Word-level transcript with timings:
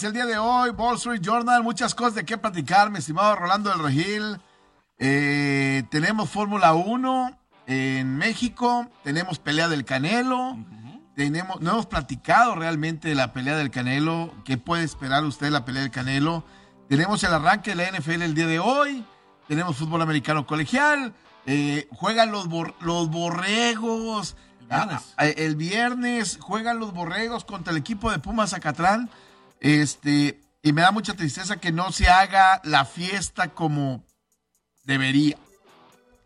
bienvenidos 0.00 0.04
el 0.04 0.12
día 0.12 0.26
de 0.26 0.38
hoy, 0.38 0.70
Wall 0.70 0.96
Street 0.96 1.20
Journal, 1.20 1.62
muchas 1.62 1.94
cosas 1.94 2.14
de 2.14 2.24
qué 2.24 2.38
platicar, 2.38 2.90
mi 2.90 2.98
estimado 2.98 3.36
Rolando 3.36 3.70
del 3.70 3.80
Regil. 3.80 4.40
Eh, 4.98 5.82
tenemos 5.90 6.30
Fórmula 6.30 6.72
1 6.74 7.38
en 7.66 8.16
México, 8.16 8.88
tenemos 9.02 9.38
pelea 9.38 9.68
del 9.68 9.84
Canelo, 9.84 10.56
tenemos, 11.16 11.60
no 11.60 11.72
hemos 11.72 11.86
platicado 11.86 12.54
realmente 12.54 13.08
de 13.08 13.14
la 13.14 13.32
pelea 13.32 13.56
del 13.56 13.70
Canelo, 13.70 14.32
qué 14.44 14.56
puede 14.56 14.84
esperar 14.84 15.24
usted 15.24 15.46
de 15.46 15.52
la 15.52 15.64
pelea 15.64 15.82
del 15.82 15.90
Canelo. 15.90 16.44
Tenemos 16.88 17.22
el 17.24 17.34
arranque 17.34 17.74
de 17.74 17.76
la 17.76 17.98
NFL 17.98 18.22
el 18.22 18.34
día 18.34 18.46
de 18.46 18.58
hoy, 18.58 19.04
tenemos 19.48 19.76
fútbol 19.76 20.02
americano 20.02 20.46
colegial, 20.46 21.12
eh, 21.46 21.88
juegan 21.92 22.30
los, 22.30 22.48
los 22.80 23.10
borregos. 23.10 24.36
Ah, 24.70 25.00
eh, 25.18 25.34
el 25.38 25.56
viernes 25.56 26.38
juegan 26.40 26.78
los 26.78 26.92
borregos 26.92 27.44
contra 27.44 27.72
el 27.72 27.78
equipo 27.78 28.10
de 28.10 28.18
Pumas 28.18 28.50
Zacatlán. 28.50 29.10
Este, 29.60 30.40
y 30.62 30.72
me 30.72 30.82
da 30.82 30.90
mucha 30.90 31.14
tristeza 31.14 31.58
que 31.58 31.72
no 31.72 31.92
se 31.92 32.08
haga 32.08 32.60
la 32.64 32.84
fiesta 32.84 33.48
como 33.48 34.04
debería. 34.84 35.36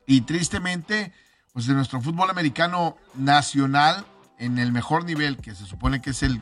Y 0.06 0.22
tristemente, 0.22 1.12
pues 1.52 1.66
de 1.66 1.74
nuestro 1.74 2.00
fútbol 2.00 2.30
americano 2.30 2.96
nacional, 3.14 4.04
en 4.38 4.58
el 4.58 4.72
mejor 4.72 5.04
nivel, 5.04 5.38
que 5.38 5.54
se 5.54 5.66
supone 5.66 6.00
que 6.00 6.10
es 6.10 6.22
el, 6.22 6.40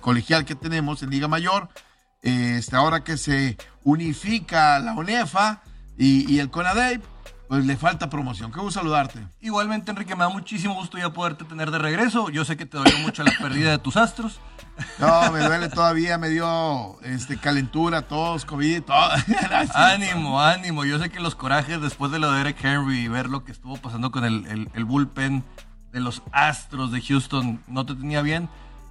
colegial 0.00 0.44
que 0.44 0.54
tenemos 0.54 1.02
en 1.02 1.10
Liga 1.10 1.28
Mayor, 1.28 1.68
este, 2.22 2.76
ahora 2.76 3.04
que 3.04 3.16
se 3.16 3.56
unifica 3.84 4.78
la 4.80 4.94
UNEFA 4.94 5.62
y, 5.96 6.30
y 6.32 6.40
el 6.40 6.50
CONADEIP, 6.50 7.02
pues 7.48 7.64
le 7.64 7.76
falta 7.76 8.10
promoción. 8.10 8.52
Qué 8.52 8.60
gusto 8.60 8.80
saludarte. 8.80 9.26
Igualmente, 9.40 9.90
Enrique, 9.90 10.14
me 10.14 10.24
da 10.24 10.28
muchísimo 10.28 10.74
gusto 10.74 10.98
ya 10.98 11.12
poderte 11.12 11.44
tener 11.44 11.70
de 11.70 11.78
regreso. 11.78 12.28
Yo 12.28 12.44
sé 12.44 12.56
que 12.56 12.66
te 12.66 12.76
dolió 12.76 12.98
mucho 12.98 13.22
la 13.22 13.32
pérdida 13.40 13.70
de 13.70 13.78
tus 13.78 13.96
astros. 13.96 14.40
No, 14.98 15.32
me 15.32 15.40
duele 15.40 15.68
todavía, 15.68 16.18
me 16.18 16.28
dio 16.28 17.00
este, 17.02 17.36
calentura, 17.36 18.02
tos, 18.02 18.44
COVID, 18.44 18.82
todo. 18.82 19.10
ánimo, 19.74 20.40
ánimo. 20.40 20.84
Yo 20.84 20.98
sé 20.98 21.10
que 21.10 21.20
los 21.20 21.34
corajes 21.34 21.80
después 21.80 22.10
de 22.12 22.18
lo 22.18 22.32
de 22.32 22.40
Eric 22.40 22.64
Henry 22.64 23.00
y 23.00 23.08
ver 23.08 23.28
lo 23.28 23.44
que 23.44 23.52
estuvo 23.52 23.76
pasando 23.76 24.10
con 24.10 24.24
el, 24.24 24.70
el 24.72 24.84
bullpen 24.84 25.44
de 25.92 26.00
los 26.00 26.22
astros 26.32 26.92
de 26.92 27.00
Houston 27.00 27.60
no 27.66 27.86
te 27.86 27.94
tenía 27.94 28.22
bien. 28.22 28.48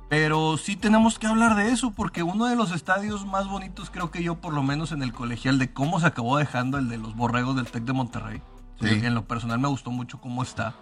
Pero 0.10 0.58
sí 0.58 0.78
tenemos 0.78 1.20
que 1.20 1.28
hablar 1.28 1.56
de 1.56 1.72
eso, 1.72 1.92
porque 1.92 2.24
uno 2.24 2.46
de 2.46 2.56
los 2.56 2.72
estadios 2.72 3.26
más 3.26 3.48
bonitos, 3.48 3.90
creo 3.90 4.10
que 4.10 4.24
yo, 4.24 4.36
por 4.36 4.54
lo 4.54 4.64
menos 4.64 4.94
en 4.94 5.04
el 5.04 5.12
colegial, 5.12 5.60
de 5.60 5.74
cómo 5.74 6.00
se 6.00 6.08
acabó 6.08 6.38
dejando 6.38 6.78
el 6.78 6.88
de 6.88 6.98
los 6.98 7.14
borregos 7.16 7.58
del 7.58 7.68
Tec 7.68 7.84
de 7.84 7.94
Monterrey. 7.94 8.42
En 8.80 9.16
lo 9.16 9.26
personal 9.26 9.60
me 9.60 9.68
gustó 9.68 9.92
mucho 9.92 10.22
cómo 10.22 10.44
está. 10.44 10.76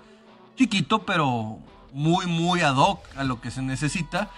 Chiquito, 0.56 1.06
pero 1.06 1.59
muy, 1.92 2.28
muy 2.28 2.62
ad 2.62 2.75
hoc 2.75 3.00
a 3.17 3.23
lo 3.23 3.42
que 3.42 3.50
se 3.50 3.62
necesita. 3.62 4.30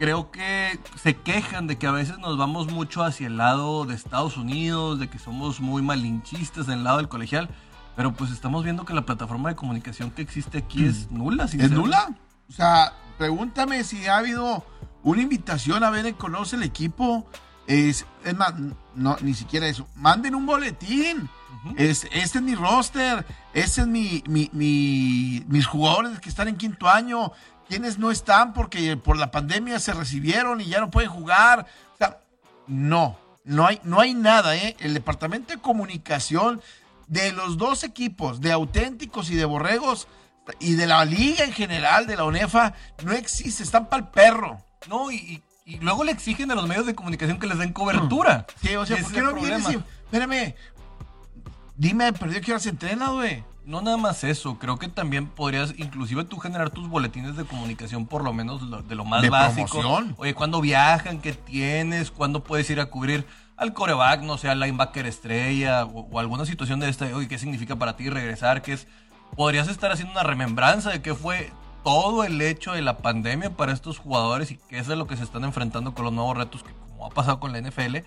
Creo 0.00 0.30
que 0.30 0.80
se 0.96 1.14
quejan 1.14 1.66
de 1.66 1.76
que 1.76 1.86
a 1.86 1.90
veces 1.90 2.16
nos 2.16 2.38
vamos 2.38 2.72
mucho 2.72 3.04
hacia 3.04 3.26
el 3.26 3.36
lado 3.36 3.84
de 3.84 3.94
Estados 3.94 4.38
Unidos, 4.38 4.98
de 4.98 5.10
que 5.10 5.18
somos 5.18 5.60
muy 5.60 5.82
malinchistas 5.82 6.68
en 6.68 6.78
el 6.78 6.84
lado 6.84 6.96
del 6.96 7.08
colegial. 7.08 7.50
Pero 7.96 8.14
pues 8.14 8.30
estamos 8.30 8.64
viendo 8.64 8.86
que 8.86 8.94
la 8.94 9.04
plataforma 9.04 9.50
de 9.50 9.56
comunicación 9.56 10.10
que 10.10 10.22
existe 10.22 10.56
aquí 10.56 10.86
es 10.86 11.10
nula. 11.10 11.44
¿Es 11.44 11.70
nula? 11.70 12.16
O 12.48 12.52
sea, 12.52 12.94
pregúntame 13.18 13.84
si 13.84 14.06
ha 14.06 14.16
habido 14.16 14.64
una 15.02 15.20
invitación 15.20 15.84
a 15.84 15.90
ver 15.90 16.06
el 16.06 16.14
conoce 16.14 16.56
el 16.56 16.62
equipo. 16.62 17.26
Es, 17.66 18.06
más, 18.38 18.54
no, 18.94 19.18
ni 19.20 19.34
siquiera 19.34 19.66
eso. 19.66 19.86
Manden 19.96 20.34
un 20.34 20.46
boletín. 20.46 21.28
es, 21.76 22.04
este 22.10 22.38
es 22.38 22.42
mi 22.42 22.54
roster. 22.54 23.26
Este 23.52 23.82
es 23.82 23.86
mi, 23.86 24.22
mis 24.48 25.66
jugadores 25.66 26.18
que 26.20 26.30
están 26.30 26.48
en 26.48 26.56
quinto 26.56 26.88
año. 26.88 27.32
Quienes 27.70 28.00
no 28.00 28.10
están 28.10 28.52
porque 28.52 28.96
por 28.96 29.16
la 29.16 29.30
pandemia 29.30 29.78
se 29.78 29.92
recibieron 29.92 30.60
y 30.60 30.64
ya 30.64 30.80
no 30.80 30.90
pueden 30.90 31.08
jugar. 31.08 31.66
O 31.94 31.96
sea, 31.96 32.18
no, 32.66 33.16
no 33.44 33.64
hay, 33.64 33.80
no 33.84 34.00
hay 34.00 34.12
nada. 34.12 34.56
¿eh? 34.56 34.76
El 34.80 34.92
departamento 34.92 35.52
de 35.52 35.60
comunicación 35.60 36.60
de 37.06 37.30
los 37.30 37.58
dos 37.58 37.84
equipos, 37.84 38.40
de 38.40 38.50
auténticos 38.50 39.30
y 39.30 39.36
de 39.36 39.44
borregos, 39.44 40.08
y 40.58 40.74
de 40.74 40.88
la 40.88 41.04
liga 41.04 41.44
en 41.44 41.52
general, 41.52 42.08
de 42.08 42.16
la 42.16 42.24
UNEFA, 42.24 42.74
no 43.04 43.12
existe, 43.12 43.62
están 43.62 43.86
para 43.88 44.02
el 44.02 44.08
perro. 44.08 44.58
No, 44.88 45.12
y, 45.12 45.40
luego 45.80 46.02
le 46.02 46.10
exigen 46.10 46.50
a 46.50 46.56
los 46.56 46.66
medios 46.66 46.86
de 46.86 46.96
comunicación 46.96 47.38
que 47.38 47.46
les 47.46 47.58
den 47.58 47.72
cobertura. 47.72 48.46
Sí, 48.60 48.74
o 48.74 48.84
sea, 48.84 49.00
¿por 49.00 49.12
qué 49.12 49.22
no 49.22 49.32
vienes 49.32 49.62
y, 49.70 49.76
espérame, 49.76 50.56
dime, 51.76 52.12
perdió 52.14 52.40
que 52.40 52.58
se 52.58 52.70
entrena, 52.70 53.10
güey? 53.10 53.44
No 53.70 53.80
nada 53.80 53.96
más 53.96 54.24
eso, 54.24 54.58
creo 54.58 54.78
que 54.78 54.88
también 54.88 55.28
podrías 55.28 55.74
inclusive 55.78 56.24
tú 56.24 56.38
generar 56.38 56.70
tus 56.70 56.88
boletines 56.88 57.36
de 57.36 57.44
comunicación 57.44 58.04
por 58.06 58.24
lo 58.24 58.32
menos 58.32 58.60
de 58.88 58.94
lo 58.96 59.04
más 59.04 59.28
básico. 59.30 60.02
Oye, 60.16 60.34
¿cuándo 60.34 60.60
viajan? 60.60 61.20
¿Qué 61.20 61.34
tienes? 61.34 62.10
¿Cuándo 62.10 62.42
puedes 62.42 62.68
ir 62.68 62.80
a 62.80 62.86
cubrir 62.86 63.24
al 63.56 63.72
coreback, 63.72 64.22
no 64.22 64.38
sé, 64.38 64.48
al 64.48 64.58
linebacker 64.58 65.06
estrella 65.06 65.84
o, 65.84 66.08
o, 66.10 66.18
alguna 66.18 66.46
situación 66.46 66.80
de 66.80 66.88
esta? 66.88 67.04
Oye, 67.14 67.28
¿qué 67.28 67.38
significa 67.38 67.76
para 67.76 67.96
ti 67.96 68.10
regresar? 68.10 68.60
¿Qué 68.60 68.72
es 68.72 68.88
podrías 69.36 69.68
estar 69.68 69.92
haciendo 69.92 70.12
una 70.14 70.24
remembranza 70.24 70.90
de 70.90 71.00
qué 71.00 71.14
fue 71.14 71.52
todo 71.84 72.24
el 72.24 72.42
hecho 72.42 72.72
de 72.72 72.82
la 72.82 72.98
pandemia 72.98 73.50
para 73.50 73.72
estos 73.72 73.98
jugadores 73.98 74.50
y 74.50 74.58
qué 74.68 74.78
es 74.78 74.88
de 74.88 74.96
lo 74.96 75.06
que 75.06 75.16
se 75.16 75.22
están 75.22 75.44
enfrentando 75.44 75.94
con 75.94 76.04
los 76.04 76.12
nuevos 76.12 76.36
retos 76.36 76.64
que 76.64 76.72
como 76.72 77.06
ha 77.06 77.10
pasado 77.10 77.38
con 77.38 77.52
la 77.52 77.60
NFL, 77.60 77.98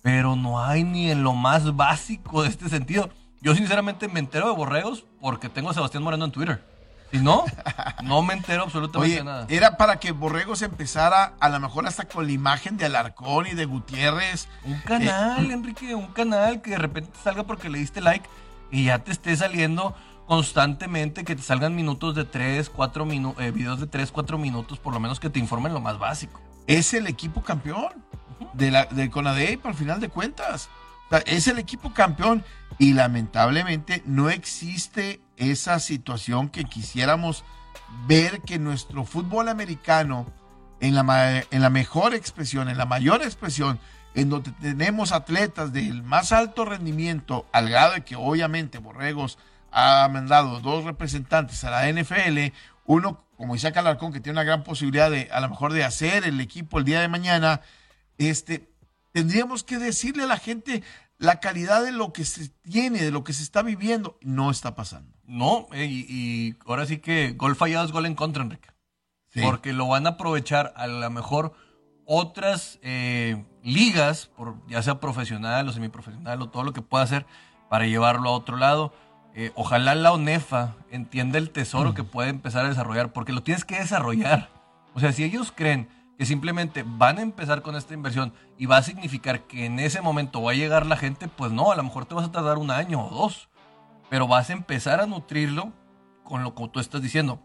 pero 0.00 0.36
no 0.36 0.64
hay 0.64 0.84
ni 0.84 1.10
en 1.10 1.24
lo 1.24 1.34
más 1.34 1.74
básico 1.74 2.42
de 2.42 2.50
este 2.50 2.68
sentido. 2.68 3.10
Yo 3.40 3.54
sinceramente 3.54 4.08
me 4.08 4.20
entero 4.20 4.48
de 4.48 4.56
borregos 4.56 5.04
porque 5.20 5.48
tengo 5.48 5.70
a 5.70 5.74
Sebastián 5.74 6.02
Moreno 6.02 6.24
en 6.24 6.32
Twitter. 6.32 6.64
Si 7.10 7.18
no, 7.18 7.44
no 8.02 8.22
me 8.22 8.34
entero 8.34 8.64
absolutamente 8.64 9.24
nada. 9.24 9.46
Era 9.48 9.76
para 9.76 9.98
que 9.98 10.12
Borregos 10.12 10.60
empezara 10.62 11.34
a 11.40 11.48
lo 11.48 11.58
mejor 11.58 11.86
hasta 11.86 12.06
con 12.06 12.26
la 12.26 12.32
imagen 12.32 12.76
de 12.76 12.84
Alarcón 12.84 13.46
y 13.46 13.54
de 13.54 13.64
Gutiérrez. 13.64 14.48
Un 14.64 14.78
canal, 14.80 15.50
eh, 15.50 15.54
Enrique, 15.54 15.94
un 15.94 16.08
canal 16.08 16.60
que 16.60 16.70
de 16.72 16.78
repente 16.78 17.10
salga 17.22 17.44
porque 17.44 17.70
le 17.70 17.78
diste 17.78 18.00
like 18.00 18.28
y 18.70 18.84
ya 18.84 18.98
te 18.98 19.12
esté 19.12 19.34
saliendo 19.36 19.94
constantemente 20.26 21.24
que 21.24 21.34
te 21.34 21.40
salgan 21.40 21.74
minutos 21.74 22.14
de 22.14 22.24
3, 22.24 22.68
4 22.68 23.06
minutos, 23.06 23.42
eh, 23.42 23.50
videos 23.50 23.80
de 23.80 23.86
3, 23.86 24.12
4 24.12 24.36
minutos, 24.36 24.78
por 24.78 24.92
lo 24.92 25.00
menos 25.00 25.18
que 25.18 25.30
te 25.30 25.38
informen 25.38 25.72
lo 25.72 25.80
más 25.80 25.98
básico. 25.98 26.40
Es 26.66 26.92
el 26.92 27.06
equipo 27.06 27.42
campeón 27.42 27.88
de 28.52 28.70
la, 28.70 28.84
del 28.84 29.10
CONADEIP 29.10 29.64
al 29.64 29.74
final 29.74 30.00
de 30.00 30.10
cuentas. 30.10 30.68
Es 31.26 31.48
el 31.48 31.58
equipo 31.58 31.92
campeón 31.94 32.44
y 32.78 32.92
lamentablemente 32.92 34.02
no 34.06 34.30
existe 34.30 35.20
esa 35.36 35.78
situación 35.78 36.48
que 36.48 36.64
quisiéramos 36.64 37.44
ver 38.06 38.40
que 38.42 38.58
nuestro 38.58 39.04
fútbol 39.04 39.48
americano, 39.48 40.26
en 40.80 40.94
la, 40.94 41.44
en 41.50 41.62
la 41.62 41.70
mejor 41.70 42.14
expresión, 42.14 42.68
en 42.68 42.78
la 42.78 42.86
mayor 42.86 43.22
expresión, 43.22 43.80
en 44.14 44.30
donde 44.30 44.52
tenemos 44.52 45.12
atletas 45.12 45.72
del 45.72 46.02
más 46.02 46.32
alto 46.32 46.64
rendimiento, 46.64 47.46
al 47.52 47.68
grado 47.68 47.94
de 47.94 48.04
que 48.04 48.16
obviamente 48.16 48.78
Borregos 48.78 49.38
ha 49.70 50.08
mandado 50.08 50.60
dos 50.60 50.84
representantes 50.84 51.64
a 51.64 51.70
la 51.70 51.90
NFL, 51.90 52.52
uno 52.84 53.24
como 53.36 53.54
Isaac 53.54 53.76
Alarcón, 53.76 54.12
que 54.12 54.20
tiene 54.20 54.38
una 54.38 54.44
gran 54.44 54.64
posibilidad 54.64 55.10
de, 55.10 55.28
a 55.30 55.40
lo 55.40 55.48
mejor, 55.48 55.72
de 55.72 55.84
hacer 55.84 56.24
el 56.24 56.40
equipo 56.40 56.78
el 56.78 56.84
día 56.84 57.00
de 57.00 57.08
mañana, 57.08 57.60
este, 58.18 58.67
tendríamos 59.18 59.64
que 59.64 59.78
decirle 59.78 60.22
a 60.22 60.26
la 60.26 60.38
gente 60.38 60.82
la 61.18 61.40
calidad 61.40 61.82
de 61.82 61.92
lo 61.92 62.12
que 62.12 62.24
se 62.24 62.50
tiene, 62.62 63.02
de 63.02 63.10
lo 63.10 63.24
que 63.24 63.32
se 63.32 63.42
está 63.42 63.62
viviendo. 63.62 64.16
No 64.22 64.50
está 64.50 64.74
pasando. 64.76 65.12
No, 65.24 65.66
eh, 65.72 65.86
y, 65.86 66.56
ahora 66.66 66.86
sí 66.86 66.98
que 66.98 67.32
gol 67.32 67.56
fallado 67.56 67.84
es 67.84 67.92
gol 67.92 68.06
en 68.06 68.14
contra, 68.14 68.42
Enrique. 68.42 68.68
Porque 69.42 69.72
lo 69.72 69.86
van 69.86 70.06
a 70.06 70.10
aprovechar 70.10 70.72
a 70.76 70.86
lo 70.86 71.10
mejor 71.10 71.52
otras 72.04 72.78
eh, 72.82 73.44
ligas, 73.62 74.30
por, 74.36 74.56
ya 74.68 74.82
sea 74.82 75.00
profesional 75.00 75.68
o 75.68 75.72
semiprofesional 75.72 76.40
o 76.42 76.48
todo 76.48 76.64
lo 76.64 76.72
que 76.72 76.82
pueda 76.82 77.04
hacer 77.04 77.26
para 77.68 77.86
llevarlo 77.86 78.30
a 78.30 78.32
otro 78.32 78.56
lado 78.56 78.92
eh, 79.40 79.52
ojalá 79.54 79.94
la 79.94 80.10
ONEFA 80.12 80.74
entienda 80.90 81.38
el 81.38 81.50
tesoro 81.50 81.94
que 81.94 82.02
puede 82.02 82.28
empezar 82.28 82.64
a 82.64 82.68
desarrollar, 82.68 83.12
porque 83.12 83.32
lo 83.32 83.44
tienes 83.44 83.64
que 83.64 83.78
desarrollar. 83.78 84.50
O 84.94 85.00
sea, 85.00 85.12
si 85.12 85.22
ellos 85.22 85.52
creen 85.54 85.88
que 86.18 86.26
simplemente 86.26 86.84
van 86.84 87.18
a 87.18 87.22
empezar 87.22 87.62
con 87.62 87.76
esta 87.76 87.94
inversión 87.94 88.32
y 88.58 88.66
va 88.66 88.78
a 88.78 88.82
significar 88.82 89.42
que 89.42 89.66
en 89.66 89.78
ese 89.78 90.00
momento 90.00 90.42
va 90.42 90.50
a 90.50 90.56
llegar 90.56 90.84
la 90.84 90.96
gente, 90.96 91.28
pues 91.28 91.52
no, 91.52 91.70
a 91.70 91.76
lo 91.76 91.84
mejor 91.84 92.06
te 92.06 92.16
vas 92.16 92.26
a 92.26 92.32
tardar 92.32 92.58
un 92.58 92.72
año 92.72 93.06
o 93.06 93.10
dos, 93.14 93.48
pero 94.10 94.26
vas 94.26 94.50
a 94.50 94.54
empezar 94.54 95.00
a 95.00 95.06
nutrirlo 95.06 95.72
con 96.24 96.42
lo 96.42 96.56
que 96.56 96.68
tú 96.68 96.80
estás 96.80 97.02
diciendo, 97.02 97.40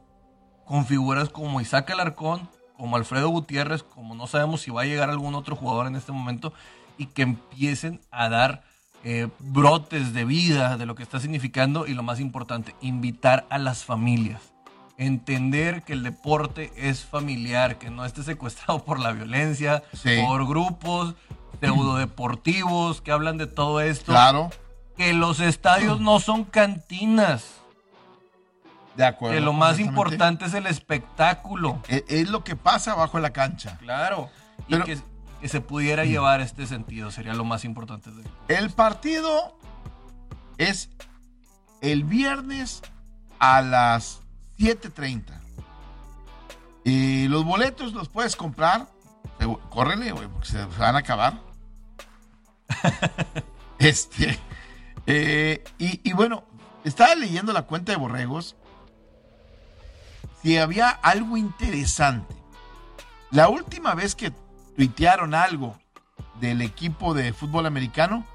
con 0.66 0.88
figuras 0.88 1.30
como 1.30 1.62
Isaac 1.62 1.92
Alarcón, 1.92 2.50
como 2.76 2.96
Alfredo 2.96 3.30
Gutiérrez, 3.30 3.84
como 3.84 4.16
no 4.16 4.26
sabemos 4.26 4.62
si 4.62 4.72
va 4.72 4.82
a 4.82 4.86
llegar 4.86 5.12
algún 5.12 5.36
otro 5.36 5.56
jugador 5.56 5.86
en 5.86 5.96
este 5.96 6.12
momento, 6.12 6.52
y 6.98 7.06
que 7.06 7.22
empiecen 7.22 8.02
a 8.10 8.28
dar 8.30 8.64
eh, 9.04 9.30
brotes 9.38 10.14
de 10.14 10.26
vida 10.26 10.78
de 10.78 10.88
lo 10.88 10.96
que 10.96 11.04
está 11.04 11.20
significando 11.20 11.86
y 11.86 11.94
lo 11.94 12.02
más 12.02 12.20
importante, 12.20 12.76
invitar 12.82 13.46
a 13.52 13.60
las 13.60 13.84
familias. 13.84 14.53
Entender 14.98 15.84
que 15.84 15.94
el 15.94 16.04
deporte 16.04 16.72
es 16.76 17.04
familiar, 17.04 17.78
que 17.80 17.90
no 17.90 18.06
esté 18.06 18.24
secuestrado 18.24 18.84
por 18.84 19.00
la 19.00 19.12
violencia, 19.12 19.84
por 20.26 20.48
grupos 20.48 21.16
pseudodeportivos 21.60 23.02
que 23.02 23.12
hablan 23.12 23.38
de 23.38 23.48
todo 23.48 23.82
esto. 23.82 24.12
Claro. 24.12 24.52
Que 24.98 25.14
los 25.14 25.40
estadios 25.40 26.00
no 26.00 26.20
son 26.20 26.44
cantinas. 26.44 27.62
De 28.96 29.06
acuerdo. 29.06 29.36
Que 29.36 29.42
lo 29.42 29.54
más 29.54 29.80
importante 29.80 30.46
es 30.46 30.54
el 30.54 30.68
espectáculo. 30.68 31.82
Es, 31.88 32.30
lo 32.30 32.44
que 32.44 32.56
pasa 32.56 32.92
abajo 32.92 33.18
en 33.18 33.24
la 33.24 33.34
cancha. 33.34 33.78
Claro. 33.80 34.30
que 34.68 35.48
se 35.48 35.62
pudiera 35.62 36.06
llevar 36.06 36.42
este 36.42 36.68
sentido, 36.68 37.12
sería 37.12 37.34
lo 37.34 37.44
más 37.44 37.66
importante. 37.66 38.12
El 38.48 38.70
partido 38.70 39.58
es 40.58 40.90
el 41.82 42.04
viernes 42.04 42.82
a 43.40 43.62
las 43.62 44.23
7.30. 44.58 45.40
Y 46.84 47.28
los 47.28 47.46
boletos 47.46 47.94
los 47.94 48.10
puedes 48.10 48.36
comprar. 48.36 48.88
Córrele, 49.70 50.14
porque 50.14 50.48
se 50.48 50.66
van 50.66 50.96
a 50.96 51.00
acabar. 51.00 51.40
este. 53.80 54.40
Eh, 55.06 55.64
y, 55.78 56.10
y, 56.10 56.14
bueno, 56.14 56.44
estaba 56.84 57.16
leyendo 57.16 57.52
la 57.52 57.64
cuenta 57.64 57.92
de 57.92 57.98
Borregos. 57.98 58.56
Si 60.42 60.58
había 60.58 60.90
algo 60.90 61.38
interesante. 61.38 62.36
La 63.32 63.50
última 63.50 63.96
vez 63.96 64.16
que 64.16 64.32
tuitearon 64.76 65.34
algo 65.34 65.78
del 66.40 66.62
equipo 66.62 67.14
de 67.14 67.34
fútbol 67.34 67.66
americano 67.66 68.26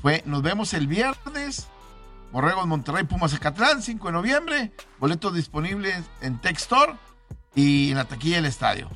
fue: 0.00 0.22
Nos 0.26 0.42
vemos 0.42 0.72
el 0.74 0.86
viernes 0.86 1.68
Borregos 2.34 2.66
Monterrey, 2.66 3.04
Pumas 3.04 3.30
Zacatlán, 3.30 3.80
5 3.80 4.08
de 4.08 4.12
noviembre. 4.12 4.72
Boletos 4.98 5.32
disponibles 5.32 6.02
en 6.20 6.40
Textor 6.40 6.96
y 7.54 7.92
en 7.92 7.96
la 7.96 8.06
taquilla 8.06 8.36
del 8.36 8.46
estadio. 8.46 8.90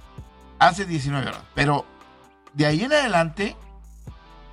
Hace 0.58 0.84
19 0.84 1.24
horas. 1.24 1.42
Pero 1.54 1.86
de 2.54 2.66
ahí 2.66 2.82
en 2.82 2.92
adelante, 2.92 3.56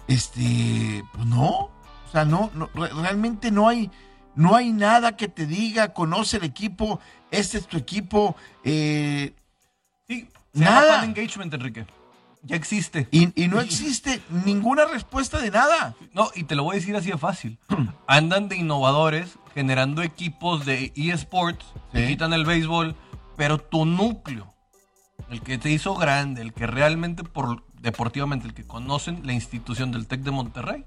este, 0.08 1.04
pues 1.14 1.26
no. 1.26 1.50
O 1.50 2.12
sea, 2.12 2.26
no, 2.26 2.52
realmente 2.76 3.50
no 3.50 3.68
hay, 3.68 3.90
no 4.36 4.56
hay 4.56 4.72
nada 4.72 5.18
que 5.18 5.30
te 5.30 5.48
diga, 5.48 5.92
conoce 5.92 6.38
el 6.38 6.44
equipo, 6.44 7.00
este 7.31 7.58
es 7.58 7.66
tu 7.66 7.78
equipo. 7.78 8.36
Eh, 8.64 9.34
sí, 10.08 10.30
nada. 10.54 11.04
engagement, 11.04 11.52
Enrique 11.52 11.88
ya 12.45 12.56
existe. 12.56 13.07
Y, 13.12 13.27
no 13.47 13.59
existe 13.59 14.21
ninguna 14.45 14.86
respuesta 14.86 15.39
de 15.39 15.51
nada. 15.51 15.95
No, 16.13 16.30
y 16.36 16.44
te 16.44 16.56
lo 16.56 16.63
voy 16.63 16.75
a 16.75 16.80
decir 16.80 16.95
así 16.95 17.12
de 17.12 17.18
fácil. 17.18 17.57
Andan 18.07 18.47
de 18.47 18.57
innovadores 18.57 19.38
generando 19.53 20.01
equipos 20.01 20.65
de 20.65 20.92
eSports, 20.95 21.65
que 21.92 22.07
quitan 22.07 22.33
el 22.33 22.45
béisbol, 22.45 22.95
pero 23.38 23.57
tu 23.57 23.86
núcleo, 23.86 24.53
el 25.30 25.42
que 25.42 25.57
te 25.57 25.71
hizo 25.71 25.95
grande, 25.95 26.42
el 26.42 26.53
que 26.53 26.68
realmente 26.68 27.24
por 27.24 27.63
deportivamente, 27.80 28.47
el 28.47 28.53
que 28.53 28.65
conocen 28.65 29.25
la 29.25 29.33
institución 29.33 29.92
del 29.92 30.07
TEC 30.07 30.21
de 30.21 30.31
Monterrey, 30.31 30.86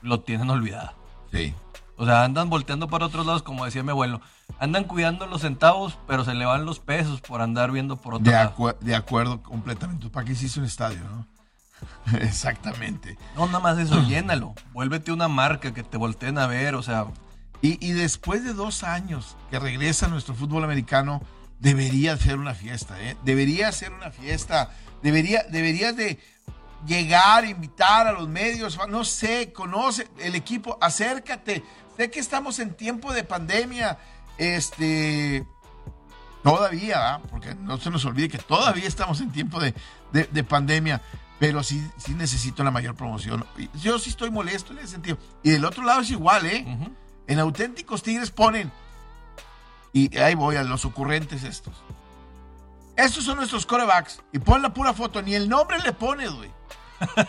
lo 0.00 0.20
tienen 0.20 0.50
olvidado. 0.50 0.92
Sí. 1.30 1.54
O 1.96 2.04
sea, 2.04 2.24
andan 2.24 2.50
volteando 2.50 2.88
para 2.88 3.06
otros 3.06 3.26
lados, 3.26 3.42
como 3.42 3.64
decía 3.64 3.82
mi 3.82 3.90
abuelo. 3.90 4.20
Andan 4.58 4.84
cuidando 4.84 5.26
los 5.26 5.42
centavos, 5.42 5.98
pero 6.06 6.24
se 6.24 6.34
le 6.34 6.44
van 6.44 6.64
los 6.64 6.78
pesos 6.78 7.20
por 7.20 7.40
andar 7.40 7.72
viendo 7.72 7.96
por 7.96 8.14
otro 8.14 8.24
de 8.24 8.32
lado. 8.32 8.76
de 8.80 8.94
acuerdo 8.94 9.42
completamente. 9.42 10.08
¿Para 10.10 10.26
qué 10.26 10.32
hiciste 10.32 10.60
un 10.60 10.66
estadio, 10.66 11.00
no? 11.04 11.26
Exactamente. 12.20 13.18
No, 13.34 13.46
nada 13.46 13.60
más 13.60 13.78
eso, 13.78 14.02
llénalo. 14.08 14.54
Vuélvete 14.72 15.12
una 15.12 15.28
marca 15.28 15.72
que 15.72 15.82
te 15.82 15.96
volteen 15.96 16.38
a 16.38 16.46
ver, 16.46 16.74
o 16.74 16.82
sea. 16.82 17.06
Y, 17.62 17.84
y 17.84 17.92
después 17.92 18.44
de 18.44 18.52
dos 18.52 18.84
años 18.84 19.36
que 19.50 19.58
regresa 19.58 20.08
nuestro 20.08 20.34
fútbol 20.34 20.64
americano, 20.64 21.22
debería 21.58 22.16
ser 22.18 22.38
una 22.38 22.54
fiesta, 22.54 23.00
¿eh? 23.00 23.16
Debería 23.24 23.72
ser 23.72 23.92
una 23.92 24.10
fiesta. 24.10 24.70
Debería, 25.02 25.44
deberías 25.50 25.96
de 25.96 26.18
llegar, 26.86 27.44
invitar 27.44 28.06
a 28.06 28.12
los 28.12 28.28
medios, 28.28 28.78
no 28.88 29.04
sé, 29.04 29.52
conoce 29.52 30.08
el 30.18 30.34
equipo, 30.34 30.78
acércate, 30.80 31.64
Sé 31.96 32.10
que 32.10 32.20
estamos 32.20 32.58
en 32.58 32.74
tiempo 32.74 33.12
de 33.12 33.24
pandemia, 33.24 33.98
este, 34.38 35.46
todavía, 36.42 37.20
porque 37.30 37.54
no 37.54 37.78
se 37.78 37.90
nos 37.90 38.04
olvide 38.04 38.28
que 38.28 38.38
todavía 38.38 38.86
estamos 38.86 39.20
en 39.20 39.32
tiempo 39.32 39.60
de, 39.60 40.44
pandemia, 40.44 41.02
pero 41.38 41.62
sí, 41.62 41.86
sí 41.96 42.14
necesito 42.14 42.62
la 42.64 42.70
mayor 42.70 42.94
promoción. 42.94 43.44
Yo 43.80 43.98
sí 43.98 44.10
estoy 44.10 44.30
molesto 44.30 44.72
en 44.72 44.80
ese 44.80 44.88
sentido. 44.88 45.18
Y 45.42 45.50
del 45.50 45.64
otro 45.64 45.84
lado 45.84 46.02
es 46.02 46.10
igual, 46.10 46.46
¿eh? 46.46 46.66
En 47.26 47.38
auténticos 47.38 48.02
tigres 48.02 48.30
ponen, 48.30 48.70
y 49.96 50.14
ahí 50.18 50.34
voy 50.34 50.56
a 50.56 50.62
los 50.62 50.84
ocurrentes 50.84 51.42
estos. 51.42 51.74
Estos 52.96 53.24
son 53.24 53.38
nuestros 53.38 53.64
corebacks. 53.64 54.22
Y 54.30 54.38
pon 54.38 54.60
la 54.60 54.74
pura 54.74 54.92
foto, 54.92 55.22
ni 55.22 55.34
el 55.34 55.48
nombre 55.48 55.78
le 55.78 55.92
pones, 55.94 56.30
güey. 56.30 56.50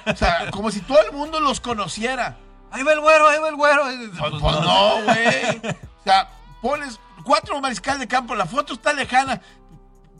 O 0.05 0.15
sea, 0.17 0.51
como 0.51 0.69
si 0.69 0.81
todo 0.81 0.99
el 1.01 1.13
mundo 1.13 1.39
los 1.39 1.61
conociera. 1.61 2.37
Ahí 2.71 2.83
va 2.83 2.93
el 2.93 3.01
güero, 3.01 3.27
ahí 3.27 3.39
va 3.39 3.49
el 3.49 3.55
güero. 3.55 3.83
Pues, 4.19 4.41
pues 4.41 4.55
no, 4.61 5.03
güey. 5.03 5.75
O 5.99 6.03
sea, 6.03 6.29
pones 6.61 6.99
cuatro 7.23 7.59
mariscal 7.59 7.99
de 7.99 8.07
campo, 8.07 8.35
la 8.35 8.45
foto 8.45 8.73
está 8.73 8.93
lejana. 8.93 9.41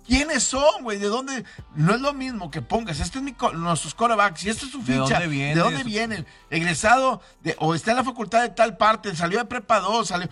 ¿Quiénes 0.07 0.43
son, 0.43 0.83
güey? 0.83 0.97
¿De 0.97 1.07
dónde? 1.07 1.43
No 1.75 1.93
es 1.93 2.01
lo 2.01 2.13
mismo 2.13 2.49
que 2.49 2.61
pongas. 2.61 3.01
Este 3.01 3.17
es 3.17 3.23
mi, 3.23 3.35
nuestros 3.53 3.93
corebacks 3.93 4.45
y 4.45 4.49
esta 4.49 4.65
es 4.65 4.71
su 4.71 4.81
ficha. 4.81 4.93
¿De 4.93 4.99
dónde 4.99 5.27
viene? 5.27 5.55
¿De 5.55 5.61
dónde 5.61 5.83
viene? 5.83 6.25
Egresado 6.49 7.21
de, 7.41 7.57
o 7.59 7.75
está 7.75 7.91
en 7.91 7.97
la 7.97 8.03
facultad 8.05 8.41
de 8.41 8.49
tal 8.49 8.77
parte, 8.77 9.13
salió 9.17 9.39
de 9.39 9.45
prepa 9.45 9.81
2, 9.81 10.07
salió. 10.07 10.29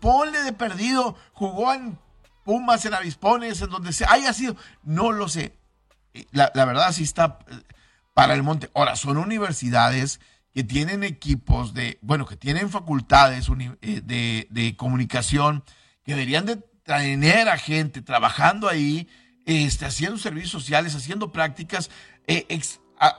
ponle 0.00 0.42
de 0.42 0.52
perdido, 0.54 1.14
jugó 1.34 1.74
en 1.74 1.98
Pumas, 2.44 2.86
en 2.86 2.94
Avispones, 2.94 3.60
en 3.60 3.68
donde 3.68 3.92
sea, 3.92 4.10
haya 4.10 4.32
sido. 4.32 4.56
No 4.82 5.12
lo 5.12 5.28
sé. 5.28 5.54
La, 6.30 6.50
la 6.54 6.64
verdad 6.64 6.90
sí 6.92 7.02
está 7.02 7.38
eh, 7.50 7.62
para 8.14 8.32
el 8.32 8.42
monte. 8.42 8.70
Ahora, 8.74 8.96
son 8.96 9.18
universidades 9.18 10.20
que 10.58 10.64
tienen 10.64 11.04
equipos 11.04 11.72
de, 11.72 12.00
bueno, 12.02 12.26
que 12.26 12.34
tienen 12.34 12.68
facultades 12.68 13.48
eh, 13.80 14.02
de, 14.50 14.76
comunicación, 14.76 15.62
que 16.02 16.16
deberían 16.16 16.46
de 16.46 16.56
tener 16.82 17.48
a 17.48 17.56
gente 17.56 18.02
trabajando 18.02 18.68
ahí, 18.68 19.06
este, 19.46 19.86
haciendo 19.86 20.18
servicios 20.18 20.50
sociales, 20.50 20.96
haciendo 20.96 21.30
prácticas, 21.30 21.90
eh, 22.26 22.60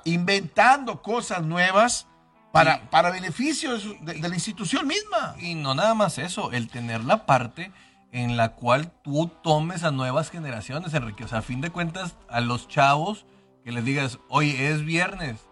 inventando 0.03 1.01
cosas 1.01 1.41
nuevas 1.43 2.07
para, 2.51 2.89
para 2.89 3.09
beneficio 3.09 3.77
de, 3.77 4.15
de, 4.15 4.27
la 4.27 4.35
institución 4.35 4.85
misma. 4.85 5.37
Y 5.39 5.55
no 5.55 5.73
nada 5.73 5.93
más 5.93 6.17
eso, 6.17 6.51
el 6.51 6.67
tener 6.67 7.05
la 7.05 7.25
parte 7.25 7.71
en 8.11 8.35
la 8.35 8.55
cual 8.55 8.91
tú 9.01 9.31
tomes 9.41 9.85
a 9.85 9.91
nuevas 9.91 10.29
generaciones, 10.29 10.93
Enrique. 10.93 11.23
O 11.23 11.29
sea, 11.29 11.37
a 11.37 11.41
fin 11.41 11.61
de 11.61 11.69
cuentas, 11.69 12.17
a 12.27 12.41
los 12.41 12.67
chavos 12.67 13.25
que 13.63 13.71
les 13.71 13.85
digas, 13.85 14.19
oye, 14.27 14.71
es 14.71 14.83
viernes, 14.83 15.48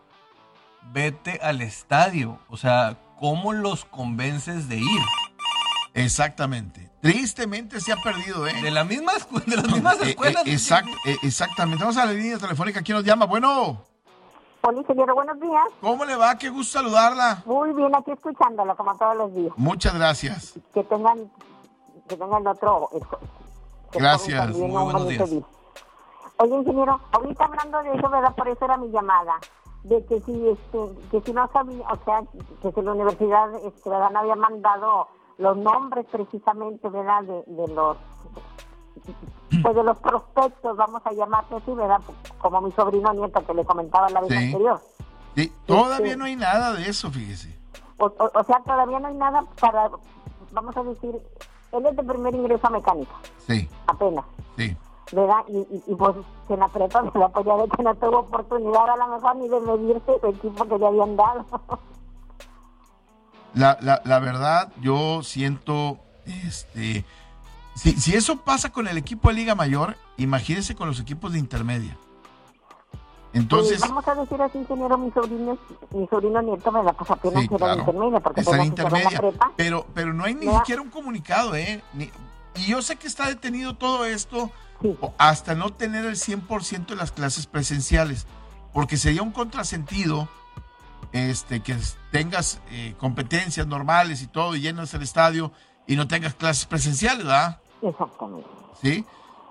vete 0.91 1.39
al 1.41 1.61
estadio. 1.61 2.39
O 2.49 2.57
sea, 2.57 2.97
¿cómo 3.19 3.53
los 3.53 3.85
convences 3.85 4.69
de 4.69 4.77
ir? 4.77 5.01
Exactamente. 5.93 6.91
Tristemente 7.01 7.79
se 7.79 7.91
ha 7.91 7.95
perdido, 7.97 8.47
¿eh? 8.47 8.53
De, 8.61 8.71
la 8.71 8.83
misma, 8.83 9.13
de 9.45 9.55
las 9.55 9.71
mismas 9.71 9.99
eh, 10.01 10.09
escuelas. 10.09 10.45
Eh, 10.45 10.57
eh, 11.05 11.17
exactamente. 11.23 11.83
Vamos 11.83 11.97
a 11.97 12.05
la 12.05 12.13
línea 12.13 12.37
telefónica. 12.37 12.81
¿Quién 12.81 12.97
nos 12.97 13.05
llama? 13.05 13.25
Bueno. 13.25 13.81
Hola, 14.61 14.83
señora, 14.85 15.13
buenos 15.13 15.39
días. 15.39 15.65
¿Cómo 15.81 16.03
le 16.05 16.15
va? 16.15 16.37
Qué 16.37 16.49
gusto 16.49 16.79
saludarla. 16.79 17.43
Muy 17.45 17.73
bien, 17.73 17.95
aquí 17.95 18.11
escuchándolo, 18.11 18.75
como 18.75 18.95
todos 18.97 19.15
los 19.15 19.33
días. 19.33 19.53
Muchas 19.55 19.93
gracias. 19.93 20.59
Que 20.73 20.83
tengan, 20.83 21.31
que 22.07 22.17
tengan 22.17 22.45
otro... 22.45 22.89
gracias. 23.93 24.55
Muy 24.55 24.69
buenos 24.69 25.07
días. 25.07 25.29
Oye, 26.39 26.55
ingeniero, 26.55 26.99
ahorita 27.11 27.45
hablando 27.45 27.81
de 27.83 27.93
eso, 27.95 28.09
¿verdad? 28.09 28.35
Por 28.35 28.47
eso 28.49 28.65
era 28.65 28.77
mi 28.77 28.89
llamada 28.89 29.39
de 29.87 30.05
que 30.05 30.19
si 30.21 30.49
este 30.49 30.77
que 31.11 31.21
si 31.21 31.33
no 31.33 31.49
sabía 31.51 31.85
o 31.87 31.97
sea 32.03 32.21
que 32.61 32.71
si 32.71 32.81
la 32.81 32.91
universidad 32.91 33.53
este, 33.65 33.89
¿verdad? 33.89 34.11
no 34.11 34.19
había 34.19 34.35
mandado 34.35 35.07
los 35.37 35.57
nombres 35.57 36.05
precisamente 36.11 36.89
verdad 36.89 37.23
de, 37.23 37.67
los 37.73 37.97
pues 39.61 39.75
de 39.75 39.83
los 39.83 39.97
prospectos 39.99 40.75
vamos 40.75 41.01
a 41.05 41.13
llamarse 41.13 41.55
así 41.55 41.71
verdad 41.71 42.01
como 42.39 42.61
mi 42.61 42.71
sobrino 42.71 43.13
nieto 43.13 43.45
que 43.45 43.53
le 43.53 43.63
comentaba 43.63 44.09
la 44.09 44.21
vez 44.21 44.31
anterior. 44.31 44.79
Sí 45.35 45.51
todavía 45.65 46.07
este, 46.07 46.17
no 46.17 46.25
hay 46.25 46.35
nada 46.35 46.73
de 46.73 46.89
eso 46.89 47.09
fíjese. 47.09 47.57
o, 47.97 48.05
o, 48.05 48.43
sea 48.43 48.61
todavía 48.65 48.99
no 48.99 49.07
hay 49.07 49.15
nada 49.15 49.45
para 49.61 49.89
vamos 50.51 50.75
a 50.75 50.83
decir 50.83 51.15
él 51.71 51.85
es 51.85 51.95
de 51.95 52.03
primer 52.03 52.35
ingreso 52.35 52.67
a 52.67 52.71
mecánica 52.71 53.13
sí. 53.45 53.69
Apenas. 53.87 54.25
Sí 54.57 54.75
¿verdad? 55.11 55.43
Y, 55.47 55.83
y, 55.87 55.95
pues 55.95 56.15
se 56.47 56.57
la 56.57 56.67
prepa 56.67 57.11
se 57.11 57.19
la 57.19 57.29
podía 57.29 57.55
ver 57.55 57.69
que 57.69 57.83
no 57.83 57.95
tuvo 57.95 58.19
oportunidad 58.19 58.89
a 58.89 58.97
lo 58.97 59.07
mejor 59.15 59.35
ni 59.37 59.47
de 59.47 59.59
medirse 59.59 60.11
el 60.23 60.35
equipo 60.35 60.65
que 60.67 60.77
le 60.77 60.87
habían 60.87 61.15
dado. 61.15 61.45
La, 63.53 63.75
la, 63.81 64.01
la 64.03 64.19
verdad, 64.19 64.71
yo 64.81 65.23
siento, 65.23 65.97
este, 66.25 67.03
si, 67.75 67.93
si 67.93 68.13
eso 68.13 68.37
pasa 68.37 68.71
con 68.71 68.87
el 68.87 68.99
equipo 68.99 69.29
de 69.29 69.35
Liga 69.35 69.55
Mayor, 69.55 69.95
imagínense 70.17 70.75
con 70.75 70.87
los 70.87 70.99
equipos 70.99 71.33
de 71.33 71.39
intermedia. 71.39 71.97
Entonces, 73.33 73.79
vamos 73.81 74.07
a 74.07 74.15
decir 74.15 74.41
así, 74.41 74.57
ingeniero, 74.57 74.97
mi 74.97 75.11
sobrino, 75.11 75.57
mi 75.91 76.07
sobrino 76.07 76.41
nieto 76.41 76.71
me 76.71 76.83
la 76.83 76.93
pasa 76.93 77.13
apenas 77.13 77.41
sí, 77.41 77.47
claro, 77.49 77.79
intermedia, 77.79 78.19
porque 78.19 78.41
está 78.41 78.57
en 78.57 78.65
intermedia, 78.65 79.21
pero, 79.55 79.85
pero 79.93 80.13
no 80.13 80.23
hay 80.23 80.35
ni 80.35 80.47
siquiera 80.47 80.81
un 80.81 80.89
comunicado, 80.89 81.55
¿eh? 81.55 81.81
Y 82.57 82.67
yo 82.67 82.81
sé 82.81 82.95
que 82.95 83.07
está 83.07 83.27
detenido 83.27 83.75
todo 83.75 84.05
esto 84.05 84.51
hasta 85.17 85.55
no 85.55 85.71
tener 85.71 86.05
el 86.05 86.15
100% 86.15 86.87
de 86.87 86.95
las 86.95 87.11
clases 87.11 87.47
presenciales, 87.47 88.27
porque 88.73 88.97
sería 88.97 89.23
un 89.23 89.31
contrasentido 89.31 90.29
este, 91.11 91.61
que 91.61 91.75
tengas 92.11 92.59
eh, 92.71 92.93
competencias 92.99 93.65
normales 93.67 94.21
y 94.21 94.27
todo, 94.27 94.55
y 94.55 94.61
llenas 94.61 94.93
el 94.93 95.01
estadio 95.01 95.51
y 95.87 95.95
no 95.95 96.07
tengas 96.07 96.35
clases 96.35 96.65
presenciales, 96.65 97.25
¿verdad? 97.25 97.59
Exactamente. 97.81 98.47
¿Sí? 98.81 99.05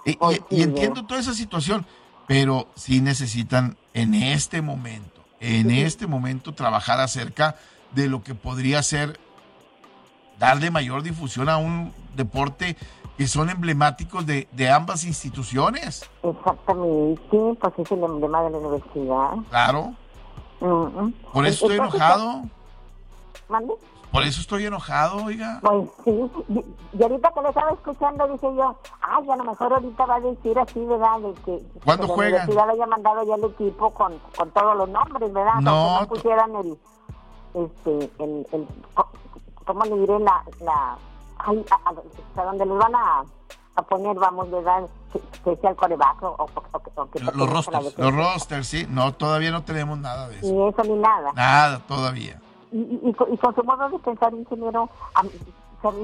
Y, 0.05 0.63
entiendo 0.63 1.05
toda 1.05 1.19
esa 1.19 1.35
situación, 1.35 1.85
pero 2.29 2.69
sí 2.77 3.01
necesitan 3.01 3.77
en 3.95 4.15
este 4.15 4.63
momento, 4.63 5.25
en 5.41 5.71
este 5.71 6.07
momento 6.07 6.55
trabajar 6.55 7.01
acerca 7.01 7.57
de 7.93 8.09
lo 8.09 8.23
que 8.23 8.35
podría 8.35 8.83
ser 8.83 9.19
darle 10.39 10.71
mayor 10.71 11.03
difusión 11.03 11.49
a 11.49 11.57
un 11.57 11.93
deporte 12.15 12.77
que 13.17 13.27
son 13.27 13.49
emblemáticos 13.49 14.27
de, 14.27 14.47
de 14.53 14.71
ambas 14.71 15.05
instituciones. 15.05 16.09
Exactamente, 16.23 17.23
sí, 17.31 17.39
pues 17.61 17.79
es 17.79 17.93
el 17.93 18.05
emblema 18.05 18.43
de 18.43 18.51
la 18.51 18.59
universidad. 18.59 19.31
Claro. 19.49 19.95
Por 20.61 21.47
eso 21.47 21.67
estoy 21.67 21.77
enojado. 21.77 22.43
¿Mande? 23.49 23.75
Por 24.11 24.23
eso 24.23 24.41
estoy 24.41 24.65
enojado, 24.65 25.25
oiga. 25.25 25.59
Pues 25.61 25.89
sí, 26.05 26.31
y, 26.49 27.03
ahorita 27.03 27.33
que 27.33 27.43
lo 27.43 27.49
estaba 27.49 27.73
escuchando 27.73 28.27
dije 28.29 28.47
yo, 28.57 28.79
ay, 29.03 29.31
a 29.31 29.37
lo 29.37 29.45
mejor 29.45 29.73
ahorita 29.75 30.07
va 30.07 30.15
a 30.15 30.21
decir 30.21 30.59
así, 30.59 30.85
¿verdad? 30.85 31.19
De 31.21 31.35
que, 31.43 31.63
¿Cuándo 31.85 32.09
juega? 32.09 32.39
La 32.39 32.45
universidad 32.45 32.71
haya 32.71 32.87
mandado 32.87 33.25
ya 33.25 33.35
el 33.35 33.45
equipo 33.45 33.91
con, 33.91 34.19
con 34.37 34.51
todos 34.53 34.77
los 34.77 34.89
nombres, 34.89 35.33
¿verdad? 35.33 35.57
No. 35.61 36.01
no 36.01 36.09
pusieran 36.09 36.55
el, 36.57 36.79
este, 37.55 38.11
el, 38.19 38.47
el, 38.53 38.67
¿cómo 39.67 39.85
le 39.85 39.97
diré? 39.99 40.19
La, 40.21 40.43
la, 40.61 40.97
ay, 41.39 41.65
a, 41.85 42.43
donde 42.45 42.65
les 42.65 42.79
van 42.79 42.95
a, 42.95 43.25
a 43.75 43.83
poner, 43.83 44.17
vamos, 44.17 44.51
¿verdad? 44.51 44.89
Que, 45.13 45.21
que 45.45 45.57
sea 45.61 45.71
el 45.71 45.77
corebajo 45.77 46.35
o, 46.39 46.45
o, 46.45 47.11
que 47.11 47.21
los 47.21 47.51
rosters. 47.51 47.99
Los 47.99 48.15
rosters, 48.15 48.67
sí. 48.67 48.87
No, 48.89 49.13
todavía 49.15 49.51
no 49.51 49.65
tenemos 49.65 49.99
nada 49.99 50.29
de 50.29 50.39
eso. 50.39 50.47
Ni 50.47 50.69
eso 50.69 50.83
ni 50.85 50.95
nada. 50.95 51.33
Nada, 51.35 51.81
todavía 51.87 52.41
y, 52.73 53.13
con 53.13 53.55
su 53.55 53.65
modo 53.65 53.89
de 53.89 53.99
pensar, 53.99 54.33
ingeniero, 54.35 54.89
a 55.15 55.23
mí, 55.23 55.31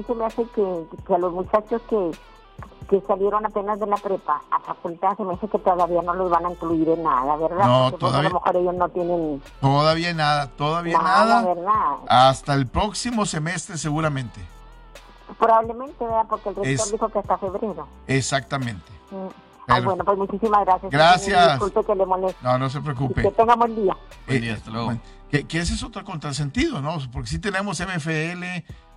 se 0.07 0.15
me 0.15 0.25
hace 0.25 0.45
que, 0.55 1.13
a 1.13 1.17
los 1.17 1.33
muchachos 1.33 1.81
que, 1.89 2.11
que 3.01 3.07
salieron 3.07 3.45
apenas 3.45 3.79
de 3.79 3.87
la 3.87 3.97
prepa 3.97 4.41
a 4.51 4.59
facultad, 4.59 5.17
se 5.17 5.23
me 5.23 5.33
hace 5.33 5.47
que 5.47 5.59
todavía 5.59 6.01
no 6.01 6.13
los 6.13 6.29
van 6.29 6.45
a 6.45 6.51
incluir 6.51 6.89
en 6.89 7.03
nada, 7.03 7.35
¿verdad? 7.35 7.65
No, 7.65 7.83
Porque 7.85 7.97
todavía. 7.97 8.29
a 8.29 8.33
lo 8.33 8.39
mejor 8.39 8.55
ellos 8.57 8.75
no 8.75 8.89
tienen. 8.89 9.41
Todavía 9.61 10.13
nada, 10.13 10.47
todavía 10.51 10.97
nada. 10.97 11.41
¿verdad? 11.41 11.71
Hasta 12.07 12.53
el 12.53 12.67
próximo 12.67 13.25
semestre, 13.25 13.77
seguramente. 13.77 14.39
Probablemente, 15.39 16.03
¿verdad? 16.03 16.25
Porque 16.29 16.49
el 16.49 16.55
rector 16.55 16.91
dijo 16.91 17.09
que 17.09 17.19
hasta 17.19 17.37
febrero. 17.37 17.87
Exactamente. 18.07 18.91
Mm. 19.11 19.85
bueno, 19.85 20.03
pues 20.03 20.17
muchísimas 20.17 20.65
gracias. 20.65 20.91
Gracias. 20.91 21.51
Disculpe 21.53 21.83
que 21.85 21.95
le 21.95 22.05
moleste. 22.05 22.39
No, 22.43 22.57
no 22.59 22.69
se 22.69 22.81
preocupe. 22.81 23.21
que 23.21 23.31
tenga 23.31 23.55
buen 23.55 23.75
día. 23.75 23.97
Buen 24.27 24.41
día, 24.41 24.53
hasta 24.53 24.69
luego. 24.71 24.93
Que, 25.31 25.59
ese 25.59 25.73
es 25.73 25.81
otro 25.81 26.03
contrasentido, 26.03 26.79
¿no? 26.79 26.97
Porque 27.11 27.27
sí 27.27 27.39
tenemos 27.39 27.79
MFL, 27.79 28.43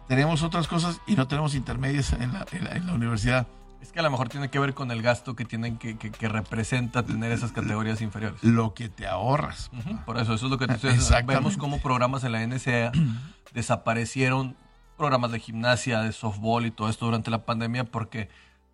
tenemos 0.06 0.42
otras 0.42 0.68
cosas 0.68 1.00
y 1.06 1.14
no 1.14 1.26
tenemos 1.26 1.54
intermedias 1.54 2.12
en 2.12 2.32
la, 2.32 2.44
en 2.52 2.86
la, 2.86 2.92
universidad. 2.92 3.46
Es 3.86 3.92
que 3.92 4.00
a 4.00 4.02
lo 4.02 4.10
mejor 4.10 4.28
tiene 4.28 4.50
que 4.50 4.58
ver 4.58 4.74
con 4.74 4.90
el 4.90 5.00
gasto 5.00 5.36
que 5.36 5.44
tienen 5.44 5.78
que, 5.78 5.96
que, 5.96 6.28
representa 6.28 7.04
tener 7.04 7.30
esas 7.30 7.52
categorías 7.52 8.00
inferiores. 8.02 8.42
Lo 8.42 8.74
que 8.74 8.88
te 8.88 9.06
ahorras. 9.06 9.70
por 10.04 10.18
eso, 10.18 10.34
eso 10.34 10.46
es 10.46 10.50
lo 10.50 10.58
que 10.58 10.66
te 10.66 10.72
estoy 10.72 10.94
diciendo. 10.94 11.32
Vemos 11.32 11.56
cómo 11.56 11.80
programas 11.80 12.24
en 12.24 12.32
la 12.32 12.44
NCA 12.44 12.90
desaparecieron, 13.54 14.56
programas 14.96 15.30
de 15.30 15.38
gimnasia, 15.38 16.00
de 16.00 16.10
softball 16.10 16.66
y 16.66 16.72
todo 16.72 16.88
esto 16.88 17.04
durante 17.04 17.30
la 17.30 17.44
pandemia, 17.44 17.84
porque 17.84 18.28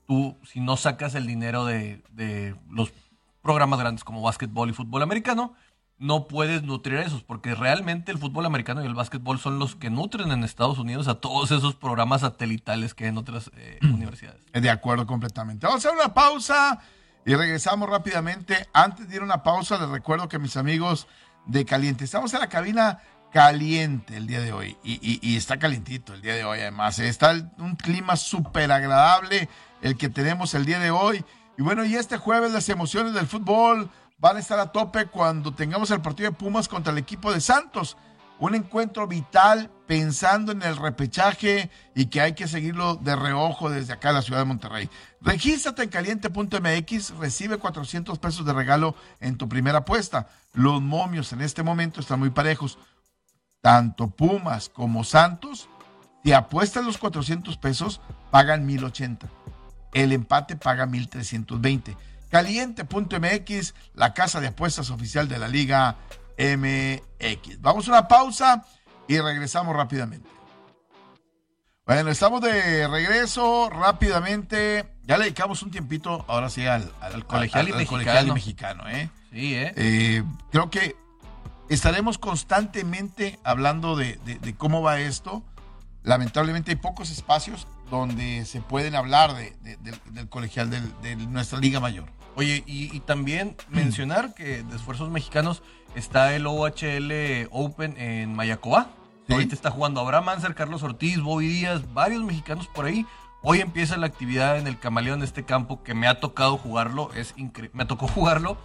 tú, 0.06 0.38
si 0.44 0.60
no 0.60 0.78
sacas 0.78 1.14
el 1.14 1.26
dinero 1.26 1.66
de, 1.66 2.02
de 2.12 2.56
los 2.70 2.90
programas 3.42 3.80
grandes 3.80 4.04
como 4.04 4.22
básquetbol 4.22 4.70
y 4.70 4.72
fútbol 4.72 5.02
americano, 5.02 5.52
no 5.98 6.26
puedes 6.26 6.62
nutrir 6.62 6.98
a 6.98 7.02
esos, 7.02 7.22
porque 7.22 7.54
realmente 7.54 8.10
el 8.10 8.18
fútbol 8.18 8.46
americano 8.46 8.82
y 8.82 8.86
el 8.86 8.94
básquetbol 8.94 9.38
son 9.38 9.58
los 9.58 9.76
que 9.76 9.90
nutren 9.90 10.32
en 10.32 10.42
Estados 10.42 10.78
Unidos 10.78 11.06
a 11.08 11.16
todos 11.16 11.50
esos 11.52 11.74
programas 11.74 12.22
satelitales 12.22 12.94
que 12.94 13.04
hay 13.04 13.10
en 13.10 13.18
otras 13.18 13.50
eh, 13.56 13.78
mm. 13.80 13.94
universidades. 13.94 14.40
De 14.52 14.70
acuerdo 14.70 15.06
completamente. 15.06 15.66
Vamos 15.66 15.84
a 15.84 15.88
hacer 15.88 15.98
una 15.98 16.12
pausa 16.12 16.80
y 17.24 17.34
regresamos 17.34 17.88
rápidamente. 17.88 18.68
Antes 18.72 19.08
de 19.08 19.16
ir 19.16 19.22
a 19.22 19.24
una 19.24 19.42
pausa, 19.42 19.78
les 19.78 19.88
recuerdo 19.88 20.28
que 20.28 20.38
mis 20.38 20.56
amigos 20.56 21.06
de 21.46 21.64
Caliente, 21.64 22.04
estamos 22.04 22.32
en 22.34 22.40
la 22.40 22.48
cabina 22.48 23.00
caliente 23.32 24.16
el 24.16 24.26
día 24.26 24.40
de 24.40 24.52
hoy 24.52 24.76
y, 24.84 25.36
está 25.36 25.58
calientito 25.58 26.12
el 26.12 26.20
día 26.20 26.34
de 26.34 26.44
hoy 26.44 26.60
además. 26.60 26.98
Está 26.98 27.32
un 27.58 27.76
clima 27.76 28.16
súper 28.16 28.70
agradable 28.70 29.48
el 29.80 29.96
que 29.96 30.08
tenemos 30.08 30.54
el 30.54 30.64
día 30.64 30.78
de 30.78 30.90
hoy. 30.90 31.24
Y 31.58 31.62
bueno, 31.62 31.84
y 31.84 31.96
este 31.96 32.18
jueves 32.18 32.52
las 32.52 32.68
emociones 32.68 33.14
del 33.14 33.26
fútbol 33.26 33.90
van 34.22 34.36
a 34.36 34.40
estar 34.40 34.60
a 34.60 34.70
tope 34.70 35.06
cuando 35.06 35.52
tengamos 35.52 35.90
el 35.90 36.00
partido 36.00 36.30
de 36.30 36.36
Pumas 36.36 36.68
contra 36.68 36.92
el 36.92 36.98
equipo 36.98 37.32
de 37.32 37.40
Santos. 37.40 37.96
Un 38.38 38.54
encuentro 38.54 39.08
vital 39.08 39.68
pensando 39.88 40.52
en 40.52 40.62
el 40.62 40.76
repechaje 40.76 41.70
y 41.96 42.06
que 42.06 42.20
hay 42.20 42.32
que 42.34 42.46
seguirlo 42.46 42.94
de 42.94 43.16
reojo 43.16 43.68
desde 43.68 43.94
acá 43.94 44.10
en 44.10 44.14
la 44.14 44.22
ciudad 44.22 44.38
de 44.38 44.44
Monterrey. 44.44 44.88
Regístrate 45.20 45.82
en 45.82 45.88
caliente.mx, 45.88 47.18
recibe 47.18 47.58
400 47.58 48.20
pesos 48.20 48.46
de 48.46 48.52
regalo 48.52 48.94
en 49.18 49.36
tu 49.36 49.48
primera 49.48 49.78
apuesta. 49.78 50.28
Los 50.52 50.80
momios 50.80 51.32
en 51.32 51.40
este 51.40 51.64
momento 51.64 52.00
están 52.00 52.20
muy 52.20 52.30
parejos. 52.30 52.78
Tanto 53.60 54.06
Pumas 54.06 54.68
como 54.68 55.02
Santos, 55.02 55.68
si 56.22 56.32
apuestas 56.32 56.84
los 56.84 56.96
400 56.96 57.56
pesos, 57.58 58.00
pagan 58.30 58.66
1080. 58.66 59.28
El 59.92 60.12
empate 60.12 60.54
paga 60.54 60.86
1320 60.86 61.96
caliente.mx, 62.32 63.74
la 63.92 64.14
casa 64.14 64.40
de 64.40 64.46
apuestas 64.46 64.88
oficial 64.88 65.28
de 65.28 65.38
la 65.38 65.48
Liga 65.48 65.96
MX. 66.38 67.60
Vamos 67.60 67.86
a 67.86 67.90
una 67.90 68.08
pausa 68.08 68.64
y 69.06 69.20
regresamos 69.20 69.76
rápidamente. 69.76 70.30
Bueno, 71.84 72.10
estamos 72.10 72.40
de 72.40 72.88
regreso 72.88 73.68
rápidamente. 73.68 74.86
Ya 75.02 75.18
le 75.18 75.24
dedicamos 75.24 75.62
un 75.62 75.70
tiempito, 75.70 76.24
ahora 76.26 76.48
sí, 76.48 76.64
al, 76.64 76.90
colegial, 77.26 77.68
y 77.68 78.32
mexicano. 78.32 78.88
¿eh? 78.88 79.10
Sí, 79.30 79.54
¿eh? 79.54 79.74
¿eh? 79.76 80.24
Creo 80.50 80.70
que 80.70 80.96
estaremos 81.68 82.16
constantemente 82.16 83.40
hablando 83.44 83.94
de, 83.94 84.18
cómo 84.56 84.80
va 84.80 85.00
esto. 85.00 85.42
Lamentablemente 86.02 86.70
hay 86.70 86.76
pocos 86.76 87.10
espacios 87.10 87.66
donde 87.90 88.46
se 88.46 88.62
pueden 88.62 88.94
hablar 88.94 89.34
del 89.34 90.28
colegial 90.30 90.70
de 90.70 91.16
nuestra 91.16 91.58
liga 91.58 91.78
mayor. 91.78 92.06
Oye, 92.34 92.62
y, 92.66 93.00
también 93.00 93.56
mencionar 93.68 94.34
que 94.34 94.62
de 94.62 94.76
esfuerzos 94.76 95.10
mexicanos 95.10 95.62
está 95.94 96.34
el 96.34 96.46
OHL 96.46 97.48
Open 97.50 97.96
en 97.98 98.34
Mayacoba. 98.34 98.88
Ahorita 99.28 99.54
está 99.54 99.70
jugando 99.70 100.00
Abraham 100.00 100.30
Anser, 100.30 100.54
Carlos 100.54 100.82
Ortiz, 100.82 101.20
Bobby 101.20 101.48
Díaz, 101.48 101.92
varios 101.92 102.22
mexicanos 102.22 102.68
por 102.68 102.86
ahí. 102.86 103.06
Hoy 103.42 103.60
empieza 103.60 103.96
la 103.96 104.06
actividad 104.06 104.58
en 104.58 104.66
el 104.66 104.78
Camaleón 104.78 105.20
de 105.20 105.26
este 105.26 105.44
campo 105.44 105.82
que 105.82 105.94
me 105.94 106.06
ha 106.06 106.20
tocado 106.20 106.56
jugarlo. 106.56 107.10
Es 107.14 107.34
me 107.72 107.84
tocó 107.84 108.08
jugarlo 108.08 108.56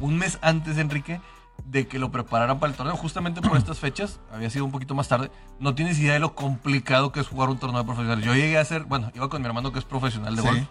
un 0.00 0.16
mes 0.16 0.38
antes, 0.42 0.78
Enrique, 0.78 1.20
de 1.64 1.86
que 1.86 1.98
lo 1.98 2.10
prepararan 2.10 2.58
para 2.58 2.70
el 2.72 2.76
torneo. 2.76 2.96
Justamente 2.96 3.42
por 3.42 3.56
estas 3.56 3.78
fechas, 3.78 4.20
había 4.32 4.50
sido 4.50 4.64
un 4.64 4.72
poquito 4.72 4.94
más 4.94 5.08
tarde. 5.08 5.30
No 5.60 5.74
tienes 5.74 5.98
idea 5.98 6.14
de 6.14 6.20
lo 6.20 6.34
complicado 6.34 7.12
que 7.12 7.20
es 7.20 7.28
jugar 7.28 7.48
un 7.48 7.58
torneo 7.58 7.80
de 7.80 7.84
profesionales. 7.84 8.24
Yo 8.24 8.34
llegué 8.34 8.58
a 8.58 8.64
ser, 8.64 8.84
bueno, 8.84 9.10
iba 9.14 9.28
con 9.28 9.42
mi 9.42 9.46
hermano 9.46 9.72
que 9.72 9.78
es 9.78 9.84
profesional 9.84 10.34
de 10.36 10.42
golf 10.42 10.62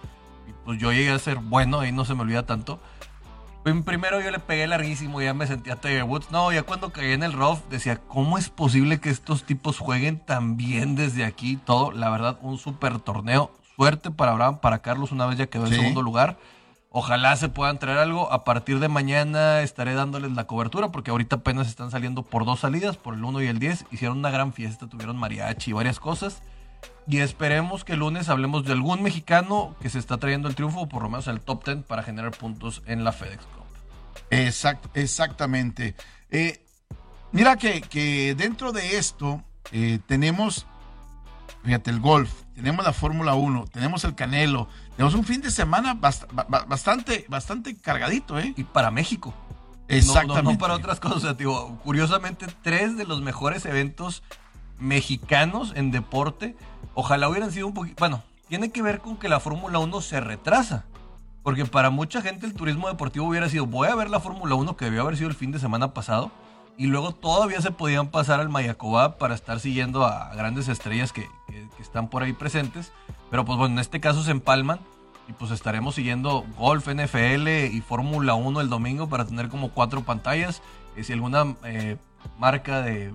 pues 0.65 0.79
yo 0.79 0.91
llegué 0.91 1.11
a 1.11 1.19
ser 1.19 1.37
bueno, 1.37 1.79
ahí 1.79 1.91
no 1.91 2.05
se 2.05 2.15
me 2.15 2.21
olvida 2.21 2.45
tanto. 2.45 2.79
Primero 3.63 4.19
yo 4.19 4.29
le 4.29 4.39
pegué 4.39 4.67
larguísimo, 4.67 5.21
ya 5.21 5.33
me 5.33 5.47
sentía 5.47 5.77
Tiger 5.77 6.03
Woods. 6.03 6.31
No, 6.31 6.51
ya 6.51 6.63
cuando 6.63 6.91
caí 6.91 7.13
en 7.13 7.23
el 7.23 7.31
rough 7.31 7.59
decía, 7.69 7.95
¿cómo 7.95 8.37
es 8.37 8.49
posible 8.49 8.99
que 8.99 9.09
estos 9.09 9.45
tipos 9.45 9.79
jueguen 9.79 10.19
tan 10.19 10.57
bien 10.57 10.95
desde 10.95 11.23
aquí? 11.23 11.55
Todo, 11.55 11.93
la 11.93 12.09
verdad, 12.09 12.37
un 12.41 12.57
super 12.57 12.99
torneo. 12.99 13.53
Suerte 13.77 14.11
para 14.11 14.33
Abraham, 14.33 14.59
para 14.59 14.79
Carlos, 14.79 15.13
una 15.13 15.25
vez 15.27 15.37
ya 15.37 15.47
quedó 15.47 15.65
en 15.65 15.73
segundo 15.73 16.01
lugar. 16.01 16.37
Ojalá 16.89 17.35
se 17.37 17.49
puedan 17.49 17.79
traer 17.79 17.97
algo. 17.97 18.31
A 18.31 18.43
partir 18.43 18.79
de 18.79 18.89
mañana 18.89 19.61
estaré 19.61 19.95
dándoles 19.95 20.33
la 20.33 20.45
cobertura 20.45 20.91
porque 20.91 21.11
ahorita 21.11 21.37
apenas 21.37 21.67
están 21.67 21.89
saliendo 21.89 22.21
por 22.21 22.45
dos 22.45 22.59
salidas, 22.59 22.97
por 22.97 23.15
el 23.15 23.23
1 23.23 23.41
y 23.43 23.47
el 23.47 23.59
10. 23.59 23.85
Hicieron 23.91 24.19
una 24.19 24.29
gran 24.29 24.51
fiesta, 24.51 24.87
tuvieron 24.87 25.17
mariachi 25.17 25.71
y 25.71 25.73
varias 25.73 25.99
cosas. 25.99 26.43
Y 27.07 27.19
esperemos 27.19 27.83
que 27.83 27.93
el 27.93 27.99
lunes 27.99 28.29
hablemos 28.29 28.65
de 28.65 28.71
algún 28.71 29.03
mexicano 29.03 29.75
que 29.81 29.89
se 29.89 29.99
está 29.99 30.17
trayendo 30.17 30.47
el 30.47 30.55
triunfo, 30.55 30.81
o 30.81 30.89
por 30.89 31.03
lo 31.03 31.09
menos 31.09 31.27
el 31.27 31.41
top 31.41 31.65
10 31.65 31.83
para 31.83 32.03
generar 32.03 32.31
puntos 32.31 32.81
en 32.85 33.03
la 33.03 33.11
FedEx 33.11 33.43
Cup. 33.45 33.63
Exact, 34.29 34.85
exactamente. 34.95 35.95
Eh, 36.29 36.65
mira 37.31 37.57
que, 37.57 38.35
dentro 38.37 38.71
de 38.71 38.97
esto 38.97 39.43
eh, 39.71 39.99
tenemos, 40.07 40.65
fíjate, 41.63 41.91
el 41.91 41.99
golf, 41.99 42.31
tenemos 42.55 42.85
la 42.85 42.93
Fórmula 42.93 43.35
1, 43.35 43.65
tenemos 43.71 44.03
el 44.05 44.15
Canelo, 44.15 44.69
tenemos 44.95 45.13
un 45.13 45.25
fin 45.25 45.41
de 45.41 45.51
semana 45.51 45.95
bastante, 45.95 47.25
bastante 47.27 47.75
cargadito, 47.75 48.39
¿eh? 48.39 48.53
Y 48.55 48.63
para 48.63 48.91
México. 48.91 49.33
Exactamente. 49.87 50.53
No, 50.53 50.57
para 50.57 50.75
otras 50.75 50.99
cosas, 50.99 51.37
digo, 51.37 51.77
curiosamente, 51.83 52.47
tres 52.61 52.95
de 52.95 53.05
los 53.05 53.21
mejores 53.21 53.65
eventos 53.65 54.23
mexicanos 54.79 55.73
en 55.75 55.91
deporte 55.91 56.55
Ojalá 56.93 57.29
hubieran 57.29 57.51
sido 57.51 57.67
un 57.67 57.73
poquito... 57.73 57.95
Bueno, 57.99 58.23
tiene 58.47 58.71
que 58.71 58.81
ver 58.81 58.99
con 58.99 59.17
que 59.17 59.29
la 59.29 59.39
Fórmula 59.39 59.79
1 59.79 60.01
se 60.01 60.19
retrasa. 60.19 60.85
Porque 61.43 61.65
para 61.65 61.89
mucha 61.89 62.21
gente 62.21 62.45
el 62.45 62.53
turismo 62.53 62.87
deportivo 62.87 63.27
hubiera 63.27 63.49
sido, 63.49 63.65
voy 63.65 63.89
a 63.89 63.95
ver 63.95 64.09
la 64.09 64.19
Fórmula 64.19 64.55
1 64.55 64.77
que 64.77 64.85
debió 64.85 65.01
haber 65.01 65.17
sido 65.17 65.29
el 65.29 65.35
fin 65.35 65.51
de 65.51 65.59
semana 65.59 65.93
pasado. 65.93 66.31
Y 66.77 66.87
luego 66.87 67.11
todavía 67.11 67.61
se 67.61 67.71
podían 67.71 68.07
pasar 68.07 68.39
al 68.39 68.49
Mayacoba 68.49 69.17
para 69.17 69.35
estar 69.35 69.59
siguiendo 69.59 70.05
a 70.05 70.33
grandes 70.33 70.67
estrellas 70.69 71.11
que, 71.11 71.27
están 71.79 72.09
por 72.09 72.23
ahí 72.23 72.33
presentes. 72.33 72.91
Pero 73.29 73.43
pues 73.45 73.57
bueno, 73.57 73.73
en 73.75 73.79
este 73.79 73.99
caso 73.99 74.23
se 74.23 74.31
empalman. 74.31 74.79
Y 75.27 75.33
pues 75.33 75.51
estaremos 75.51 75.95
siguiendo 75.95 76.45
golf, 76.57 76.87
NFL 76.87 77.47
y 77.47 77.81
Fórmula 77.81 78.33
1 78.33 78.61
el 78.61 78.69
domingo 78.69 79.07
para 79.07 79.25
tener 79.25 79.49
como 79.49 79.71
cuatro 79.71 80.03
pantallas. 80.03 80.61
Y 80.95 81.03
si 81.03 81.13
alguna 81.13 81.55
eh, 81.63 81.97
marca 82.37 82.81
de 82.81 83.13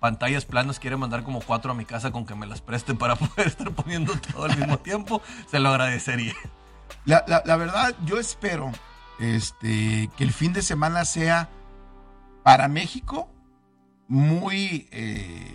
pantallas 0.00 0.44
planas 0.44 0.78
quiere 0.78 0.96
mandar 0.96 1.22
como 1.24 1.40
cuatro 1.40 1.72
a 1.72 1.74
mi 1.74 1.84
casa 1.84 2.10
con 2.10 2.26
que 2.26 2.34
me 2.34 2.46
las 2.46 2.60
preste 2.60 2.94
para 2.94 3.16
poder 3.16 3.48
estar 3.48 3.70
poniendo 3.72 4.14
todo 4.14 4.44
al 4.44 4.56
mismo 4.56 4.78
tiempo, 4.78 5.22
se 5.50 5.58
lo 5.58 5.70
agradecería. 5.70 6.34
La, 7.04 7.24
la, 7.26 7.56
verdad, 7.56 7.94
yo 8.04 8.18
espero 8.18 8.72
este, 9.18 10.10
que 10.16 10.24
el 10.24 10.32
fin 10.32 10.52
de 10.52 10.62
semana 10.62 11.04
sea 11.04 11.48
para 12.42 12.68
México 12.68 13.28
muy 14.08 14.88
eh, 14.90 15.54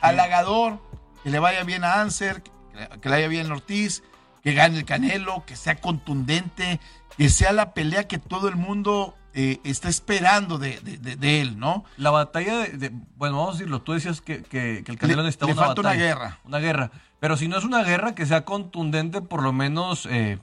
halagador, 0.00 0.80
que 1.22 1.30
le 1.30 1.38
vaya 1.38 1.64
bien 1.64 1.84
a 1.84 2.00
Anser, 2.00 2.42
que 2.42 3.08
le 3.08 3.16
vaya 3.16 3.28
bien 3.28 3.50
a 3.50 3.54
Ortiz, 3.54 4.02
que 4.42 4.54
gane 4.54 4.78
el 4.78 4.84
Canelo, 4.84 5.44
que 5.46 5.56
sea 5.56 5.80
contundente, 5.80 6.80
que 7.16 7.28
sea 7.28 7.52
la 7.52 7.74
pelea 7.74 8.08
que 8.08 8.18
todo 8.18 8.48
el 8.48 8.56
mundo 8.56 9.16
eh, 9.34 9.60
está 9.64 9.88
esperando 9.88 10.58
de, 10.58 10.80
él, 11.22 11.58
¿no? 11.58 11.84
La 11.96 12.10
batalla 12.10 12.60
de, 12.60 12.90
bueno, 13.16 13.36
vamos 13.36 13.56
a 13.56 13.58
decirlo, 13.58 13.82
tú 13.82 13.92
decías 13.92 14.20
que, 14.20 14.44
el 14.86 14.98
Canelo 14.98 15.22
necesita 15.22 15.46
una 15.46 15.54
falta 15.54 15.80
una 15.80 15.92
guerra. 15.94 16.38
Una 16.44 16.58
guerra. 16.58 16.90
Pero 17.20 17.36
si 17.36 17.48
no 17.48 17.58
es 17.58 17.64
una 17.64 17.82
guerra, 17.84 18.14
que 18.14 18.26
sea 18.26 18.44
contundente, 18.44 19.22
por 19.22 19.42
lo 19.42 19.52
menos 19.52 20.06
eh, 20.10 20.38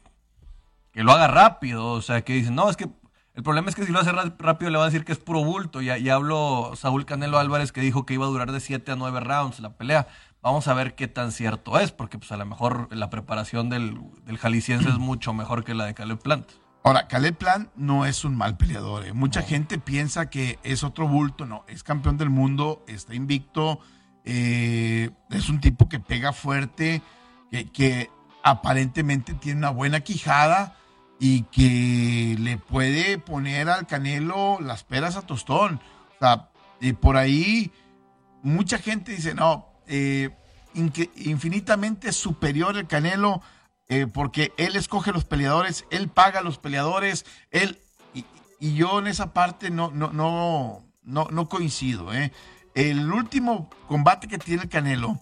que 0.92 1.04
lo 1.04 1.12
haga 1.12 1.28
rápido. 1.28 1.88
O 1.92 2.02
sea, 2.02 2.22
que 2.22 2.34
dicen, 2.34 2.56
no, 2.56 2.70
es 2.70 2.78
que 2.78 2.88
el 3.34 3.44
problema 3.44 3.70
es 3.70 3.76
que 3.76 3.86
si 3.86 3.92
lo 3.92 4.00
hace 4.00 4.12
rápido 4.12 4.72
le 4.72 4.78
va 4.78 4.84
a 4.84 4.88
decir 4.88 5.06
que 5.06 5.12
es 5.12 5.20
puro 5.20 5.44
bulto. 5.44 5.82
Ya, 5.82 5.98
ya 5.98 6.16
habló 6.16 6.72
Saúl 6.76 7.06
Canelo 7.06 7.40
Álvarez 7.40 7.72
que 7.72 7.82
dijo 7.82 8.06
que 8.06 8.14
iba 8.14 8.26
a 8.26 8.30
durar 8.30 8.52
de 8.52 8.60
7 8.60 8.92
a 8.94 8.96
9 8.96 9.20
rounds 9.20 9.60
la 9.60 9.74
pelea. 9.74 10.08
Vamos 10.42 10.68
a 10.68 10.74
ver 10.74 10.96
qué 10.96 11.08
tan 11.08 11.32
cierto 11.32 11.78
es, 11.80 11.92
porque 11.92 12.18
pues 12.20 12.32
a 12.32 12.38
lo 12.38 12.46
mejor 12.46 12.88
la 12.96 13.10
preparación 13.10 13.70
del, 13.70 14.00
del 14.24 14.38
jalisciense 14.38 14.90
es 14.90 14.98
mucho 14.98 15.34
mejor 15.34 15.64
que 15.64 15.74
la 15.74 15.86
de 15.86 15.94
Caleb 15.94 16.20
Plant. 16.20 16.48
Ahora, 16.88 17.10
Caleb 17.10 17.36
Plant 17.36 17.70
no 17.76 18.06
es 18.06 18.24
un 18.24 18.38
mal 18.38 18.56
peleador. 18.56 19.06
¿eh? 19.06 19.12
Mucha 19.12 19.42
gente 19.42 19.78
piensa 19.78 20.30
que 20.30 20.58
es 20.64 20.86
otro 20.86 21.06
bulto. 21.06 21.46
No, 21.46 21.66
es 21.68 21.84
campeón 21.84 22.16
del 22.16 22.30
mundo, 22.30 22.86
está 22.88 23.14
invicto. 23.14 23.82
Eh, 24.24 25.10
es 25.30 25.50
un 25.50 25.60
tipo 25.60 25.90
que 25.90 26.00
pega 26.00 26.32
fuerte, 26.32 27.02
que, 27.52 27.70
que, 27.70 28.10
aparentemente 28.42 29.34
tiene 29.34 29.58
una 29.58 29.72
buena 29.72 30.00
quijada 30.00 30.78
y 31.20 31.42
que 31.52 32.38
le 32.40 32.58
puede 32.58 33.18
poner 33.18 33.68
al 33.68 33.86
Canelo 33.86 34.60
las 34.62 34.86
peras 34.86 35.18
a 35.18 35.24
tostón. 35.24 35.82
O 36.16 36.20
sea, 36.20 36.52
y 36.80 36.94
por 36.94 37.18
ahí 37.18 37.70
mucha 38.44 38.78
gente 38.78 39.12
dice, 39.12 39.34
no, 39.34 39.68
eh, 39.88 40.30
infinitamente 40.74 42.14
superior 42.14 42.78
el 42.78 42.88
Canelo 42.88 43.42
eh, 43.90 44.08
porque 44.08 44.54
él 44.58 44.76
escoge 44.76 45.12
los 45.12 45.26
peleadores, 45.26 45.86
él 45.90 46.10
paga 46.10 46.40
a 46.40 46.44
los 46.44 46.58
peleadores, 46.58 47.26
él 47.52 47.82
y, 48.60 48.74
yo 48.74 49.00
en 49.00 49.08
esa 49.08 49.34
parte 49.34 49.70
no 49.70 49.92
no 49.92 50.12
no 50.12 50.84
no, 51.04 51.28
no 51.32 51.50
coincido. 51.50 52.14
¿eh? 52.14 52.32
El 52.76 53.12
último 53.12 53.70
combate 53.88 54.28
que 54.28 54.38
tiene 54.38 54.64
el 54.64 54.70
Canelo, 54.70 55.20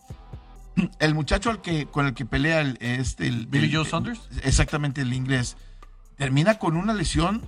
el 1.00 1.14
muchacho 1.14 1.50
al 1.50 1.62
que 1.62 1.86
con 1.86 2.08
el 2.08 2.14
que 2.14 2.26
pelea 2.26 2.62
el, 2.62 2.78
este 2.82 3.28
el, 3.28 3.46
Billy 3.48 3.74
Joe 3.74 3.86
Saunders, 3.86 4.28
exactamente 4.44 5.02
el 5.02 5.14
inglés, 5.14 5.58
termina 6.18 6.58
con 6.58 6.76
una 6.76 6.94
lesión 6.94 7.44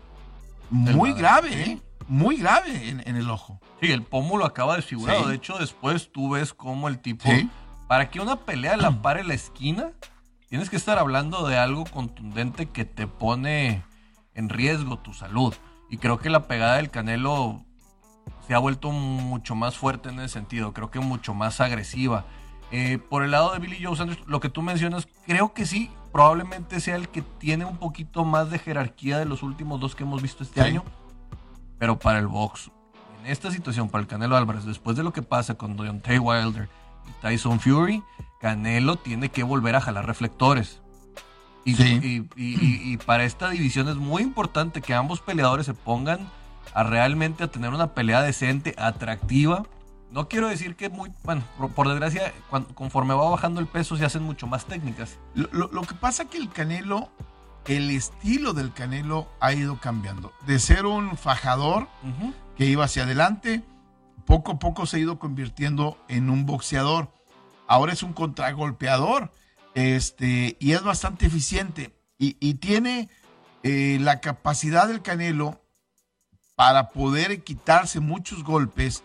muy 0.69 1.13
grave, 1.13 1.63
¿eh? 1.63 1.81
muy 2.07 2.37
grave 2.37 2.89
en, 2.89 3.15
el 3.15 3.29
ojo. 3.29 3.59
Sí, 3.81 3.91
el 3.91 4.03
pómulo 4.03 4.45
acaba 4.45 4.75
desfigurado. 4.75 5.27
De 5.27 5.35
hecho, 5.35 5.57
después 5.57 6.11
tú 6.11 6.31
ves 6.31 6.53
cómo 6.53 6.87
el 6.87 6.99
tipo, 6.99 7.29
para 7.87 8.09
que 8.09 8.19
una 8.19 8.37
pelea 8.37 8.77
la 8.77 8.91
pare 9.01 9.23
la 9.23 9.33
esquina, 9.33 9.91
Tienes 10.49 10.69
que 10.69 10.77
estar 10.77 10.97
hablando 10.97 11.45
de 11.45 11.57
algo 11.57 11.83
contundente 11.83 12.67
que 12.67 12.85
te 12.85 13.05
pone 13.05 13.83
en 14.33 14.47
riesgo 14.47 14.97
tu 14.97 15.13
salud. 15.13 15.53
Y 15.89 15.97
creo 15.97 16.19
que 16.19 16.29
la 16.29 16.47
pegada 16.47 16.77
del 16.77 16.89
Canelo 16.89 17.65
se 18.47 18.53
ha 18.53 18.59
vuelto 18.59 18.91
mucho 18.91 19.55
más 19.55 19.77
fuerte 19.77 20.07
en 20.07 20.19
ese 20.21 20.35
sentido. 20.35 20.73
Creo 20.73 20.89
que 20.89 21.01
mucho 21.01 21.33
más 21.33 21.59
agresiva. 21.59 22.25
Eh, 22.71 22.97
por 22.97 23.23
el 23.23 23.31
lado 23.31 23.51
de 23.51 23.59
Billy 23.59 23.83
Joe 23.83 23.97
Sanders, 23.97 24.25
lo 24.25 24.39
que 24.39 24.47
tú 24.47 24.61
mencionas, 24.61 25.09
creo 25.25 25.53
que 25.53 25.65
sí, 25.65 25.91
probablemente 26.13 26.79
sea 26.79 26.95
el 26.95 27.09
que 27.09 27.21
tiene 27.21 27.65
un 27.65 27.77
poquito 27.77 28.23
más 28.23 28.49
de 28.49 28.59
jerarquía 28.59 29.19
de 29.19 29.25
los 29.25 29.43
últimos 29.43 29.81
dos 29.81 29.95
que 29.95 30.03
hemos 30.03 30.21
visto 30.21 30.43
este 30.43 30.61
año. 30.61 30.81
Pero 31.77 31.99
para 31.99 32.19
el 32.19 32.27
box, 32.27 32.71
en 33.19 33.31
esta 33.31 33.51
situación, 33.51 33.89
para 33.89 34.01
el 34.01 34.07
Canelo 34.07 34.37
Álvarez, 34.37 34.63
después 34.63 34.95
de 34.95 35.03
lo 35.03 35.11
que 35.11 35.21
pasa 35.21 35.55
con 35.55 35.75
Deontay 35.75 36.19
Wilder 36.19 36.69
Tyson 37.21 37.59
Fury, 37.59 38.03
Canelo 38.39 38.95
tiene 38.97 39.29
que 39.29 39.43
volver 39.43 39.75
a 39.75 39.81
jalar 39.81 40.05
reflectores. 40.05 40.81
Y, 41.65 42.97
para 43.05 43.25
esta 43.25 43.49
división 43.49 43.89
es 43.89 43.97
muy 43.97 44.23
importante 44.23 44.81
que 44.81 44.93
ambos 44.93 45.19
peleadores 45.19 45.65
se 45.65 45.73
pongan 45.73 46.29
a 46.73 46.83
realmente 46.83 47.43
a 47.43 47.47
tener 47.47 47.71
una 47.71 47.93
pelea 47.93 48.21
decente, 48.21 48.73
atractiva. 48.77 49.63
No 50.09 50.29
quiero 50.29 50.47
decir 50.47 50.77
que 50.77 50.89
muy, 50.89 51.11
bueno, 51.25 51.43
por, 51.75 51.89
desgracia, 51.89 52.33
conforme 52.73 53.13
va 53.13 53.29
bajando 53.29 53.59
el 53.59 53.67
peso 53.67 53.97
se 53.97 54.05
hacen 54.05 54.23
mucho 54.23 54.47
más 54.47 54.65
técnicas. 54.65 55.17
Lo, 55.33 55.81
que 55.81 55.95
pasa 55.95 56.23
es 56.23 56.29
que 56.29 56.37
el 56.37 56.49
Canelo, 56.49 57.09
el 57.65 57.89
estilo 57.89 58.53
del 58.53 58.71
Canelo 58.71 59.27
ha 59.41 59.51
ido 59.51 59.77
cambiando. 59.81 60.31
De 60.45 60.59
ser 60.59 60.85
un 60.85 61.17
fajador 61.17 61.89
que 62.55 62.65
iba 62.65 62.85
hacia 62.85 63.03
adelante, 63.03 63.63
poco 64.27 64.51
a 64.51 64.59
poco 64.59 64.85
se 64.85 64.97
ha 64.97 64.99
ido 64.99 65.17
convirtiendo 65.17 65.97
en 66.07 66.29
un 66.29 66.45
boxeador 66.45 67.11
ahora 67.67 67.93
es 67.93 68.03
un 68.03 68.13
contragolpeador 68.13 69.31
este, 69.73 70.57
y 70.59 70.73
es 70.73 70.83
bastante 70.83 71.25
eficiente 71.25 71.93
y, 72.19 72.55
tiene 72.55 73.09
eh, 73.61 73.99
la 74.01 74.21
capacidad 74.21 74.87
del 74.87 75.03
Canelo 75.03 75.61
para 76.55 76.89
poder 76.89 77.43
quitarse 77.43 77.99
muchos 77.99 78.43
golpes 78.43 79.03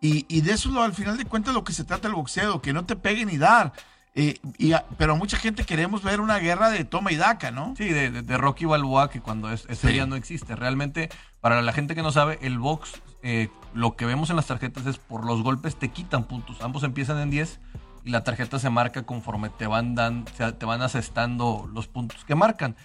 y, 0.00 0.40
de 0.42 0.52
eso 0.52 0.82
al 0.82 0.92
final 0.92 1.16
de 1.16 1.24
cuentas 1.24 1.54
lo 1.54 1.64
que 1.64 1.72
se 1.72 1.84
trata 1.84 2.08
el 2.08 2.14
boxeo, 2.14 2.60
que 2.60 2.74
no 2.74 2.84
te 2.84 2.94
peguen 2.94 3.30
y 3.30 3.38
dar. 3.38 3.72
Eh, 4.14 4.38
y, 4.58 4.72
pero 4.98 5.16
mucha 5.16 5.38
gente 5.38 5.64
queremos 5.64 6.02
ver 6.02 6.20
una 6.20 6.38
guerra 6.38 6.68
de 6.68 6.84
toma 6.84 7.10
y 7.10 7.16
daca, 7.16 7.50
¿no? 7.50 7.74
Sí, 7.76 7.88
de, 7.88 8.36
Rocky 8.36 8.66
Balboa, 8.66 9.08
que 9.08 9.22
cuando 9.22 9.50
es, 9.50 9.64
ese 9.70 9.94
ya 9.94 10.04
no 10.04 10.14
existe. 10.16 10.56
Realmente, 10.56 11.08
para 11.40 11.62
la 11.62 11.72
gente 11.72 11.94
que 11.94 12.02
no 12.02 12.12
sabe, 12.12 12.38
el 12.42 12.58
box, 12.58 13.00
eh, 13.24 13.48
lo 13.72 13.96
que 13.96 14.04
vemos 14.04 14.28
en 14.28 14.36
las 14.36 14.46
tarjetas 14.46 14.84
es 14.84 14.98
por 14.98 15.24
los 15.24 15.42
golpes 15.42 15.76
te 15.76 15.88
quitan 15.88 16.24
puntos. 16.24 16.60
Ambos 16.60 16.84
empiezan 16.84 17.18
en 17.18 17.30
10 17.30 17.58
y 18.04 18.10
la 18.10 18.22
tarjeta 18.22 18.58
se 18.58 18.68
marca 18.68 19.04
conforme 19.04 19.48
te 19.48 19.66
van, 19.66 19.94
dan, 19.94 20.26
te 20.26 20.66
van 20.66 20.82
asestando 20.82 21.68
los 21.72 21.88
puntos 21.88 22.24
que 22.24 22.34
marcan. 22.34 22.76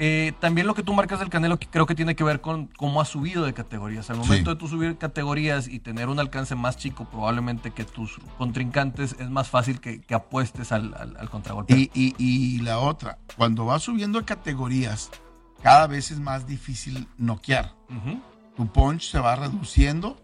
Eh, 0.00 0.32
también 0.40 0.66
lo 0.66 0.74
que 0.74 0.82
tú 0.82 0.92
marcas 0.92 1.20
del 1.20 1.28
Canelo 1.28 1.58
creo 1.58 1.86
que 1.86 1.94
tiene 1.94 2.14
que 2.16 2.22
ver 2.24 2.40
con 2.40 2.66
cómo 2.76 3.00
has 3.00 3.08
subido 3.08 3.44
de 3.44 3.54
categorías. 3.54 4.10
Al 4.10 4.16
momento 4.16 4.50
de 4.50 4.56
tú 4.56 4.66
subir 4.66 4.98
categorías 4.98 5.68
y 5.68 5.78
tener 5.78 6.08
un 6.08 6.18
alcance 6.18 6.56
más 6.56 6.76
chico 6.76 7.04
probablemente 7.04 7.70
que 7.70 7.84
tus 7.84 8.18
contrincantes, 8.36 9.14
es 9.18 9.30
más 9.30 9.48
fácil 9.48 9.80
que, 9.80 10.02
apuestes 10.12 10.72
al, 10.72 10.94
al, 10.94 11.30
contragolpe. 11.30 11.90
Y, 11.94 12.60
la 12.62 12.80
otra, 12.80 13.18
cuando 13.36 13.64
vas 13.64 13.82
subiendo 13.84 14.24
categorías, 14.24 15.10
cada 15.62 15.86
vez 15.86 16.10
es 16.10 16.18
más 16.18 16.46
difícil 16.46 17.06
noquear. 17.16 17.74
Tu 18.58 18.66
punch 18.66 19.12
se 19.12 19.20
va 19.20 19.36
reduciendo, 19.36 20.20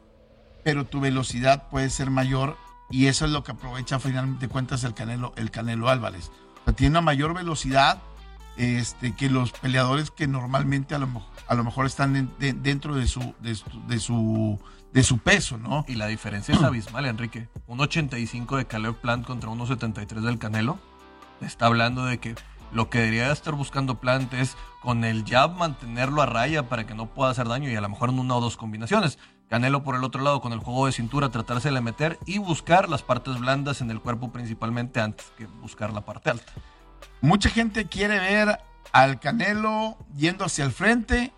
pero 0.65 0.85
tu 0.85 0.99
velocidad 0.99 1.69
puede 1.69 1.89
ser 1.89 2.11
mayor 2.11 2.57
y 2.91 3.07
eso 3.07 3.27
es 3.27 3.31
lo 3.31 3.45
que 3.45 3.53
aprovecha 3.53 4.01
finalmente 4.01 4.49
cuentas 4.49 4.83
el 4.83 4.93
Canelo, 4.93 5.33
el 5.37 5.53
Canelo 5.53 5.89
Álvarez. 5.89 6.33
tiene 6.75 6.91
una 6.91 7.01
mayor 7.01 7.33
velocidad 7.33 8.03
este, 8.57 9.15
que 9.15 9.31
los 9.31 9.53
peleadores 9.53 10.11
que 10.11 10.27
normalmente 10.27 10.97
a 10.97 10.99
lo, 10.99 11.09
a 11.47 11.55
lo 11.55 11.63
mejor 11.63 11.87
están 11.87 12.35
dentro 12.39 12.97
de 12.97 13.07
su, 13.07 13.35
de 13.41 13.55
su, 13.55 14.59
de, 14.93 15.03
su, 15.05 15.19
peso, 15.19 15.57
¿no? 15.57 15.85
Y 15.87 15.95
la 15.95 16.09
diferencia 16.09 16.57
es 16.57 16.63
abismal, 16.63 17.07
Enrique. 17.07 17.49
Un 17.69 17.79
85 17.79 18.57
de 18.57 18.67
Caleb 18.67 18.97
Plant 18.97 19.25
contra 19.25 19.49
1.73 19.49 20.23
del 20.23 20.39
Canelo. 20.39 20.81
Está 21.41 21.67
hablando 21.67 22.05
de 22.05 22.19
que 22.19 22.35
lo 22.73 22.91
que 22.91 22.99
debería 22.99 23.33
estar 23.33 23.55
buscando 23.55 24.01
Plant 24.01 24.33
es 24.35 24.57
con 24.81 25.05
el 25.05 25.25
jab 25.25 25.57
mantenerlo 25.57 26.23
a 26.23 26.27
raya 26.27 26.69
para 26.69 26.87
que 26.87 26.95
no 26.95 27.07
pueda 27.07 27.31
hacer 27.31 27.49
daño 27.49 27.71
y 27.71 27.77
a 27.77 27.81
lo 27.81 27.89
mejor 27.89 28.11
en 28.11 28.19
una 28.19 28.37
o 28.37 28.41
dos 28.41 28.57
combinaciones. 28.57 29.19
Canelo 29.49 29.83
por 29.83 29.95
el 29.95 30.05
otro 30.05 30.23
lado 30.23 30.41
con 30.41 30.53
el 30.53 30.59
juego 30.59 30.87
de 30.87 30.93
cintura 30.93 31.29
tratarse 31.29 31.71
de 31.71 31.81
meter 31.81 32.19
y 32.27 32.39
buscar 32.39 32.89
las 32.89 33.03
partes 33.03 33.39
blandas 33.39 33.81
en 33.81 33.91
el 33.91 34.01
cuerpo 34.01 34.33
principalmente 34.33 35.01
antes 35.01 35.33
que 35.37 35.47
buscar 35.47 35.93
la 35.93 36.01
parte 36.01 36.31
alta. 36.31 36.53
Mucha 37.21 37.51
gente 37.51 37.87
quiere 37.87 38.19
ver 38.19 38.59
al 38.93 39.21
Canelo 39.21 39.97
yendo 40.17 40.45
hacia 40.45 40.65
el 40.65 40.73
frente 40.73 41.33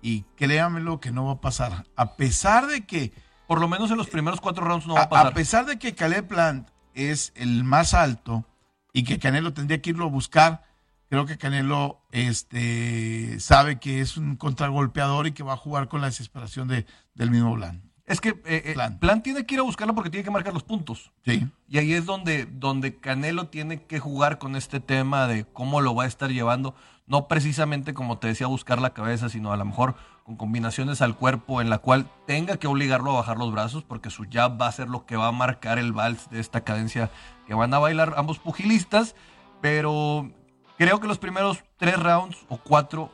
y 0.00 0.22
créanmelo 0.36 1.00
que 1.00 1.10
no 1.10 1.26
va 1.26 1.32
a 1.32 1.40
pasar. 1.40 1.86
A 1.96 2.16
pesar 2.16 2.66
de 2.66 2.84
que... 2.86 3.12
Por 3.46 3.60
lo 3.60 3.68
menos 3.68 3.90
en 3.90 3.98
los 3.98 4.08
primeros 4.08 4.40
cuatro 4.40 4.64
rounds 4.64 4.86
no 4.86 4.94
va 4.94 5.02
a 5.02 5.08
pasar. 5.08 5.26
A 5.26 5.34
pesar 5.34 5.66
de 5.66 5.78
que 5.78 5.94
Caleb 5.94 6.28
Plant 6.28 6.68
es 6.94 7.32
el 7.36 7.62
más 7.64 7.92
alto 7.92 8.46
y 8.94 9.02
que 9.02 9.18
Canelo 9.18 9.52
tendría 9.52 9.82
que 9.82 9.90
irlo 9.90 10.06
a 10.06 10.08
buscar, 10.08 10.62
creo 11.10 11.26
que 11.26 11.36
Canelo 11.36 12.00
este, 12.12 13.38
sabe 13.40 13.78
que 13.80 14.00
es 14.00 14.16
un 14.16 14.36
contragolpeador 14.36 15.26
y 15.26 15.32
que 15.32 15.42
va 15.42 15.54
a 15.54 15.58
jugar 15.58 15.88
con 15.88 16.00
la 16.00 16.06
desesperación 16.06 16.68
de, 16.68 16.86
del 17.14 17.30
mismo 17.30 17.52
Blanc. 17.54 17.82
Es 18.06 18.20
que 18.20 18.30
eh, 18.44 18.74
eh, 18.76 18.96
plan. 19.00 19.22
tiene 19.22 19.46
que 19.46 19.54
ir 19.54 19.60
a 19.60 19.64
buscarlo 19.64 19.94
porque 19.94 20.10
tiene 20.10 20.24
que 20.24 20.30
marcar 20.30 20.52
los 20.54 20.62
puntos. 20.62 21.10
Sí. 21.24 21.48
Y 21.68 21.78
ahí 21.78 21.94
es 21.94 22.04
donde, 22.04 22.46
donde 22.46 22.98
Canelo 22.98 23.48
tiene 23.48 23.82
que 23.82 23.98
jugar 23.98 24.38
con 24.38 24.56
este 24.56 24.78
tema 24.78 25.26
de 25.26 25.44
cómo 25.44 25.80
lo 25.80 25.94
va 25.94 26.04
a 26.04 26.06
estar 26.06 26.30
llevando. 26.30 26.74
No 27.06 27.28
precisamente, 27.28 27.94
como 27.94 28.18
te 28.18 28.28
decía, 28.28 28.46
buscar 28.46 28.80
la 28.80 28.92
cabeza, 28.92 29.28
sino 29.28 29.52
a 29.52 29.56
lo 29.56 29.64
mejor 29.64 29.96
con 30.22 30.36
combinaciones 30.36 31.02
al 31.02 31.16
cuerpo 31.16 31.60
en 31.60 31.68
la 31.68 31.78
cual 31.78 32.10
tenga 32.26 32.58
que 32.58 32.66
obligarlo 32.66 33.10
a 33.10 33.16
bajar 33.16 33.38
los 33.38 33.52
brazos 33.52 33.84
porque 33.84 34.08
su 34.10 34.24
jab 34.30 34.60
va 34.60 34.68
a 34.68 34.72
ser 34.72 34.88
lo 34.88 35.04
que 35.04 35.16
va 35.16 35.28
a 35.28 35.32
marcar 35.32 35.78
el 35.78 35.92
vals 35.92 36.30
de 36.30 36.40
esta 36.40 36.62
cadencia 36.62 37.10
que 37.46 37.54
van 37.54 37.74
a 37.74 37.78
bailar 37.78 38.14
ambos 38.16 38.38
pugilistas. 38.38 39.14
Pero 39.60 40.30
creo 40.78 41.00
que 41.00 41.08
los 41.08 41.18
primeros 41.18 41.64
tres 41.76 41.98
rounds 41.98 42.44
o 42.48 42.58
cuatro, 42.58 43.12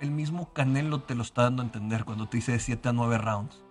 el 0.00 0.10
mismo 0.10 0.52
Canelo 0.52 1.02
te 1.02 1.14
lo 1.14 1.22
está 1.22 1.42
dando 1.42 1.62
a 1.62 1.66
entender 1.66 2.04
cuando 2.04 2.28
te 2.28 2.38
dice 2.38 2.52
de 2.52 2.60
7 2.60 2.88
a 2.88 2.92
9 2.92 3.18
rounds 3.18 3.62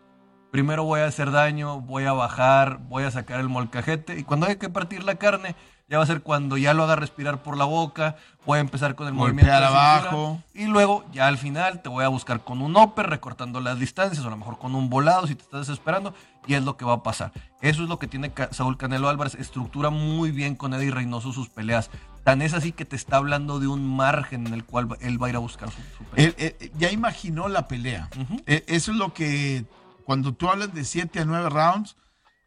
primero 0.51 0.83
voy 0.83 1.01
a 1.01 1.05
hacer 1.05 1.31
daño, 1.31 1.81
voy 1.81 2.05
a 2.05 2.13
bajar, 2.13 2.79
voy 2.87 3.03
a 3.03 3.11
sacar 3.11 3.39
el 3.39 3.49
molcajete 3.49 4.19
y 4.19 4.23
cuando 4.23 4.47
hay 4.47 4.57
que 4.57 4.69
partir 4.69 5.03
la 5.03 5.15
carne, 5.15 5.55
ya 5.89 5.97
va 5.97 6.03
a 6.03 6.07
ser 6.07 6.21
cuando 6.21 6.55
ya 6.55 6.73
lo 6.75 6.83
haga 6.83 6.95
respirar 6.95 7.41
por 7.41 7.57
la 7.57 7.65
boca, 7.65 8.15
voy 8.45 8.59
a 8.59 8.61
empezar 8.61 8.93
con 8.95 9.07
el 9.07 9.13
movimiento 9.13 9.51
de 9.51 9.65
abajo 9.65 10.41
y 10.53 10.65
luego 10.65 11.03
ya 11.11 11.27
al 11.27 11.39
final 11.39 11.81
te 11.81 11.89
voy 11.89 12.05
a 12.05 12.09
buscar 12.09 12.43
con 12.43 12.61
un 12.61 12.77
upper 12.77 13.09
recortando 13.09 13.59
las 13.59 13.79
distancias 13.79 14.23
o 14.23 14.27
a 14.27 14.31
lo 14.31 14.37
mejor 14.37 14.59
con 14.59 14.75
un 14.75 14.89
volado 14.89 15.25
si 15.25 15.33
te 15.33 15.41
estás 15.41 15.67
desesperando 15.67 16.13
y 16.45 16.53
es 16.53 16.63
lo 16.63 16.77
que 16.77 16.85
va 16.85 16.93
a 16.93 17.03
pasar. 17.03 17.31
Eso 17.61 17.83
es 17.83 17.89
lo 17.89 17.97
que 17.97 18.07
tiene 18.07 18.31
Saúl 18.51 18.77
Canelo 18.77 19.09
Álvarez, 19.09 19.33
estructura 19.35 19.89
muy 19.89 20.31
bien 20.31 20.55
con 20.55 20.75
Eddie 20.75 20.91
Reynoso 20.91 21.33
sus 21.33 21.49
peleas. 21.49 21.89
Tan 22.23 22.43
es 22.43 22.53
así 22.53 22.71
que 22.71 22.85
te 22.85 22.95
está 22.95 23.17
hablando 23.17 23.59
de 23.59 23.67
un 23.67 23.95
margen 23.95 24.45
en 24.45 24.53
el 24.53 24.65
cual 24.65 24.89
él 25.01 25.21
va 25.21 25.27
a 25.27 25.29
ir 25.31 25.35
a 25.35 25.39
buscar 25.39 25.69
su, 25.71 26.03
pelea. 26.05 26.53
ya 26.77 26.91
imaginó 26.91 27.47
la 27.47 27.67
pelea. 27.67 28.09
E, 28.45 28.63
eso 28.67 28.91
es 28.91 28.97
lo 28.97 29.13
que 29.13 29.65
cuando 30.05 30.33
tú 30.33 30.49
hablas 30.49 30.73
de 30.73 30.85
7 30.85 31.19
a 31.19 31.25
9 31.25 31.49
rounds, 31.49 31.95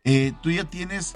eh, 0.04 0.32
tú 0.42 0.50
ya 0.50 0.64
tienes 0.64 1.14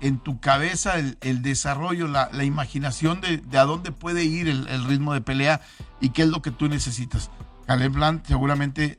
en 0.00 0.18
tu 0.18 0.40
cabeza 0.40 0.94
el, 0.98 1.42
desarrollo, 1.42 2.08
la, 2.08 2.44
imaginación 2.44 3.20
de, 3.20 3.42
a 3.58 3.64
dónde 3.64 3.92
puede 3.92 4.24
ir 4.24 4.48
el, 4.48 4.84
ritmo 4.84 5.14
de 5.14 5.20
pelea 5.20 5.60
y 6.00 6.10
qué 6.10 6.22
es 6.22 6.28
lo 6.28 6.42
que 6.42 6.50
tú 6.50 6.68
necesitas. 6.68 7.30
Caleb 7.66 7.92
Plant 7.92 8.26
seguramente 8.26 8.98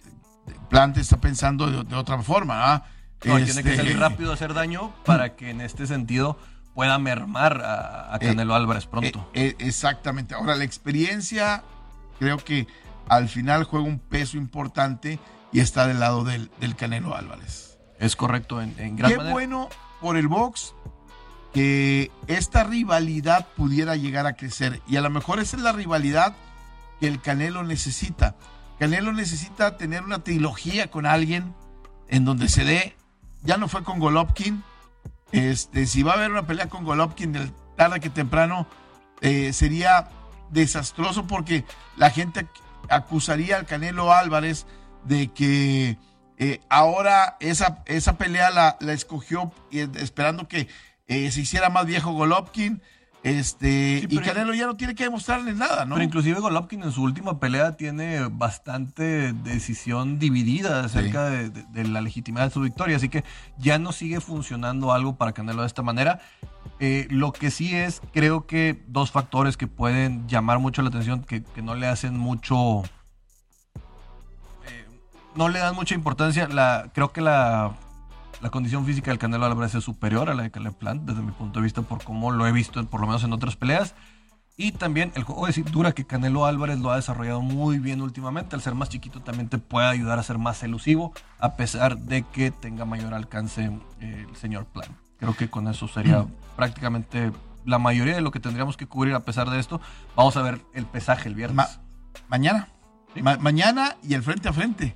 Plant 0.70 0.98
está 0.98 1.18
pensando 1.18 1.84
de, 1.84 1.96
otra 1.96 2.22
forma. 2.22 2.84
tiene 3.20 3.46
que 3.46 3.76
salir 3.76 3.92
este, 3.92 3.94
rápido 3.94 4.32
a 4.32 4.34
hacer 4.34 4.54
daño 4.54 4.94
para 5.06 5.36
que 5.36 5.50
en 5.50 5.62
este 5.62 5.88
sentido 5.88 6.38
pueda 6.74 7.00
mermar 7.00 7.62
a, 7.64 8.18
eh, 8.22 8.28
Canelo 8.28 8.56
Álvarez 8.56 8.86
pronto. 8.86 9.30
Eh, 9.34 9.56
exactamente. 9.60 10.36
Ahora, 10.36 10.56
la 10.56 10.64
experiencia 10.64 11.64
creo 12.20 12.38
que 12.38 12.68
al 13.08 13.30
final 13.30 13.64
juega 13.64 13.86
un 13.86 14.00
peso 14.00 14.38
importante 14.38 15.20
y 15.52 15.60
está 15.60 15.88
del 15.88 16.00
lado 16.00 16.24
del, 16.24 16.52
del 16.60 16.76
Canelo 16.76 17.16
Álvarez. 17.16 17.78
Es 18.00 18.16
correcto, 18.16 18.62
en, 18.62 18.76
en 18.78 18.96
gran 18.96 19.12
Qué 19.12 19.18
bueno 19.32 19.70
por 20.02 20.18
el 20.18 20.28
box 20.28 20.76
que 21.58 22.12
esta 22.28 22.64
rivalidad 22.64 23.48
pudiera 23.56 23.96
llegar 23.96 24.28
a 24.28 24.34
crecer. 24.34 24.80
Y 24.88 24.98
a 24.98 25.02
lo 25.02 25.10
mejor 25.10 25.40
esa 25.40 25.58
es 25.58 25.64
la 25.64 25.72
rivalidad 25.72 26.36
que 27.00 27.08
el 27.08 27.20
Canelo 27.20 27.64
necesita. 27.64 28.36
Canelo 28.78 29.12
necesita 29.12 29.76
tener 29.76 30.04
una 30.04 30.20
trilogía 30.20 30.92
con 30.92 31.08
alguien 31.08 31.56
en 32.10 32.26
donde 32.26 32.48
se 32.48 32.64
dé. 32.64 32.96
Ya 33.42 33.58
no 33.58 33.68
fue 33.68 33.84
con 33.84 33.98
Golovkin. 33.98 34.64
Este, 35.32 35.88
si 35.88 36.04
va 36.04 36.12
a 36.12 36.18
haber 36.18 36.30
una 36.30 36.46
pelea 36.46 36.70
con 36.70 36.84
Golovkin 36.84 37.52
tarde 37.76 38.02
que 38.02 38.12
temprano, 38.12 38.68
eh, 39.22 39.52
sería 39.52 40.10
desastroso 40.52 41.26
porque 41.26 41.66
la 41.96 42.12
gente 42.12 42.46
acusaría 42.88 43.56
al 43.56 43.66
Canelo 43.66 44.14
Álvarez 44.14 44.68
de 45.06 45.30
que 45.30 45.98
eh, 46.38 46.62
ahora 46.70 47.36
esa, 47.40 47.82
esa 47.88 48.16
pelea 48.16 48.52
la, 48.52 48.78
la 48.80 48.94
escogió 48.94 49.52
esperando 49.72 50.48
que 50.48 50.68
eh, 51.08 51.32
se 51.32 51.42
hiciera 51.42 51.70
más 51.70 51.86
viejo 51.86 52.12
Golovkin. 52.12 52.82
Este, 53.24 54.06
y 54.08 54.18
Canelo 54.20 54.54
ya 54.54 54.68
no 54.68 54.78
tiene 54.78 54.96
que 54.96 55.04
demostrarle 55.04 55.54
nada, 55.54 55.84
¿no? 55.86 55.96
Pero 55.96 56.06
inclusive 56.06 56.40
Golovkin 56.40 56.84
en 56.84 56.92
su 56.92 57.04
última 57.04 57.40
pelea 57.40 57.76
tiene 57.76 58.28
bastante 58.28 59.34
decisión 59.34 60.20
dividida 60.20 60.82
acerca 60.82 61.26
de, 61.26 61.84
la 61.84 62.00
legitimidad 62.00 62.46
de 62.46 62.52
su 62.52 62.62
victoria, 62.62 62.96
así 62.96 63.10
que 63.10 63.26
ya 63.58 63.80
no 63.80 63.92
sigue 63.92 64.22
funcionando 64.22 64.94
algo 64.94 65.18
para 65.18 65.34
Canelo 65.34 65.62
de 65.62 65.68
esta 65.68 65.82
manera. 65.82 66.22
Eh, 66.80 67.08
lo 67.10 67.34
que 67.34 67.52
sí 67.52 67.76
es, 67.76 68.02
creo 68.14 68.46
que 68.46 68.82
dos 68.88 69.12
factores 69.12 69.58
que 69.58 69.68
pueden 69.68 70.28
llamar 70.30 70.60
mucho 70.60 70.82
la 70.82 70.90
atención, 70.90 71.24
que, 71.24 71.44
que 71.44 71.62
no 71.62 71.76
le 71.76 71.88
hacen 71.88 72.18
mucho, 72.18 72.84
no 75.36 75.50
le 75.50 75.60
dan 75.60 75.76
mucha 75.76 75.96
importancia. 75.96 76.48
La, 76.48 76.92
creo 76.94 77.12
que 77.12 77.22
la, 77.22 77.74
condición 78.50 78.86
física 78.86 79.12
del 79.12 79.20
Canelo 79.20 79.46
Álvarez 79.46 79.76
es 79.76 79.84
superior 79.84 80.30
a 80.30 80.34
la 80.34 80.44
de 80.44 80.52
Caleb 80.52 80.76
Plant, 80.76 81.04
desde 81.04 81.22
mi 81.22 81.32
punto 81.32 81.60
de 81.60 81.64
vista, 81.64 81.82
por 81.82 82.04
cómo 82.04 82.32
lo 82.32 82.48
he 82.48 82.52
visto, 82.52 82.84
por 82.86 83.02
lo 83.02 83.08
menos 83.08 83.24
en 83.24 83.34
otras 83.34 83.56
peleas. 83.56 83.96
Y 84.56 84.72
también 84.72 85.12
el 85.16 85.24
juego 85.24 85.46
de 85.46 85.54
cintura 85.54 85.92
que 85.92 86.06
Canelo 86.06 86.46
Álvarez 86.46 86.80
lo 86.80 86.92
ha 86.92 86.96
desarrollado 86.96 87.42
muy 87.42 87.78
bien 87.78 88.02
últimamente. 88.02 88.56
Al 88.56 88.62
ser 88.62 88.74
más 88.74 88.90
chiquito 88.90 89.20
también 89.20 89.50
te 89.50 89.60
puede 89.60 89.88
ayudar 89.88 90.18
a 90.18 90.24
ser 90.24 90.40
más 90.40 90.64
elusivo, 90.64 91.14
a 91.40 91.56
pesar 91.56 91.98
de 92.00 92.24
que 92.24 92.50
tenga 92.50 92.86
mayor 92.86 93.14
alcance 93.14 93.72
eh, 94.00 94.26
el 94.28 94.36
señor 94.36 94.66
Plant. 94.66 94.96
Creo 95.20 95.36
que 95.36 95.50
con 95.50 95.68
eso 95.68 95.88
sería 95.88 96.26
prácticamente 96.56 97.32
la 97.66 97.78
mayoría 97.78 98.16
de 98.16 98.22
lo 98.22 98.32
que 98.32 98.40
tendríamos 98.40 98.78
que 98.78 98.88
cubrir 98.88 99.14
a 99.14 99.26
pesar 99.26 99.50
de 99.50 99.60
esto. 99.60 99.80
Vamos 100.16 100.38
a 100.38 100.42
ver 100.42 100.62
el 100.74 100.86
pesaje 100.86 101.30
el 101.30 101.36
viernes. 101.36 101.80
mañana 102.28 102.68
mañana 103.22 103.98
y 104.04 104.14
el 104.14 104.24
frente 104.24 104.50
a 104.50 104.54
frente. 104.54 104.96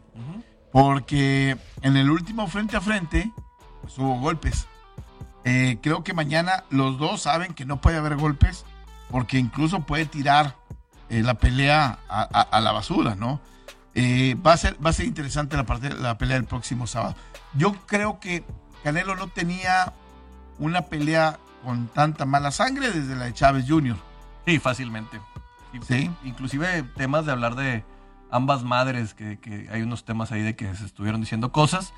Porque 0.72 1.58
en 1.82 1.98
el 1.98 2.10
último 2.10 2.48
frente 2.48 2.78
a 2.78 2.82
frente 2.82 3.32
pues, 3.82 3.98
hubo 3.98 4.20
golpes. 4.20 4.68
Eh, 5.44 5.80
creo 5.82 6.04
que 6.04 6.14
mañana 6.14 6.64
los 6.70 6.98
dos 6.98 7.24
saben 7.24 7.54
que 7.54 7.66
no 7.66 7.82
puede 7.82 7.98
haber 7.98 8.16
golpes 8.16 8.64
porque 9.10 9.40
incluso 9.40 9.82
puede 9.82 10.06
tirar 10.06 10.56
eh, 11.10 11.24
la 11.24 11.34
pelea 11.34 12.00
a, 12.08 12.62
la 12.62 12.72
basura, 12.72 13.16
¿no? 13.16 13.42
Eh, 13.94 14.38
va, 14.46 14.54
a 14.54 14.58
ser, 14.58 14.78
va 14.84 14.92
a 14.92 14.94
ser 14.94 15.06
interesante 15.08 15.58
la, 15.58 15.66
parte, 15.66 15.90
la 15.90 16.18
pelea 16.18 16.38
del 16.38 16.46
próximo 16.46 16.88
sábado. 16.88 17.16
Yo 17.54 17.74
creo 17.86 18.20
que 18.20 18.46
Canelo 18.84 19.16
no 19.16 19.28
tenía 19.28 19.94
una 20.60 20.84
pelea 20.84 21.40
con 21.64 21.88
tanta 21.88 22.26
mala 22.26 22.52
sangre 22.52 22.92
desde 22.92 23.16
la 23.16 23.26
de 23.26 23.34
Chávez 23.34 23.66
Jr. 23.68 23.98
Sí, 24.46 24.60
fácilmente. 24.60 25.20
Sí. 25.88 26.10
Inclusive 26.24 26.84
temas 26.96 27.26
de 27.26 27.32
hablar 27.32 27.56
de, 27.56 27.84
ambas 28.32 28.64
madres, 28.64 29.14
que, 29.14 29.70
hay 29.72 29.82
unos 29.82 30.06
temas 30.06 30.32
ahí 30.32 30.42
de 30.42 30.56
que 30.56 30.74
se 30.76 30.86
estuvieron 30.86 31.22
diciendo 31.22 31.52
cosas. 31.52 31.94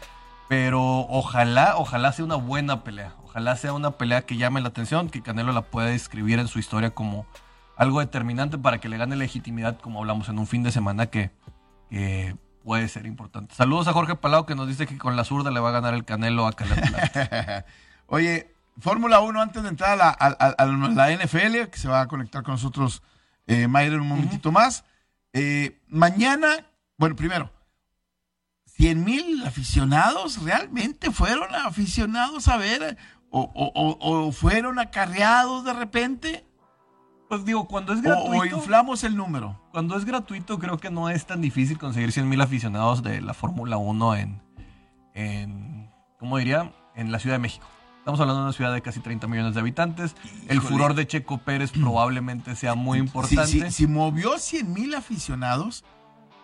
Pero 0.49 0.81
ojalá, 1.07 1.77
ojalá 1.77 2.11
sea 2.11 2.25
una 2.25 2.35
buena 2.35 2.83
pelea. 2.83 3.15
Ojalá 3.23 3.55
sea 3.55 3.73
una 3.73 3.91
pelea 3.91 4.23
que 4.23 4.37
llame 4.37 4.61
la 4.61 4.67
atención, 4.67 5.09
que 5.09 5.21
Canelo 5.21 5.53
la 5.53 5.61
pueda 5.61 5.91
escribir 5.91 6.39
en 6.39 6.47
su 6.47 6.59
historia 6.59 6.91
como 6.91 7.25
algo 7.75 7.99
determinante 7.99 8.57
para 8.57 8.79
que 8.79 8.89
le 8.89 8.97
gane 8.97 9.15
legitimidad, 9.15 9.79
como 9.79 9.99
hablamos 9.99 10.29
en 10.29 10.37
un 10.37 10.47
fin 10.47 10.63
de 10.63 10.71
semana 10.71 11.07
que, 11.07 11.31
puede 12.63 12.87
ser 12.87 13.05
importante. 13.05 13.53
Saludos 13.55 13.87
a 13.87 13.93
Jorge 13.93 14.15
Palau 14.15 14.45
que 14.45 14.55
nos 14.55 14.67
dice 14.67 14.87
que 14.87 14.97
con 14.97 15.15
la 15.15 15.25
zurda 15.25 15.51
le 15.51 15.59
va 15.59 15.69
a 15.69 15.73
ganar 15.73 15.93
el 15.93 16.05
Canelo 16.05 16.47
a 16.47 16.53
Canelo. 16.53 16.81
Oye, 18.07 18.53
Fórmula 18.79 19.19
1 19.19 19.41
antes 19.41 19.63
de 19.63 19.69
entrar 19.69 19.91
a 19.91 19.95
la, 19.95 21.11
NFL, 21.17 21.69
que 21.69 21.77
se 21.77 21.87
va 21.87 22.01
a 22.01 22.07
conectar 22.07 22.41
con 22.43 22.53
nosotros 22.53 23.03
eh, 23.47 23.67
Mayra 23.67 23.95
en 23.95 24.01
un 24.01 24.07
momentito 24.07 24.51
más. 24.51 24.85
Eh, 25.33 25.81
mañana, 25.87 26.67
bueno, 26.97 27.15
primero, 27.15 27.49
100 28.65 29.03
mil 29.03 29.43
aficionados 29.45 30.43
realmente 30.43 31.11
fueron 31.11 31.53
aficionados 31.55 32.47
a 32.47 32.57
ver 32.57 32.97
o, 33.29 34.31
fueron 34.31 34.79
acarreados 34.79 35.65
de 35.65 35.73
repente. 35.73 36.45
Pues 37.29 37.45
digo, 37.45 37.67
cuando 37.67 37.93
es 37.93 38.01
gratuito. 38.01 38.55
O, 38.55 38.59
inflamos 38.59 39.03
el 39.03 39.15
número. 39.15 39.59
Cuando 39.71 39.97
es 39.97 40.05
gratuito, 40.05 40.59
creo 40.59 40.77
que 40.77 40.91
no 40.91 41.09
es 41.09 41.25
tan 41.25 41.41
difícil 41.41 41.79
conseguir 41.79 42.11
100 42.11 42.29
mil 42.29 42.41
aficionados 42.41 43.01
de 43.01 43.21
la 43.21 43.33
Fórmula 43.33 43.77
1 43.77 44.15
en, 44.15 44.41
en, 45.15 45.89
¿cómo 46.19 46.37
diría? 46.37 46.71
En 46.95 47.11
la 47.11 47.17
Ciudad 47.17 47.35
de 47.35 47.39
México. 47.39 47.65
Estamos 48.03 48.19
hablando 48.19 48.41
de 48.41 48.47
una 48.47 48.53
ciudad 48.53 48.73
de 48.73 48.81
casi 48.81 48.99
30 48.99 49.27
millones 49.27 49.53
de 49.53 49.61
habitantes. 49.61 50.13
El 50.49 50.59
furor 50.59 50.93
de 50.93 51.07
Checo 51.07 51.37
Pérez 51.37 51.71
probablemente 51.71 52.53
sea 52.57 52.75
muy 52.75 52.99
importante. 52.99 53.71
Si, 53.71 53.87
movió 53.87 54.37
100 54.37 54.73
mil 54.73 54.93
aficionados, 54.93 55.85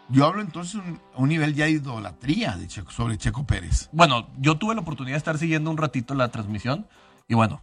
yo 0.08 0.26
hablo 0.26 0.42
entonces 0.42 0.76
un, 0.76 1.02
un 1.18 1.28
nivel 1.28 1.56
ya 1.56 1.66
de 1.66 1.72
idolatría 1.72 2.56
de 2.56 2.66
Checo, 2.66 2.92
sobre 2.92 3.18
Checo 3.18 3.46
Pérez. 3.46 3.90
Bueno, 3.92 4.30
yo 4.38 4.58
tuve 4.58 4.74
la 4.74 4.80
oportunidad 4.80 5.16
de 5.16 5.18
estar 5.18 5.38
siguiendo 5.38 5.70
un 5.70 5.76
ratito 5.76 6.16
la 6.16 6.30
transmisión 6.30 6.88
y 7.28 7.34
bueno, 7.34 7.60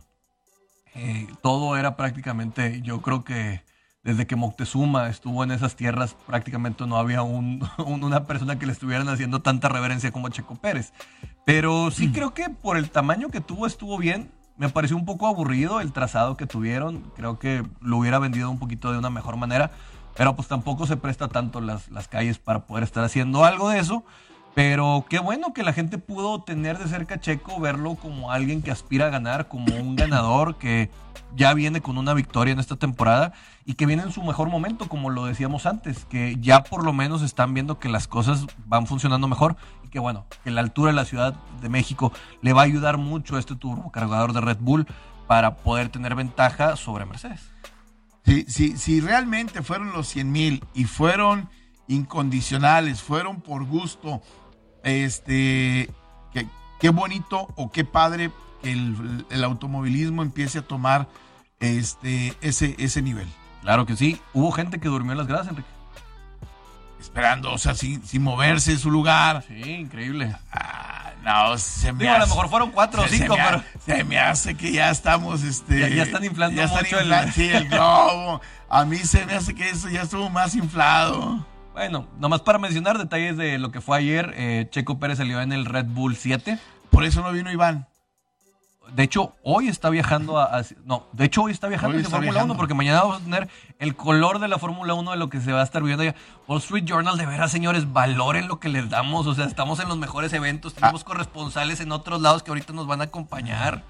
eh, 0.95 1.27
todo 1.41 1.79
era 1.79 1.97
prácticamente, 1.97 2.83
yo 2.83 3.01
creo 3.01 3.25
que 3.25 3.63
desde 4.07 4.29
que 4.29 4.37
Moctezuma 4.37 5.09
estuvo 5.09 5.43
en 5.43 5.51
esas 5.51 5.75
tierras, 5.75 6.15
prácticamente 6.29 6.87
no 6.87 6.97
había 6.97 7.23
una 7.79 8.25
persona 8.25 8.57
que 8.57 8.67
le 8.67 8.73
estuvieran 8.73 9.09
haciendo 9.09 9.43
tanta 9.43 9.69
reverencia 9.69 10.13
como 10.13 10.29
Checo 10.29 10.55
Pérez. 10.55 10.93
Pero 11.45 11.91
sí 11.91 12.07
mm. 12.07 12.13
creo 12.13 12.33
que 12.33 12.49
por 12.49 12.77
el 12.77 12.89
tamaño 12.89 13.31
que 13.31 13.41
tuvo 13.41 13.67
estuvo 13.67 13.99
bien. 13.99 14.31
Me 14.57 14.69
pareció 14.69 14.97
un 14.97 15.05
poco 15.05 15.27
aburrido 15.27 15.81
el 15.81 15.93
trazado 15.93 16.37
que 16.37 16.47
tuvieron. 16.47 17.13
Creo 17.17 17.41
que 17.41 17.67
lo 17.81 17.99
hubiera 17.99 18.21
vendido 18.21 18.49
un 18.49 18.61
poquito 18.61 18.93
de 18.93 18.99
una 18.99 19.11
mejor 19.11 19.37
manera. 19.37 19.73
Pero 20.17 20.37
pues 20.37 20.47
tampoco 20.47 20.87
se 20.87 20.97
presta 20.97 21.27
tanto 21.27 21.61
las, 21.61 21.91
las 21.91 22.07
calles 22.07 22.39
para 22.39 22.61
poder 22.65 22.85
estar 22.85 23.03
haciendo 23.03 23.45
algo 23.45 23.69
de 23.71 23.81
eso. 23.81 24.05
Pero 24.55 25.05
qué 25.11 25.19
bueno 25.19 25.53
que 25.53 25.65
la 25.65 25.73
gente 25.73 25.99
pudo 25.99 26.43
tener 26.43 26.79
de 26.79 26.89
cerca 26.89 27.17
a 27.17 27.21
Checo, 27.21 27.61
verlo 27.61 27.97
como 27.97 28.31
alguien 28.31 28.63
que 28.63 28.71
aspira 28.71 29.07
a 29.07 29.11
ganar, 29.11 29.49
como 29.49 29.75
un 29.75 29.97
ganador 29.97 30.57
que 30.57 30.91
ya 31.35 31.53
viene 31.55 31.81
con 31.81 31.99
una 31.99 32.15
victoria 32.15 32.53
en 32.53 32.61
esta 32.61 32.77
temporada 32.77 33.33
y 33.65 33.75
que 33.75 33.87
viene 33.87 34.03
en 34.03 34.13
su 34.13 34.23
mejor 34.23 34.49
momento, 34.49 34.89
como 34.89 35.11
lo 35.11 35.25
decíamos 35.25 35.67
antes, 35.67 36.05
que 36.07 36.37
ya 36.41 36.63
por 36.65 36.85
lo 36.85 36.93
menos 36.93 37.23
están 37.23 37.55
viendo 37.55 37.79
que 37.79 37.89
las 37.89 38.07
cosas 38.07 38.47
van 38.67 38.87
funcionando 38.87 39.29
mejor 39.29 39.57
y 39.85 39.89
que 39.89 39.99
bueno, 39.99 40.27
que 40.45 40.51
la 40.51 40.61
altura 40.61 40.91
de 40.91 40.97
la 40.97 41.05
Ciudad 41.05 41.35
de 41.61 41.69
México 41.69 42.13
le 42.43 42.53
va 42.53 42.63
a 42.63 42.65
ayudar 42.65 42.97
mucho 42.99 43.37
a 43.37 43.39
este 43.39 43.55
cargador 43.93 44.33
de 44.33 44.41
Red 44.41 44.59
Bull 44.61 44.87
para 45.27 45.57
poder 45.57 45.89
tener 45.89 46.15
ventaja 46.15 46.77
sobre 46.77 47.05
Mercedes. 47.05 47.51
Si 48.49 49.01
realmente 49.01 49.63
fueron 49.63 49.93
los 49.93 50.09
100 50.09 50.33
mil 50.33 50.65
y 50.75 50.85
fueron 50.85 51.49
incondicionales, 51.89 53.03
fueron 53.03 53.41
por 53.41 53.65
gusto, 53.65 54.21
este, 54.83 55.91
qué 56.81 56.89
bonito 56.91 57.49
o 57.57 57.71
qué 57.71 57.85
padre 57.85 58.31
que 58.63 58.73
el, 58.73 59.45
automovilismo 59.45 60.23
empiece 60.23 60.59
a 60.59 60.63
tomar 60.63 61.09
este, 61.61 62.35
ese, 62.41 62.75
ese 62.79 63.03
nivel. 63.03 63.29
Claro 63.63 63.87
que 63.87 63.97
sí. 63.97 64.21
Hubo 64.33 64.53
gente 64.53 64.79
que 64.79 64.89
durmió 64.89 65.13
en 65.13 65.19
las 65.19 65.27
gradas, 65.27 65.49
Enrique. 65.49 65.69
Esperando, 67.01 67.53
o 67.53 67.59
sea, 67.59 67.75
sin, 67.75 68.01
moverse 68.21 68.73
de 68.73 68.79
su 68.79 68.91
lugar. 68.91 69.45
Sí, 69.47 69.55
increíble. 69.55 70.35
Ah, 70.53 71.13
no, 71.23 71.59
se 71.59 71.93
me 71.93 72.09
a 72.09 72.19
lo 72.19 72.27
mejor 72.27 72.49
fueron 72.49 72.71
cuatro 72.71 73.03
o 73.03 73.09
cinco, 73.09 73.35
pero. 73.37 73.63
Se 73.85 74.05
me 74.05 74.19
hace 74.19 74.55
que 74.55 74.73
ya 74.73 74.91
estamos, 74.91 75.43
este. 75.43 75.95
Ya, 75.95 76.03
están 76.03 76.25
inflando 76.25 76.61
mucho 76.63 76.99
el... 76.99 77.33
Sí, 77.33 77.49
el 77.49 77.69
globo. 77.71 78.41
A 78.69 78.85
mí 78.85 78.97
se 78.99 79.25
me 79.27 79.35
hace 79.35 79.55
que 79.55 79.69
eso 79.69 79.89
ya 79.89 80.03
estuvo 80.03 80.31
más 80.31 80.55
inflado. 80.55 81.45
Bueno, 81.73 82.09
nomás 82.19 82.41
para 82.41 82.59
mencionar 82.59 82.97
detalles 82.97 83.37
de 83.37 83.59
lo 83.59 83.71
que 83.71 83.81
fue 83.81 83.99
ayer, 83.99 84.33
eh, 84.37 84.67
Checo 84.71 84.99
Pérez 84.99 85.19
salió 85.19 85.41
en 85.43 85.53
el 85.53 85.67
Red 85.67 85.87
Bull 85.87 86.17
7. 86.17 86.59
Por 86.91 87.05
eso 87.05 87.21
no 87.21 87.33
vino 87.33 87.53
Iván. 87.53 87.87
De 88.93 89.03
hecho, 89.03 89.35
hoy 89.43 89.69
está 89.69 89.91
viajando 89.91 90.39
a, 90.39 90.63
No, 90.85 91.07
de 91.13 91.25
hecho, 91.25 91.43
hoy 91.43 91.53
está 91.53 91.69
viajando 91.69 91.99
hacia 91.99 92.11
Fórmula 92.11 92.45
1 92.45 92.57
porque 92.57 92.75
mañana 92.75 93.03
vamos 93.03 93.21
a 93.21 93.25
tener 93.25 93.49
el 93.79 93.97
color 93.97 94.39
de 94.39 94.49
la 94.49 94.59
Fórmula 94.59 94.95
1 94.95 95.11
de 95.11 95.17
lo 95.17 95.29
que 95.29 95.41
se 95.41 95.53
va 95.53 95.61
a 95.61 95.65
estar 95.65 95.83
viendo 95.83 96.03
allá. 96.03 96.15
Wall 96.47 96.59
Street 96.59 96.85
Journal, 96.85 97.19
de 97.19 97.27
veras, 97.27 97.51
señores, 97.51 97.93
valoren 97.93 98.49
lo 98.49 98.61
que 98.61 98.69
les 98.69 98.89
damos. 98.89 99.27
O 99.27 99.35
sea, 99.35 99.47
estamos 99.47 99.81
en 99.81 99.89
los 99.89 99.99
mejores 99.99 100.33
eventos, 100.33 100.75
tenemos 100.75 101.03
ah. 101.03 101.05
corresponsales 101.05 101.81
en 101.81 101.93
otros 101.93 102.21
lados 102.21 102.43
que 102.43 102.51
ahorita 102.51 102.73
nos 102.73 102.87
van 102.87 103.01
a 103.01 103.05
acompañar. 103.05 103.83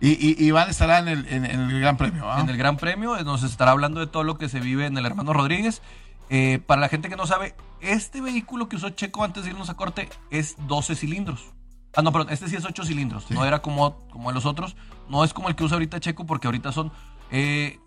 Y, 0.00 0.44
Iván 0.44 0.68
estará 0.68 0.98
en 0.98 1.08
el, 1.08 1.26
en, 1.28 1.44
el 1.44 1.80
Gran 1.80 1.96
Premio. 1.96 2.38
En 2.38 2.48
el 2.48 2.56
Gran 2.56 2.76
Premio, 2.76 3.16
nos 3.24 3.42
estará 3.42 3.70
hablando 3.70 4.00
de 4.00 4.06
todo 4.06 4.22
lo 4.22 4.36
que 4.36 4.48
se 4.48 4.60
vive 4.60 4.86
en 4.86 4.98
el 4.98 5.06
Hermano 5.06 5.32
Rodríguez. 5.32 5.80
Eh, 6.30 6.58
para 6.66 6.80
la 6.80 6.88
gente 6.88 7.08
que 7.08 7.16
no 7.16 7.26
sabe, 7.26 7.54
este 7.80 8.20
vehículo 8.20 8.68
que 8.68 8.76
usó 8.76 8.90
Checo 8.90 9.24
antes 9.24 9.44
de 9.44 9.50
irnos 9.50 9.70
a 9.70 9.74
corte 9.74 10.08
es 10.30 10.56
12 10.66 10.96
cilindros. 10.96 11.54
Ah, 11.96 12.02
no, 12.02 12.12
perdón, 12.12 12.32
este 12.32 12.48
sí 12.48 12.56
es 12.56 12.64
8 12.64 12.84
cilindros. 12.84 13.30
No 13.30 13.44
era 13.44 13.60
como, 13.60 13.98
como 14.10 14.32
los 14.32 14.46
otros. 14.46 14.76
No 15.08 15.24
es 15.24 15.32
como 15.32 15.48
el 15.48 15.54
que 15.54 15.64
usa 15.64 15.76
ahorita 15.76 16.00
Checo, 16.00 16.26
porque 16.26 16.48
ahorita 16.48 16.72
son, 16.72 16.92
eh, 17.30 17.78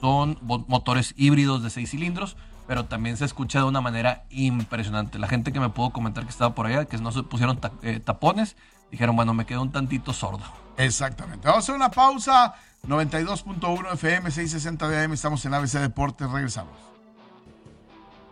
son 0.00 0.38
motores 0.42 1.14
híbridos 1.16 1.62
de 1.62 1.70
6 1.70 1.90
cilindros. 1.90 2.36
Pero 2.66 2.86
también 2.86 3.16
se 3.16 3.24
escucha 3.24 3.58
de 3.58 3.64
una 3.64 3.80
manera 3.80 4.24
impresionante. 4.30 5.18
La 5.18 5.26
gente 5.26 5.52
que 5.52 5.60
me 5.60 5.70
pudo 5.70 5.90
comentar 5.90 6.24
que 6.24 6.30
estaba 6.30 6.54
por 6.54 6.66
allá, 6.66 6.84
que 6.84 6.98
no 6.98 7.10
se 7.10 7.24
pusieron 7.24 7.58
eh, 7.82 7.98
tapones, 7.98 8.56
dijeron, 8.92 9.16
bueno, 9.16 9.34
me 9.34 9.44
quedo 9.44 9.62
un 9.62 9.72
tantito 9.72 10.12
sordo. 10.12 10.44
Exactamente. 10.76 11.48
Vamos 11.48 11.64
a 11.64 11.64
hacer 11.64 11.74
una 11.74 11.90
pausa. 11.90 12.54
92.1 12.86 13.92
FM, 13.92 14.30
660 14.30 15.04
AM. 15.04 15.12
Estamos 15.12 15.44
en 15.44 15.54
ABC 15.54 15.80
Deportes. 15.80 16.30
Regresamos. 16.30 16.72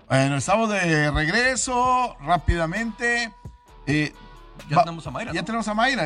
Bueno, 0.09 0.37
estamos 0.37 0.71
de 0.71 1.11
regreso 1.11 2.17
rápidamente. 2.21 3.31
Eh, 3.87 4.14
ya 4.68 4.83
tenemos 4.83 5.07
a 5.07 5.11
Mayra. 5.11 5.33
Ya 5.33 5.42
tenemos 5.42 5.68
a 5.68 5.74
Mayra. 5.74 6.04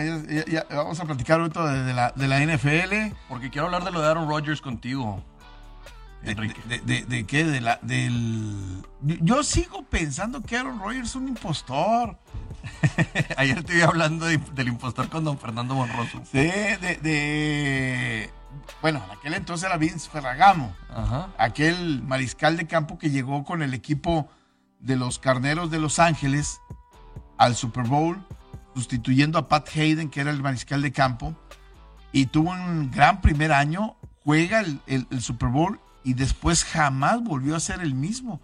vamos 0.70 1.01
a 1.01 1.05
platicar 1.05 1.40
ahorita 1.40 1.85
de, 1.85 1.92
la, 1.92 2.12
de 2.12 2.29
la 2.29 2.40
NFL. 2.40 3.14
Porque 3.29 3.51
quiero 3.51 3.66
hablar 3.66 3.85
de 3.85 3.90
lo 3.90 4.01
de 4.01 4.09
Aaron 4.09 4.29
Rodgers 4.29 4.61
contigo. 4.61 5.22
Enrique. 6.22 6.61
De, 6.85 7.27
qué? 7.27 7.44
De 7.44 7.61
la, 7.61 7.79
del... 7.83 8.87
Yo 9.01 9.42
sigo 9.42 9.83
pensando 9.83 10.42
que 10.42 10.57
Aaron 10.57 10.79
Rodgers 10.79 11.11
es 11.11 11.16
un 11.16 11.29
impostor. 11.29 12.18
Ayer 13.37 13.62
te 13.64 13.77
iba 13.77 13.87
hablando 13.87 14.27
del 14.27 14.68
impostor 14.68 15.09
con 15.09 15.25
don 15.25 15.38
Fernando 15.38 15.75
Monroso. 15.75 16.22
Sí, 16.31 16.38
de 16.38 18.31
bueno, 18.81 19.03
en 19.05 19.18
aquel 19.18 19.35
entonces 19.35 19.66
era 19.66 19.77
Vince 19.77 20.11
Ferragamo, 20.11 20.75
aquel 21.38 22.03
mariscal 22.03 22.57
de 22.57 22.66
campo 22.66 22.98
que 22.98 23.11
llegó 23.11 23.44
con 23.44 23.62
el 23.62 23.75
equipo 23.75 24.29
de 24.81 24.96
los 24.96 25.18
Carneros 25.18 25.70
de 25.70 25.79
Los 25.79 25.98
Ángeles 25.98 26.61
al 27.38 27.55
Super 27.55 27.85
Bowl, 27.85 28.25
sustituyendo 28.75 29.39
a 29.39 29.49
Pat 29.49 29.69
Hayden, 29.75 30.11
que 30.11 30.21
era 30.21 30.31
el 30.31 30.43
mariscal 30.43 30.83
de 30.83 30.93
campo, 30.93 31.35
y 32.13 32.27
tuvo 32.27 32.51
un 32.51 32.91
gran 32.91 33.21
primer 33.21 33.53
año, 33.53 33.97
juega 34.25 34.61
el 34.87 35.21
Super 35.21 35.49
Bowl 35.49 35.81
y 36.05 36.15
después 36.15 36.65
jamás 36.65 37.23
volvió 37.23 37.57
a 37.57 37.61
ser 37.61 37.81
el 37.81 37.95
mismo. 37.95 38.43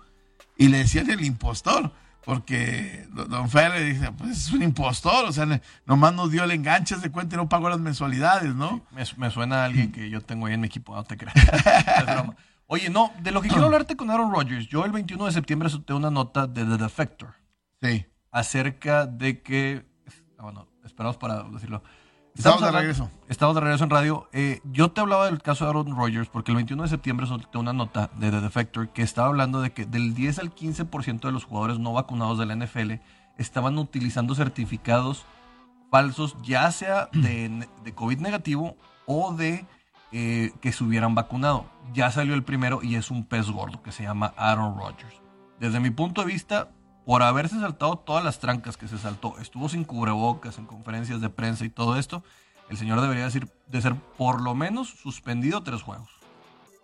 Y 0.57 0.69
le 0.69 0.79
decían 0.79 1.11
el 1.11 1.25
impostor 1.25 1.93
porque 2.29 3.09
Don 3.11 3.49
Fer 3.49 3.73
dice, 3.83 4.13
pues 4.13 4.33
es 4.33 4.53
un 4.53 4.63
impostor, 4.63 5.25
o 5.25 5.33
sea, 5.33 5.47
nomás 5.87 6.13
nos 6.13 6.31
dio 6.31 6.45
el 6.45 6.51
enganche 6.51 6.95
de 6.97 7.11
cuenta 7.11 7.37
y 7.37 7.39
no 7.39 7.49
pagó 7.49 7.71
las 7.71 7.81
mensualidades, 7.81 8.55
¿no? 8.55 8.85
me, 8.91 9.31
suena 9.31 9.63
a 9.63 9.65
alguien 9.65 9.93
que 9.93 10.11
yo 10.11 10.21
tengo 10.21 10.45
ahí 10.45 10.53
en 10.53 10.61
mi 10.61 10.67
equipo, 10.67 10.95
no 10.95 11.05
te 11.05 11.17
creas. 11.17 11.35
Oye, 12.67 12.91
no, 12.91 13.15
de 13.23 13.33
lo 13.33 13.41
que 13.41 13.49
quiero 13.49 13.65
hablarte 13.65 13.97
con 13.97 14.11
Aaron 14.11 14.31
Rodgers, 14.31 14.69
yo 14.69 14.85
el 14.85 14.93
21 14.93 15.25
de 15.25 15.33
septiembre 15.33 15.71
solté 15.71 15.95
una 15.95 16.11
nota 16.11 16.47
de 16.47 16.67
The 16.67 16.77
Defector. 16.77 17.35
Sí. 17.81 18.05
Acerca 18.31 19.07
de 19.07 19.41
que, 19.41 19.87
ah, 20.39 20.43
bueno, 20.43 20.67
esperamos 20.85 21.17
para 21.17 21.43
decirlo, 21.45 21.83
Estamos, 22.39 22.63
de 22.63 22.71
regreso. 22.71 23.11
Estamos 23.29 23.57
de 23.57 23.61
regreso 23.61 23.83
en 23.83 23.91
radio. 23.91 24.29
Eh, 24.33 24.61
yo 24.65 24.93
te 24.93 25.01
hablaba 25.01 25.27
del 25.27 25.43
caso 25.43 25.65
de 25.65 25.71
Aaron 25.71 25.97
Rodgers 25.97 26.29
porque 26.29 26.53
el 26.53 26.57
21 26.57 26.85
de 26.85 26.89
septiembre 26.89 27.27
solté 27.27 27.59
una 27.59 27.73
nota 27.73 28.11
de 28.17 28.31
The 28.31 28.41
Defector 28.41 28.91
que 28.91 29.03
estaba 29.03 29.27
hablando 29.27 29.61
de 29.61 29.73
que 29.73 29.87
del 29.87 30.15
10 30.15 30.39
al 30.39 30.55
15% 30.55 31.21
de 31.21 31.33
los 31.33 31.45
jugadores 31.45 31.81
no 31.81 31.93
vacunados 31.93 32.39
de 32.39 32.47
la 32.47 32.55
NFL 32.55 32.93
estaban 33.39 33.77
utilizando 33.77 34.37
certificados 34.37 35.27
falsos, 35.91 36.37
ya 36.43 36.71
sea 36.71 37.09
de, 37.13 37.67
COVID 37.95 38.21
negativo 38.21 38.77
o 39.07 39.35
de 39.35 39.67
eh, 40.13 40.53
que 40.61 40.71
se 40.71 40.85
hubieran 40.85 41.17
vacunado. 41.17 41.67
Ya 41.93 42.13
salió 42.13 42.35
el 42.35 42.45
primero 42.45 42.81
y 42.85 42.95
es 42.95 43.11
un 43.11 43.25
pez 43.25 43.51
gordo 43.51 43.83
que 43.83 43.91
se 43.91 44.05
llama 44.05 44.33
Aaron 44.37 44.79
Rodgers. 44.79 45.21
Desde 45.59 45.81
mi 45.81 45.91
punto 45.91 46.21
de 46.21 46.29
vista, 46.29 46.69
por 47.09 47.23
haberse 47.23 47.59
saltado 47.59 47.97
todas 47.97 48.23
las 48.23 48.39
trancas 48.39 48.77
que 48.77 48.87
se 48.87 48.99
saltó, 48.99 49.39
estuvo 49.41 49.71
sin 49.71 49.85
cubrebocas 49.85 50.59
en 50.59 50.67
conferencias 50.67 51.23
de 51.23 51.31
prensa 51.31 51.65
y 51.65 51.71
todo 51.71 51.97
esto, 51.97 52.23
el 52.69 52.77
señor 52.77 53.01
debería 53.01 53.25
decir, 53.25 53.49
de 53.67 53.81
ser 53.81 53.95
por 54.19 54.43
lo 54.43 54.55
menos 54.55 54.91
suspendido 54.91 55.63
tres 55.63 55.81
juegos. 55.81 56.11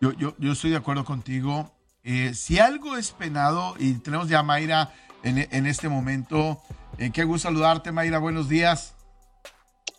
Yo, 0.00 0.12
yo, 0.12 0.34
yo 0.38 0.52
estoy 0.52 0.70
de 0.70 0.78
acuerdo 0.78 1.04
contigo. 1.04 1.70
Eh, 2.04 2.32
si 2.32 2.58
algo 2.58 2.96
es 2.96 3.10
penado, 3.10 3.74
y 3.78 3.92
tenemos 3.98 4.30
ya 4.30 4.38
a 4.38 4.42
Mayra 4.42 4.94
en, 5.24 5.66
este 5.66 5.90
momento, 5.90 6.58
eh, 6.96 7.10
qué 7.12 7.24
gusto 7.24 7.48
saludarte, 7.48 7.92
Mayra, 7.92 8.18
buenos 8.18 8.48
días. 8.48 8.94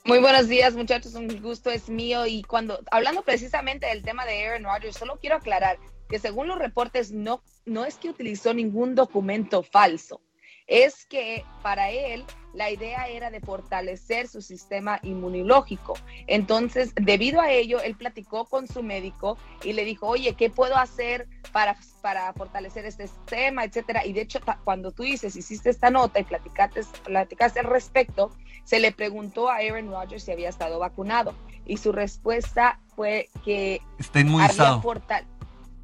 Muy 0.06 0.18
buenos 0.18 0.48
días, 0.48 0.74
muchachos, 0.74 1.14
un 1.14 1.40
gusto 1.40 1.70
es 1.70 1.88
mío. 1.88 2.26
Y 2.26 2.42
cuando, 2.42 2.80
hablando 2.90 3.22
precisamente 3.22 3.86
del 3.86 4.02
tema 4.02 4.26
de 4.26 4.48
Aaron 4.48 4.64
Rodgers, 4.64 4.98
solo 4.98 5.20
quiero 5.22 5.36
aclarar, 5.36 5.78
que 6.10 6.20
según 6.20 6.48
los 6.48 6.60
reportes 6.60 7.12
no, 7.12 7.42
no 7.66 7.86
es 7.86 7.96
que 7.96 8.10
utilizó 8.10 8.54
ningún 8.54 8.96
documento 8.96 9.64
falso, 9.64 10.22
es 10.68 11.06
que 11.06 11.44
para 11.62 11.92
él 11.92 12.26
la 12.54 12.72
idea 12.72 13.08
era 13.08 13.30
de 13.30 13.42
fortalecer 13.42 14.28
su 14.28 14.42
sistema 14.42 15.00
inmunológico. 15.04 15.94
Entonces, 16.26 16.94
debido 16.96 17.42
a 17.42 17.52
ello, 17.52 17.82
él 17.82 17.96
platicó 17.96 18.46
con 18.46 18.68
su 18.68 18.82
médico 18.82 19.38
y 19.64 19.74
le 19.74 19.84
dijo, 19.84 20.08
oye, 20.08 20.34
¿qué 20.36 20.50
puedo 20.50 20.78
hacer 20.78 21.28
para, 21.52 21.78
para 22.02 22.32
fortalecer 22.34 22.86
este 22.86 23.08
sistema, 23.08 23.66
etcétera? 23.66 24.06
Y 24.06 24.14
de 24.14 24.22
hecho, 24.22 24.40
cuando 24.64 24.92
tú 24.92 25.04
dices, 25.04 25.36
hiciste 25.36 25.70
esta 25.70 25.90
nota 25.90 26.20
y 26.20 26.24
platicaste, 26.24 26.82
platicaste 27.04 27.60
al 27.60 27.66
respecto, 27.66 28.32
se 28.64 28.80
le 28.80 28.92
preguntó 28.94 29.50
a 29.50 29.58
Aaron 29.58 29.92
Rodgers 29.92 30.24
si 30.24 30.32
había 30.32 30.50
estado 30.50 30.80
vacunado. 30.80 31.36
Y 31.66 31.78
su 31.78 31.92
respuesta 31.92 32.80
fue 32.96 33.30
que 33.44 33.82
está 34.00 34.22
inmunizado. 34.22 34.82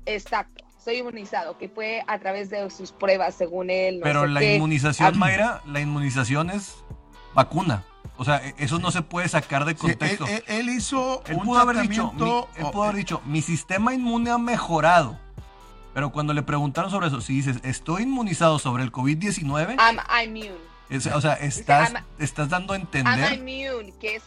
Exacto, 0.05 0.63
soy 0.83 0.97
inmunizado, 0.97 1.57
que 1.57 1.69
fue 1.69 2.03
a 2.07 2.19
través 2.19 2.49
de 2.49 2.69
sus 2.69 2.91
pruebas, 2.91 3.35
según 3.35 3.69
él. 3.69 3.99
Pero 4.03 4.25
la 4.25 4.43
inmunización, 4.43 5.17
Mayra, 5.17 5.61
la 5.65 5.79
inmunización 5.79 6.49
es 6.49 6.77
vacuna. 7.33 7.83
O 8.17 8.25
sea, 8.25 8.37
e-, 8.45 8.55
eso 8.57 8.79
no 8.79 8.91
se 8.91 9.01
puede 9.01 9.27
sacar 9.29 9.65
de 9.65 9.75
contexto. 9.75 10.25
él, 10.47 10.69
hizo 10.69 11.23
él 11.27 11.37
pudo 11.37 11.59
haber 11.59 11.81
dicho, 11.81 12.11
mi, 12.13 12.21
él 12.55 12.71
pudo 12.71 12.83
haber 12.83 12.95
dicho, 12.95 13.21
mi 13.25 13.41
sistema 13.41 13.93
inmune 13.93 14.31
ha 14.31 14.37
mejorado. 14.37 15.17
Pero 15.93 16.11
cuando 16.11 16.33
le 16.33 16.41
preguntaron 16.41 16.89
sobre 16.89 17.07
eso, 17.07 17.19
si 17.19 17.33
dices, 17.33 17.57
estoy 17.63 18.03
inmunizado 18.03 18.59
sobre 18.59 18.83
el 18.83 18.91
COVID-19. 18.91 19.77
I'm 19.77 19.99
immune. 20.23 21.13
o 21.13 21.21
sea, 21.21 21.33
estás, 21.33 21.93
estás 22.17 22.49
dando 22.49 22.73
a 22.73 22.77
entender. 22.77 23.33
I'm 23.33 23.47
immune, 23.47 23.93
que 23.99 24.15
es, 24.15 24.23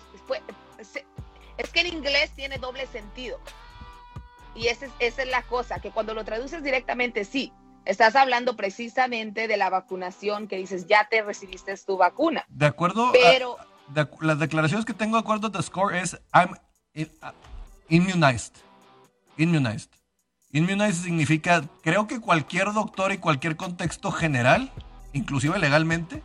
es 1.56 1.70
que 1.70 1.80
en 1.80 1.87
inglés 1.87 2.32
tiene 2.34 2.58
doble 2.58 2.87
sentido. 2.87 3.38
Y 4.54 4.68
esa 4.68 4.86
es, 4.86 4.92
esa 4.98 5.22
es 5.22 5.28
la 5.28 5.42
cosa, 5.42 5.80
que 5.80 5.90
cuando 5.90 6.14
lo 6.14 6.24
traduces 6.24 6.62
directamente, 6.62 7.24
sí, 7.24 7.52
Estás 7.84 8.16
hablando 8.16 8.56
precisamente 8.56 9.46
de 9.46 9.56
la 9.58 9.68
vacunación 9.68 10.48
que 10.48 10.56
dices, 10.56 10.86
ya 10.86 11.06
te 11.10 11.22
recibiste 11.22 11.76
tu 11.86 11.98
vacuna. 11.98 12.44
De 12.48 12.66
acuerdo. 12.66 13.10
Pero. 13.12 13.58
las 14.20 14.38
declaraciones 14.38 14.86
que 14.86 14.94
tengo 14.94 15.16
de 15.16 15.20
acuerdo 15.20 15.50
The 15.50 15.62
Score 15.62 15.98
es 15.98 16.18
I'm 16.32 16.56
immunized. 17.88 18.54
Immunized. 19.36 19.90
Immunized 20.52 21.02
significa, 21.02 21.64
creo 21.82 22.06
que 22.06 22.20
cualquier 22.20 22.72
doctor 22.72 23.12
y 23.12 23.18
cualquier 23.18 23.56
contexto 23.56 24.12
general, 24.12 24.70
inclusive 25.12 25.58
legalmente, 25.58 26.22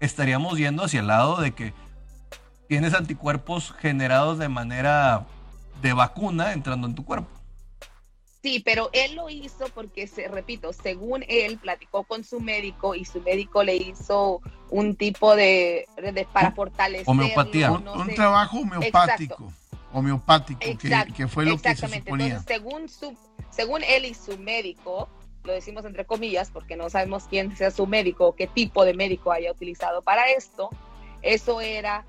estaríamos 0.00 0.56
yendo 0.56 0.84
hacia 0.84 1.00
el 1.00 1.08
lado 1.08 1.36
de 1.40 1.52
que 1.52 1.74
tienes 2.68 2.94
anticuerpos 2.94 3.74
generados 3.78 4.38
de 4.38 4.48
manera 4.48 5.26
de 5.82 5.92
vacuna 5.92 6.52
entrando 6.52 6.86
en 6.86 6.94
tu 6.94 7.04
cuerpo. 7.04 7.28
Sí, 8.44 8.60
pero 8.62 8.90
él 8.92 9.14
lo 9.14 9.30
hizo 9.30 9.64
porque, 9.74 10.06
se, 10.06 10.28
repito, 10.28 10.74
según 10.74 11.24
él 11.28 11.56
platicó 11.56 12.04
con 12.04 12.24
su 12.24 12.40
médico 12.40 12.94
y 12.94 13.06
su 13.06 13.22
médico 13.22 13.64
le 13.64 13.74
hizo 13.74 14.42
un 14.68 14.96
tipo 14.96 15.34
de, 15.34 15.88
para 16.30 16.52
fortalecer. 16.52 17.08
Homeopatía. 17.08 17.72
Un, 17.72 18.14
trabajo 18.14 18.58
homeopático. 18.58 19.50
Homeopático, 19.94 20.60
que, 20.60 21.26
fue 21.26 21.46
lo 21.46 21.56
que 21.56 21.74
se 21.74 21.88
suponía. 21.88 22.26
Entonces, 22.26 22.42
según, 22.46 22.90
su, 22.90 23.16
según 23.48 23.82
él 23.82 24.04
y 24.04 24.12
su 24.12 24.36
médico, 24.36 25.08
lo 25.44 25.54
decimos 25.54 25.86
entre 25.86 26.04
comillas 26.04 26.50
porque 26.50 26.76
no 26.76 26.90
sabemos 26.90 27.24
quién 27.24 27.56
sea 27.56 27.70
su 27.70 27.86
médico 27.86 28.26
o 28.26 28.34
qué 28.34 28.46
tipo 28.46 28.84
de 28.84 28.92
médico 28.92 29.32
haya 29.32 29.52
utilizado 29.52 30.02
para 30.02 30.30
esto, 30.30 30.68
eso 31.22 31.62
era 31.62 32.04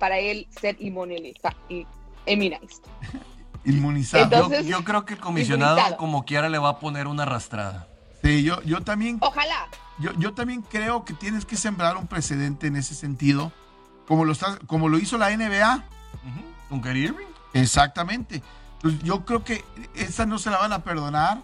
para 0.00 0.18
él 0.18 0.48
ser 0.50 0.74
inmunizado. 0.80 1.54
Inmunizado. 3.64 4.50
yo, 4.62 4.84
creo 4.84 5.04
que 5.04 5.14
el 5.14 5.20
comisionado 5.20 5.96
como 5.96 6.24
quiera 6.24 6.48
le 6.48 6.58
va 6.58 6.70
a 6.70 6.78
poner 6.78 7.06
una 7.06 7.22
arrastrada. 7.22 7.86
Sí, 8.22 8.42
yo, 8.42 8.62
yo 8.62 8.82
también. 8.82 9.18
Ojalá. 9.20 9.68
Yo, 9.98 10.12
yo 10.18 10.34
también 10.34 10.62
creo 10.62 11.04
que 11.04 11.14
tienes 11.14 11.44
que 11.44 11.56
sembrar 11.56 11.96
un 11.96 12.06
precedente 12.06 12.66
en 12.66 12.76
ese 12.76 12.94
sentido, 12.94 13.52
como 14.08 14.24
lo, 14.24 14.32
está, 14.32 14.58
como 14.66 14.88
lo 14.88 14.98
hizo 14.98 15.18
la 15.18 15.34
NBA. 15.36 15.84
¿Con 16.68 16.80
Kyrie 16.80 17.14
Exactamente. 17.52 18.42
yo 19.02 19.24
creo 19.24 19.44
que 19.44 19.64
esa 19.94 20.26
no 20.26 20.38
se 20.38 20.50
la 20.50 20.58
van 20.58 20.72
a 20.72 20.82
perdonar 20.82 21.42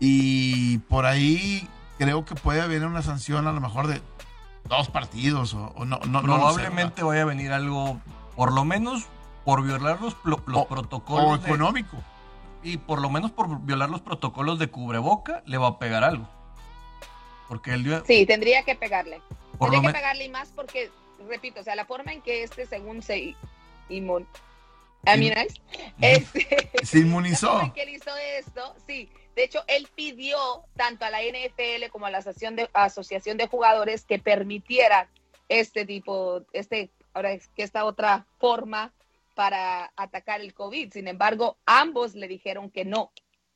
y 0.00 0.78
por 0.78 1.06
ahí 1.06 1.68
creo 1.98 2.24
que 2.24 2.34
puede 2.34 2.60
haber 2.60 2.84
una 2.84 3.02
sanción 3.02 3.46
a 3.46 3.52
lo 3.52 3.60
mejor 3.60 3.86
de 3.86 4.02
dos 4.68 4.88
partidos 4.88 5.54
o, 5.54 5.84
no, 5.84 6.00
no. 6.06 6.22
Probablemente 6.22 7.02
vaya 7.02 7.22
a 7.22 7.26
venir 7.26 7.52
algo, 7.52 8.00
por 8.34 8.52
lo 8.52 8.64
menos 8.64 9.06
por 9.44 9.64
violar 9.64 10.00
los, 10.00 10.14
protocolos. 10.14 11.26
O 11.26 11.34
económico. 11.36 11.96
y 12.62 12.76
por 12.76 13.00
lo 13.00 13.10
menos 13.10 13.30
por 13.32 13.60
violar 13.62 13.90
los 13.90 14.00
protocolos 14.00 14.58
de 14.58 14.68
cubreboca, 14.68 15.42
le 15.46 15.58
va 15.58 15.68
a 15.68 15.78
pegar 15.78 16.04
algo. 16.04 16.28
Porque 17.48 17.72
él 17.72 18.02
Sí, 18.06 18.24
tendría 18.24 18.62
que 18.62 18.74
pegarle. 18.74 19.20
tendría 19.58 19.80
que 19.82 19.92
pegarle 19.92 20.24
y 20.24 20.28
más 20.28 20.50
porque, 20.54 20.90
repito, 21.28 21.60
o 21.60 21.64
sea, 21.64 21.74
la 21.74 21.84
forma 21.84 22.12
en 22.12 22.22
que 22.22 22.42
este, 22.44 22.66
según 22.66 23.02
se 23.02 23.34
inmun... 23.88 24.26
este, 26.00 26.70
se 26.82 26.98
inmunizó. 27.00 27.72
que 27.74 27.82
él 27.82 27.90
hizo 27.90 28.10
esto, 28.38 28.74
sí. 28.86 29.10
De 29.34 29.44
hecho, 29.44 29.64
él 29.66 29.88
pidió 29.94 30.38
tanto 30.76 31.04
a 31.04 31.10
la 31.10 31.20
NFL 31.22 31.90
como 31.90 32.06
a 32.06 32.10
la 32.10 32.18
asociación 32.18 32.56
de, 32.56 32.68
asociación 32.74 33.36
de 33.38 33.48
jugadores 33.48 34.04
que 34.04 34.18
permitieran 34.18 35.08
este 35.48 35.84
tipo, 35.84 36.42
este, 36.52 36.90
ahora 37.14 37.32
es 37.32 37.48
que 37.48 37.62
esta 37.62 37.84
otra 37.84 38.26
forma 38.38 38.92
para 39.34 39.92
atacar 39.96 40.40
el 40.40 40.54
COVID. 40.54 40.92
Sin 40.92 41.08
embargo, 41.08 41.58
ambos 41.66 42.14
le 42.14 42.28
dijeron 42.28 42.70
que 42.70 42.84
no. 42.84 43.12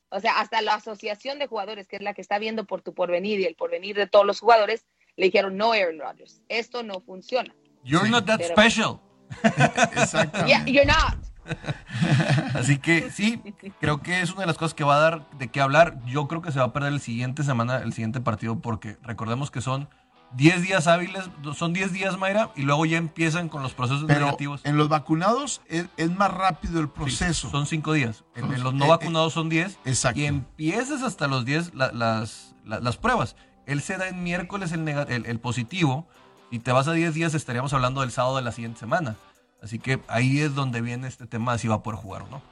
O 0.09 0.21
sea, 0.21 0.41
hasta 0.41 0.63
la 0.63 0.75
asociación 0.75 1.39
de 1.39 1.47
jugadores, 1.47 1.89
que 1.89 1.97
es 1.97 2.03
la 2.03 2.15
que 2.15 2.21
está 2.21 2.39
viendo 2.39 2.65
por 2.65 2.83
tu 2.83 2.95
porvenir 2.95 3.41
y 3.41 3.45
el 3.45 3.57
porvenir 3.57 3.97
de 3.97 4.07
todos 4.07 4.25
los 4.25 4.41
jugadores, 4.41 4.87
le 5.17 5.27
dijeron 5.27 5.57
no, 5.57 5.73
Aaron 5.73 5.99
Rodgers. 5.99 6.43
Esto 6.49 6.83
no 6.83 7.01
funciona. 7.01 7.55
You're 7.85 8.09
not 8.09 8.27
that 8.27 8.41
special. 8.43 9.01
Exacto. 9.45 10.47
Yeah, 10.47 10.65
you're 10.67 10.87
not. 10.87 11.17
Así 12.55 12.79
que 12.79 13.11
sí, 13.11 13.41
creo 13.81 14.03
que 14.03 14.21
es 14.21 14.33
una 14.33 14.43
de 14.43 14.47
las 14.47 14.59
cosas 14.59 14.75
que 14.75 14.85
va 14.85 14.97
a 14.97 15.01
dar 15.01 15.31
de 15.33 15.49
qué 15.49 15.61
hablar. 15.61 16.05
Yo 16.07 16.27
creo 16.29 16.43
que 16.43 16.53
se 16.53 16.59
va 16.59 16.67
a 16.67 16.73
perder 16.73 16.93
el 16.93 17.01
siguiente 17.01 17.43
semana, 17.43 17.79
el 17.79 17.93
siguiente 17.93 18.21
partido, 18.21 18.61
porque 18.61 18.97
recordemos 19.03 19.51
que 19.51 19.61
son 19.61 19.89
10 20.37 20.63
días 20.63 20.87
hábiles, 20.87 21.31
son 21.55 21.73
10 21.73 21.93
días, 21.93 22.19
Mayra, 22.19 22.51
y 22.57 22.63
luego 22.63 22.85
ya 22.85 22.99
empiezan 22.99 23.49
con 23.49 23.63
los 23.63 23.73
procesos 23.73 24.05
negativos. 24.05 24.61
En 24.65 24.77
los 24.77 24.91
vacunados 24.91 25.63
es, 25.67 25.89
más 26.11 26.33
rápido 26.33 26.81
el 26.81 26.91
proceso. 26.91 27.51
son 27.51 27.67
5 27.67 27.93
días. 27.95 28.25
En, 28.35 28.63
los 28.63 28.75
no 28.75 28.85
eh, 28.85 28.89
vacunados 28.89 29.33
son 29.33 29.49
10. 29.49 29.79
Exacto. 29.87 30.21
Y 30.21 30.27
empiezas 30.27 31.03
hasta 31.03 31.27
los 31.27 31.47
10 31.47 31.75
las, 31.75 32.55
las, 32.65 32.97
pruebas. 32.99 33.35
Él 33.65 33.81
se 33.81 33.97
da 33.97 34.09
en 34.09 34.23
miércoles 34.23 34.73
el, 34.73 34.87
el, 34.87 35.41
positivo, 35.41 36.07
y 36.51 36.59
te 36.59 36.71
vas 36.71 36.87
a 36.87 36.93
10 36.93 37.15
días, 37.15 37.35
estaríamos 37.35 37.73
hablando 37.73 38.03
del 38.03 38.11
sábado 38.11 38.37
de 38.37 38.43
la 38.43 38.53
siguiente 38.53 38.79
semana. 38.79 39.17
Así 39.63 39.79
que 39.79 40.01
ahí 40.07 40.41
es 40.41 40.55
donde 40.55 40.83
viene 40.83 41.09
este 41.09 41.27
tema 41.27 41.55
de 41.55 41.61
si 41.61 41.69
va 41.69 41.77
a 41.77 41.83
poder 41.83 41.99
jugar 41.99 42.23
o 42.23 42.29
no. 42.29 42.43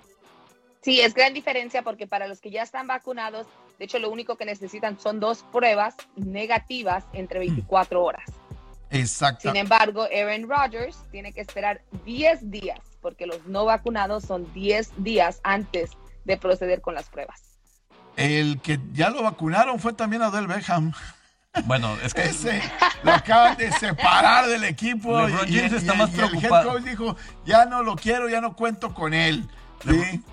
Sí, 0.81 1.01
es 1.01 1.13
gran 1.13 1.35
diferencia 1.35 1.83
porque 1.83 2.07
para 2.07 2.27
los 2.29 2.41
que 2.41 2.51
ya 2.51 2.63
están 2.63 2.87
vacunados, 2.87 3.47
de 3.79 3.85
hecho 3.85 3.99
lo 3.99 4.11
único 4.11 4.37
que 4.37 4.45
necesitan 4.45 4.99
son 4.99 5.21
dos 5.21 5.45
pruebas 5.53 5.97
negativas 6.17 7.05
entre 7.13 7.39
24 7.41 8.01
mm. 8.01 8.03
horas. 8.03 8.25
Exacto. 8.91 9.49
Sin 9.51 9.57
embargo, 9.57 10.05
Aaron 10.05 10.49
Rodgers 10.49 11.03
tiene 11.11 11.33
que 11.33 11.41
esperar 11.41 11.83
10 12.05 12.51
días 12.51 12.79
porque 13.01 13.27
los 13.27 13.45
no 13.47 13.65
vacunados 13.65 14.25
son 14.25 14.51
10 14.55 15.03
días 15.03 15.41
antes 15.43 15.91
de 16.25 16.37
proceder 16.37 16.81
con 16.81 16.95
las 16.95 17.09
pruebas. 17.09 17.43
El 18.17 18.61
que 18.61 18.79
ya 18.93 19.11
lo 19.11 19.23
vacunaron 19.23 19.81
fue 19.81 19.93
también 19.93 20.23
Adel 20.23 20.47
Beckham. 20.47 20.93
Bueno, 21.65 21.97
es 22.03 22.15
que 22.15 22.23
ese 22.23 22.61
lo 23.03 23.13
acaban 23.13 23.57
de 23.57 23.71
separar 23.73 24.47
del 24.47 24.65
equipo 24.65 25.21
LeBron 25.21 25.47
James 25.49 25.73
está 25.73 25.95
más 25.95 26.11
preocupado. 26.11 26.63
el 26.63 26.67
head 26.67 26.73
coach 26.73 26.83
dijo, 26.83 27.17
ya 27.45 27.65
no 27.65 27.83
lo 27.83 27.95
quiero, 27.97 28.29
ya 28.29 28.41
no 28.41 28.57
cuento 28.57 28.93
con 28.93 29.15
él. 29.15 29.49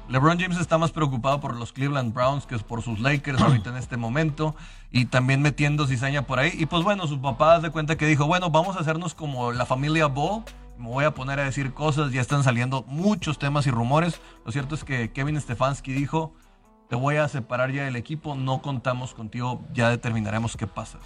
LeBron 0.09 0.39
James 0.39 0.57
está 0.59 0.77
más 0.77 0.91
preocupado 0.91 1.39
por 1.41 1.55
los 1.55 1.73
Cleveland 1.73 2.13
Browns 2.13 2.45
que 2.45 2.57
por 2.59 2.81
sus 2.81 2.99
Lakers 2.99 3.41
ahorita 3.41 3.69
en 3.69 3.77
este 3.77 3.97
momento 3.97 4.55
y 4.91 5.05
también 5.05 5.41
metiendo 5.41 5.87
cizaña 5.87 6.23
por 6.23 6.39
ahí. 6.39 6.51
Y 6.53 6.65
pues 6.65 6.83
bueno, 6.83 7.07
su 7.07 7.21
papá 7.21 7.59
de 7.59 7.69
cuenta 7.69 7.97
que 7.97 8.05
dijo, 8.05 8.27
bueno, 8.27 8.49
vamos 8.49 8.77
a 8.77 8.79
hacernos 8.79 9.13
como 9.15 9.51
la 9.51 9.65
familia 9.65 10.07
Ball. 10.07 10.43
Me 10.77 10.87
voy 10.87 11.05
a 11.05 11.11
poner 11.11 11.39
a 11.39 11.43
decir 11.43 11.73
cosas, 11.73 12.11
ya 12.11 12.21
están 12.21 12.43
saliendo 12.43 12.83
muchos 12.87 13.37
temas 13.37 13.67
y 13.67 13.71
rumores. 13.71 14.19
Lo 14.45 14.51
cierto 14.51 14.75
es 14.75 14.83
que 14.83 15.11
Kevin 15.11 15.39
Stefanski 15.39 15.93
dijo, 15.93 16.33
te 16.89 16.95
voy 16.95 17.17
a 17.17 17.27
separar 17.27 17.71
ya 17.71 17.85
del 17.85 17.95
equipo, 17.95 18.35
no 18.35 18.61
contamos 18.61 19.13
contigo, 19.13 19.61
ya 19.73 19.89
determinaremos 19.89 20.57
qué 20.57 20.67
pasa. 20.67 20.99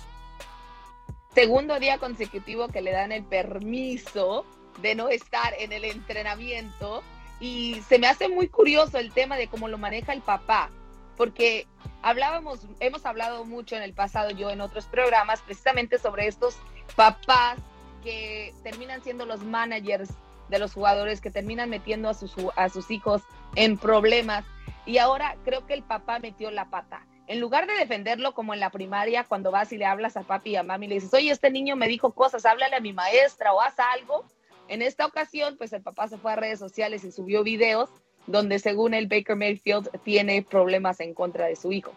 Segundo 1.33 1.79
día 1.79 1.97
consecutivo 1.97 2.69
que 2.69 2.81
le 2.81 2.91
dan 2.91 3.11
el 3.11 3.23
permiso 3.23 4.45
de 4.81 4.95
no 4.95 5.09
estar 5.09 5.53
en 5.59 5.73
el 5.73 5.83
entrenamiento 5.83 7.03
y 7.45 7.79
se 7.87 7.99
me 7.99 8.07
hace 8.07 8.27
muy 8.27 8.47
curioso 8.47 8.97
el 8.97 9.11
tema 9.11 9.37
de 9.37 9.47
cómo 9.47 9.67
lo 9.67 9.77
maneja 9.77 10.13
el 10.13 10.21
papá, 10.21 10.71
porque 11.15 11.67
hablábamos, 12.01 12.65
hemos 12.79 13.05
hablado 13.05 13.45
mucho 13.45 13.75
en 13.75 13.83
el 13.83 13.93
pasado, 13.93 14.31
yo 14.31 14.49
en 14.49 14.61
otros 14.61 14.85
programas, 14.85 15.41
precisamente 15.41 15.99
sobre 15.99 16.25
estos 16.25 16.57
papás 16.95 17.59
que 18.03 18.51
terminan 18.63 19.03
siendo 19.03 19.27
los 19.27 19.43
managers 19.43 20.09
de 20.49 20.57
los 20.57 20.73
jugadores, 20.73 21.21
que 21.21 21.29
terminan 21.29 21.69
metiendo 21.69 22.09
a 22.09 22.15
sus, 22.15 22.33
a 22.55 22.67
sus 22.69 22.89
hijos 22.89 23.21
en 23.55 23.77
problemas. 23.77 24.43
Y 24.87 24.97
ahora 24.97 25.35
creo 25.45 25.67
que 25.67 25.75
el 25.75 25.83
papá 25.83 26.17
metió 26.17 26.49
la 26.49 26.71
pata. 26.71 27.05
En 27.27 27.39
lugar 27.39 27.67
de 27.67 27.73
defenderlo 27.73 28.33
como 28.33 28.55
en 28.55 28.59
la 28.59 28.71
primaria, 28.71 29.23
cuando 29.23 29.51
vas 29.51 29.71
y 29.71 29.77
le 29.77 29.85
hablas 29.85 30.17
a 30.17 30.23
papi 30.23 30.51
y 30.51 30.55
a 30.55 30.63
mami 30.63 30.87
le 30.87 30.95
dices, 30.95 31.13
oye, 31.13 31.29
este 31.29 31.51
niño 31.51 31.75
me 31.75 31.87
dijo 31.87 32.11
cosas, 32.11 32.43
háblale 32.45 32.75
a 32.75 32.79
mi 32.81 32.93
maestra 32.93 33.53
o 33.53 33.61
haz 33.61 33.75
algo, 33.79 34.25
en 34.67 34.81
esta 34.81 35.05
ocasión, 35.05 35.55
pues 35.57 35.73
el 35.73 35.81
papá 35.81 36.07
se 36.07 36.17
fue 36.17 36.33
a 36.33 36.35
redes 36.35 36.59
sociales 36.59 37.03
y 37.03 37.11
subió 37.11 37.43
videos 37.43 37.89
donde 38.27 38.59
según 38.59 38.93
el 38.93 39.07
Baker 39.07 39.35
Mayfield 39.35 39.89
tiene 40.03 40.41
problemas 40.41 40.99
en 40.99 41.13
contra 41.13 41.45
de 41.45 41.55
su 41.55 41.71
hijo. 41.71 41.93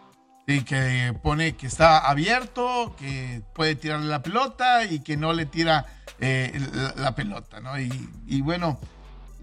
Y 0.47 0.61
que 0.61 1.13
pone 1.21 1.55
que 1.55 1.67
está 1.67 1.99
abierto, 1.99 2.95
que 2.97 3.41
puede 3.53 3.75
tirarle 3.75 4.07
la 4.07 4.23
pelota 4.23 4.85
y 4.85 5.01
que 5.01 5.15
no 5.15 5.33
le 5.33 5.45
tira 5.45 5.85
eh, 6.19 6.51
la, 6.95 7.13
pelota, 7.13 7.59
¿no? 7.59 7.79
Y, 7.79 8.41
bueno, 8.41 8.79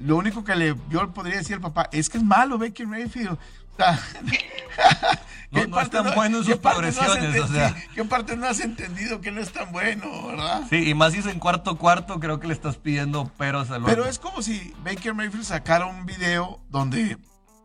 lo 0.01 0.17
único 0.17 0.43
que 0.43 0.57
le, 0.57 0.75
yo 0.91 1.13
podría 1.15 1.39
decir 1.39 1.57
al 1.57 1.63
papá 1.63 1.89
es 1.93 2.09
que 2.09 2.19
es 2.19 2.25
malo 2.25 2.59
Baker 2.59 2.87
Mayfield. 2.87 3.39
no, 5.63 5.67
no 5.77 5.81
están 5.81 6.15
buenos 6.15 6.47
sus 6.47 6.57
progresiones, 6.57 7.41
o 7.41 7.49
sea. 7.49 7.75
¿Qué 7.95 8.05
parte 8.05 8.37
no 8.37 8.47
has 8.47 8.61
entendido 8.61 9.21
que 9.21 9.31
no 9.31 9.41
es 9.41 9.53
tan 9.53 9.73
bueno, 9.73 10.27
verdad? 10.27 10.63
Sí, 10.69 10.89
y 10.89 10.95
más 10.95 11.13
si 11.13 11.21
es 11.21 11.27
en 11.27 11.39
cuarto 11.39 11.77
cuarto, 11.77 12.21
creo 12.21 12.41
que 12.41 12.47
le 12.47 12.55
estás 12.55 12.77
pidiendo 12.77 13.29
peros 13.37 13.71
al 13.71 13.85
Pero 13.85 14.05
es 14.05 14.19
como 14.19 14.43
si 14.43 14.75
Baker 14.85 15.15
Mayfield 15.15 15.45
sacara 15.45 15.87
un 15.87 16.07
video 16.07 16.61
donde 16.69 17.19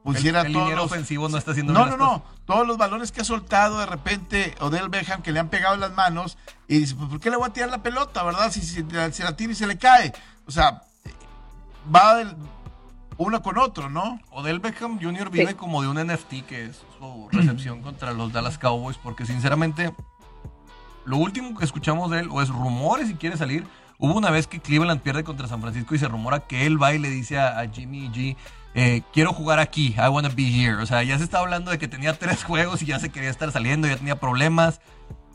pusiera 0.04 0.42
el, 0.42 0.56
el 0.56 0.80
ofensivo 0.80 1.30
no 1.30 1.38
está 1.38 1.52
haciendo 1.52 1.74
No, 1.74 1.86
no, 1.86 1.98
no. 1.98 2.24
Todos 2.46 2.68
los 2.68 2.78
balones 2.78 3.12
que 3.12 3.22
ha 3.22 3.24
soltado 3.24 3.80
de 3.80 3.86
repente 3.86 4.56
Odell 4.60 4.90
Beckham 4.90 5.22
que 5.22 5.32
le 5.32 5.40
han 5.40 5.50
pegado 5.50 5.76
en 5.76 5.82
las 5.82 5.94
manos 5.94 6.38
y 6.68 6.80
dice, 6.80 6.96
pues, 6.96 7.10
¿por 7.10 7.20
qué 7.20 7.30
le 7.30 7.38
voy 7.38 7.50
a 7.50 7.54
tirar 7.54 7.70
la 7.70 7.84
pelota, 7.84 8.24
verdad? 8.24 8.52
Si, 8.52 8.62
si, 8.62 8.84
la 8.84 9.36
tira 9.36 9.52
y 9.52 9.56
se 9.56 9.68
le 9.68 9.78
cae. 9.78 10.14
O 10.48 10.52
sea, 10.52 10.84
va 11.94 12.16
del 12.16 12.36
uno 13.22 13.44
con 13.44 13.58
otro, 13.60 13.90
¿no? 13.90 14.20
Odell 14.32 14.60
Beckham 14.60 15.00
Jr. 15.00 15.30
vive 15.30 15.56
como 15.56 15.84
de 15.84 15.88
un 15.88 15.98
NFT 15.98 16.44
que 16.48 16.66
es 16.66 16.82
su 16.98 17.30
recepción 17.32 17.82
contra 17.84 18.14
los 18.14 18.34
Dallas 18.34 18.58
Cowboys, 18.58 18.98
porque 18.98 19.28
sinceramente 19.28 19.94
lo 21.06 21.18
último 21.18 21.56
que 21.56 21.64
escuchamos 21.64 22.10
de 22.10 22.22
él, 22.22 22.30
o 22.32 22.42
es 22.42 22.50
rumores 22.50 23.08
si 23.08 23.16
quiere 23.16 23.38
salir, 23.38 23.66
hubo 24.00 24.18
una 24.18 24.32
vez 24.32 24.48
que 24.48 24.60
Cleveland 24.60 25.02
pierde 25.02 25.24
contra 25.24 25.48
San 25.48 25.62
Francisco 25.62 25.94
y 25.94 26.00
se 26.00 26.08
rumora 26.08 26.42
que 26.42 26.66
él 26.66 26.82
va 26.82 26.96
y 26.96 27.00
le 27.00 27.12
dice 27.12 27.38
a, 27.40 27.64
Jimmy 27.72 28.10
G, 28.10 28.36
eh, 28.74 29.04
quiero 29.14 29.34
jugar 29.34 29.60
aquí, 29.60 29.96
I 29.98 30.10
wanna 30.10 30.30
be 30.30 30.50
here. 30.50 30.82
O 30.82 30.86
sea, 30.88 31.04
ya 31.04 31.18
se 31.20 31.24
está 31.24 31.40
hablando 31.40 31.70
de 31.70 31.78
que 31.78 31.88
tenía 31.88 32.18
tres 32.18 32.44
juegos 32.44 32.82
y 32.82 32.88
ya 32.88 33.00
se 33.00 33.10
quería 33.10 33.30
estar 33.30 33.52
saliendo, 33.52 33.88
ya 33.88 33.98
tenía 33.98 34.20
problemas. 34.20 34.82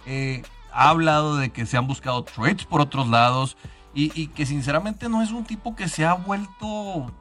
Eh, 0.07 0.43
ha 0.73 0.89
hablado 0.89 1.37
de 1.37 1.51
que 1.51 1.67
se 1.67 1.77
han 1.77 1.87
buscado 1.87 2.25
trades 2.25 2.65
por 2.65 2.81
otros 2.81 3.09
lados 3.09 3.57
y, 3.95 4.11
y 4.21 4.27
que 4.27 4.45
sinceramente 4.45 5.09
no 5.09 5.23
es 5.23 5.31
un 5.31 5.45
tipo 5.45 5.77
que 5.77 5.89
se 5.89 6.05
ha 6.05 6.15
vuelto 6.15 7.13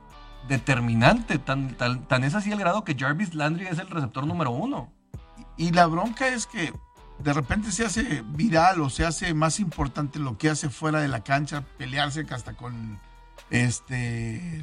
determinante. 0.48 1.38
Tan, 1.38 1.76
tan, 1.76 2.24
es 2.24 2.36
así 2.36 2.52
el 2.52 2.60
grado 2.60 2.84
que 2.84 2.96
Jarvis 2.96 3.34
Landry 3.34 3.68
es 3.68 3.80
el 3.80 3.90
receptor 3.90 4.26
número 4.26 4.52
uno. 4.52 4.92
Y, 5.58 5.72
la 5.72 5.88
bronca 5.88 6.28
es 6.28 6.48
que 6.48 6.74
de 7.20 7.34
repente 7.34 7.72
se 7.72 7.86
hace 7.86 8.24
viral 8.26 8.82
o 8.82 8.90
se 8.90 9.06
hace 9.06 9.34
más 9.34 9.60
importante 9.60 10.20
lo 10.20 10.38
que 10.38 10.50
hace 10.50 10.70
fuera 10.70 11.00
de 11.00 11.08
la 11.08 11.24
cancha, 11.24 11.64
pelearse 11.78 12.26
hasta 12.30 12.56
con 12.56 13.00
este, 13.50 14.62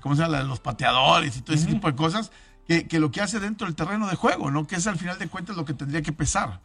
¿cómo 0.00 0.16
se 0.16 0.22
llama? 0.22 0.42
Los 0.42 0.60
pateadores 0.60 1.36
y 1.36 1.42
todo 1.42 1.56
ese 1.56 1.66
tipo 1.66 1.88
de 1.88 1.96
cosas, 1.96 2.30
que, 2.66 2.86
que, 2.86 2.98
lo 2.98 3.10
que 3.10 3.20
hace 3.20 3.38
dentro 3.38 3.66
del 3.66 3.76
terreno 3.76 4.08
de 4.08 4.16
juego, 4.16 4.50
¿no? 4.50 4.66
Que 4.66 4.76
es 4.76 4.86
al 4.86 4.98
final 4.98 5.18
de 5.18 5.28
cuentas 5.28 5.56
lo 5.56 5.64
que 5.64 5.74
tendría 5.74 6.02
que 6.02 6.12
pesar. 6.12 6.60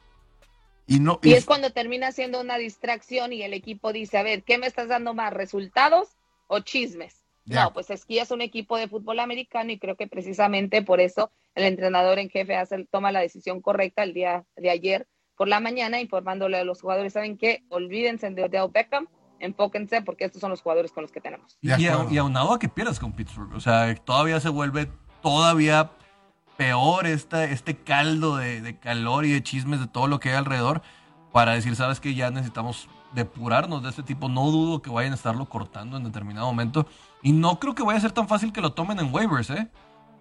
Y, 0.86 1.00
no, 1.00 1.20
y 1.24 1.34
es 1.34 1.46
cuando 1.46 1.72
termina 1.72 2.12
siendo 2.12 2.42
una 2.42 2.58
distracción 2.58 3.32
y 3.32 3.42
el 3.42 3.54
equipo 3.54 3.94
dice, 3.94 4.18
a 4.18 4.24
ver, 4.24 4.44
¿qué 4.44 4.58
me 4.58 4.68
estás 4.68 4.90
dando 4.90 5.14
más? 5.14 5.32
¿Resultados 5.32 6.10
o 6.48 6.60
chismes? 6.60 7.23
No, 7.46 7.74
pues 7.74 7.90
es 7.90 8.06
que 8.06 8.20
es 8.20 8.32
un 8.32 8.42
equipo 8.42 8.78
de 8.78 8.88
fútbol 8.88 9.20
americano 9.20 9.72
y 9.72 9.80
creo 9.80 9.96
que 9.96 10.08
precisamente 10.08 10.82
por 10.82 11.02
eso 11.02 11.32
el 11.56 11.66
entrenador 11.66 12.20
en 12.20 12.30
jefe 12.30 12.56
hace, 12.56 12.86
toma 12.86 13.12
la 13.12 13.20
decisión 13.20 13.62
correcta 13.62 14.04
el 14.04 14.14
día 14.14 14.46
de 14.56 14.70
ayer 14.70 15.08
por 15.36 15.48
la 15.48 15.60
mañana 15.60 16.00
informándole 16.00 16.58
a 16.58 16.64
los 16.64 16.82
jugadores, 16.82 17.14
¿saben 17.14 17.38
qué? 17.38 17.64
Olvídense 17.70 18.30
de 18.30 18.44
Odell 18.44 18.70
Beckham, 18.72 19.08
enfóquense 19.40 20.02
porque 20.02 20.26
estos 20.26 20.40
son 20.40 20.52
los 20.52 20.62
jugadores 20.62 20.92
con 20.92 21.02
los 21.02 21.12
que 21.12 21.22
tenemos. 21.22 21.58
Y, 21.62 21.70
y 21.70 22.18
aunado 22.18 22.54
a 22.54 22.60
que 22.60 22.70
pierdas 22.70 23.00
con 23.00 23.12
Pittsburgh, 23.12 23.54
o 23.54 23.60
sea, 23.60 23.94
todavía 23.96 24.40
se 24.40 24.50
vuelve 24.50 24.88
todavía 25.22 25.92
peor 26.56 27.08
esta, 27.08 27.46
este 27.46 27.76
caldo 27.76 28.38
de, 28.38 28.62
de 28.62 28.78
calor 28.78 29.26
y 29.26 29.34
de 29.34 29.44
chismes 29.44 29.80
de 29.80 29.88
todo 29.88 30.08
lo 30.08 30.20
que 30.20 30.30
hay 30.30 30.36
alrededor 30.36 30.82
para 31.32 31.54
decir, 31.54 31.76
sabes 31.76 32.00
que 32.00 32.14
ya 32.14 32.30
necesitamos 32.30 32.88
depurarnos 33.14 33.84
de 33.84 33.90
este 33.90 34.04
tipo. 34.04 34.30
No 34.30 34.52
dudo 34.52 34.82
que 34.82 34.90
vayan 34.90 35.14
a 35.14 35.16
estarlo 35.16 35.50
cortando 35.50 35.98
en 35.98 36.04
determinado 36.04 36.46
momento. 36.46 36.88
Y 37.24 37.32
no 37.32 37.60
creo 37.60 37.74
que 37.74 37.84
vaya 37.84 37.98
a 37.98 38.02
ser 38.02 38.12
tan 38.12 38.28
fácil 38.28 38.52
que 38.52 38.62
lo 38.62 38.74
tomen 38.74 39.00
en 39.00 39.14
waivers, 39.14 39.50
¿eh? 39.50 39.68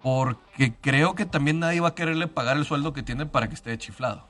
Porque 0.02 0.72
creo 0.80 1.14
que 1.14 1.26
también 1.26 1.58
nadie 1.58 1.80
va 1.80 1.88
a 1.88 1.94
quererle 1.94 2.28
pagar 2.28 2.56
el 2.56 2.64
sueldo 2.64 2.92
que 2.92 3.02
tiene 3.02 3.26
para 3.26 3.48
que 3.48 3.54
esté 3.54 3.76
chiflado. 3.76 4.26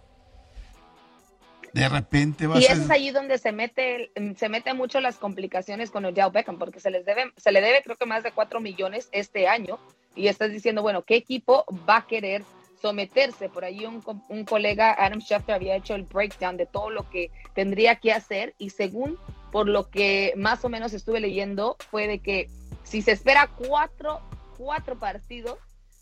De 1.72 1.88
repente 1.88 2.46
va 2.46 2.58
y 2.58 2.64
a 2.64 2.68
ser... 2.68 2.78
es 2.78 2.90
ahí 2.90 3.10
donde 3.10 3.38
se 3.38 3.52
mete, 3.52 4.10
se 4.36 4.48
mete 4.48 4.74
mucho 4.74 5.00
las 5.00 5.16
complicaciones 5.16 5.90
con 5.90 6.04
el 6.04 6.14
Yao 6.14 6.30
Beckham, 6.30 6.58
porque 6.58 6.80
se 6.80 6.90
les 6.90 7.04
debe, 7.06 7.32
se 7.36 7.52
le 7.52 7.60
debe 7.60 7.82
creo 7.82 7.96
que 7.96 8.06
más 8.06 8.22
de 8.22 8.32
4 8.32 8.60
millones 8.60 9.08
este 9.12 9.48
año. 9.48 9.78
Y 10.14 10.28
estás 10.28 10.50
diciendo, 10.50 10.82
bueno, 10.82 11.02
¿qué 11.02 11.16
equipo 11.16 11.64
va 11.88 11.98
a 11.98 12.06
querer 12.06 12.44
someterse. 12.82 13.48
Por 13.48 13.64
ahí 13.64 13.86
un, 13.86 14.02
un, 14.28 14.44
colega, 14.44 14.92
Adam 14.98 15.20
Schefter, 15.20 15.54
había 15.54 15.76
hecho 15.76 15.94
el 15.94 16.02
breakdown 16.02 16.56
de 16.56 16.66
todo 16.66 16.90
lo 16.90 17.08
que 17.08 17.30
tendría 17.54 17.96
que 17.96 18.12
hacer 18.12 18.54
y 18.58 18.70
según 18.70 19.18
por 19.52 19.68
lo 19.68 19.88
que 19.88 20.34
más 20.36 20.64
o 20.64 20.68
menos 20.68 20.92
estuve 20.92 21.20
leyendo, 21.20 21.76
fue 21.90 22.08
de 22.08 22.18
que 22.18 22.50
si 22.82 23.02
se 23.02 23.12
espera 23.12 23.50
cuatro, 23.56 24.20
cuatro 24.56 24.98
partidos, 24.98 25.58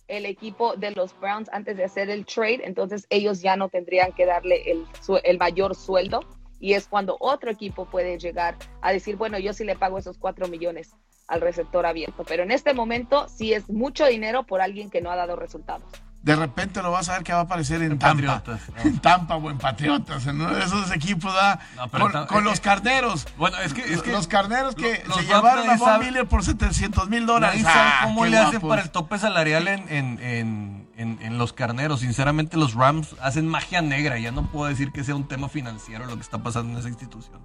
el 0.09 0.26
equipo 0.26 0.74
de 0.76 0.91
los 0.91 1.18
Browns 1.20 1.49
antes 1.53 1.76
de 1.76 1.85
hacer 1.85 2.11
el 2.11 2.26
trade, 2.26 2.62
entonces 2.64 3.07
ellos 3.11 3.41
ya 3.41 3.57
no 3.57 3.68
tendrían 3.68 4.12
que 4.12 4.26
darle 4.26 4.70
el, 4.70 4.85
el 5.22 5.39
mayor 5.39 5.76
sueldo 5.76 6.20
y 6.59 6.74
es 6.74 6.89
cuando 6.89 7.16
otro 7.20 7.51
equipo 7.51 7.87
puede 7.87 8.18
llegar 8.18 8.57
a 8.83 8.93
decir, 8.93 9.16
bueno, 9.16 9.39
yo 9.39 9.53
sí 9.53 9.64
le 9.64 9.76
pago 9.76 9.99
esos 9.99 10.18
cuatro 10.18 10.49
millones 10.49 10.91
al 11.28 11.41
receptor 11.41 11.87
abierto, 11.87 12.24
pero 12.26 12.43
en 12.43 12.51
este 12.51 12.74
momento 12.74 13.28
sí 13.28 13.53
es 13.53 13.70
mucho 13.70 14.07
dinero 14.07 14.45
por 14.45 14.61
alguien 14.61 14.91
que 14.91 15.01
no 15.01 15.12
ha 15.12 15.16
dado 15.16 15.37
resultados 15.37 15.89
de 16.22 16.36
repente 16.36 16.82
lo 16.82 16.90
vas 16.90 17.08
a 17.08 17.14
ver 17.14 17.22
que 17.22 17.32
va 17.32 17.40
a 17.40 17.42
aparecer 17.42 17.82
en, 17.82 17.98
Tampa. 17.98 18.42
En 18.84 18.98
Tampa 18.98 19.36
o 19.36 19.50
en 19.50 19.58
Patriotas, 19.58 20.26
en 20.26 20.40
uno 20.40 20.54
de 20.54 20.64
esos 20.64 20.90
equipos, 20.92 21.32
da 21.32 21.60
con, 22.28 22.44
los 22.44 22.60
carneros. 22.60 23.26
Bueno, 23.38 23.56
es 23.58 23.72
que, 23.72 23.80
es 23.92 24.02
que 24.02 24.12
los 24.12 24.26
carneros 24.26 24.74
que 24.74 25.02
se 25.14 25.24
llevaron 25.24 25.68
a 25.68 25.76
Von 25.76 26.00
Miller 26.00 26.26
por 26.26 26.44
700 26.44 27.08
mil 27.08 27.24
dólares. 27.24 27.64
Ah, 27.66 28.00
¿Cómo 28.04 28.26
le 28.26 28.36
hacen 28.36 28.60
para 28.60 28.82
el 28.82 28.90
tope 28.90 29.18
salarial 29.18 29.66
en, 29.68 29.88
en, 29.88 30.88
en, 30.96 31.38
los 31.38 31.54
carneros? 31.54 32.00
Sinceramente, 32.00 32.58
los 32.58 32.74
Rams 32.74 33.16
hacen 33.22 33.46
magia 33.46 33.80
negra. 33.80 34.18
Ya 34.18 34.30
no 34.30 34.46
puedo 34.46 34.68
decir 34.68 34.92
que 34.92 35.04
sea 35.04 35.14
un 35.14 35.26
tema 35.26 35.48
financiero 35.48 36.04
lo 36.04 36.16
que 36.16 36.22
está 36.22 36.38
pasando 36.38 36.72
en 36.72 36.78
esa 36.78 36.88
institución. 36.88 37.40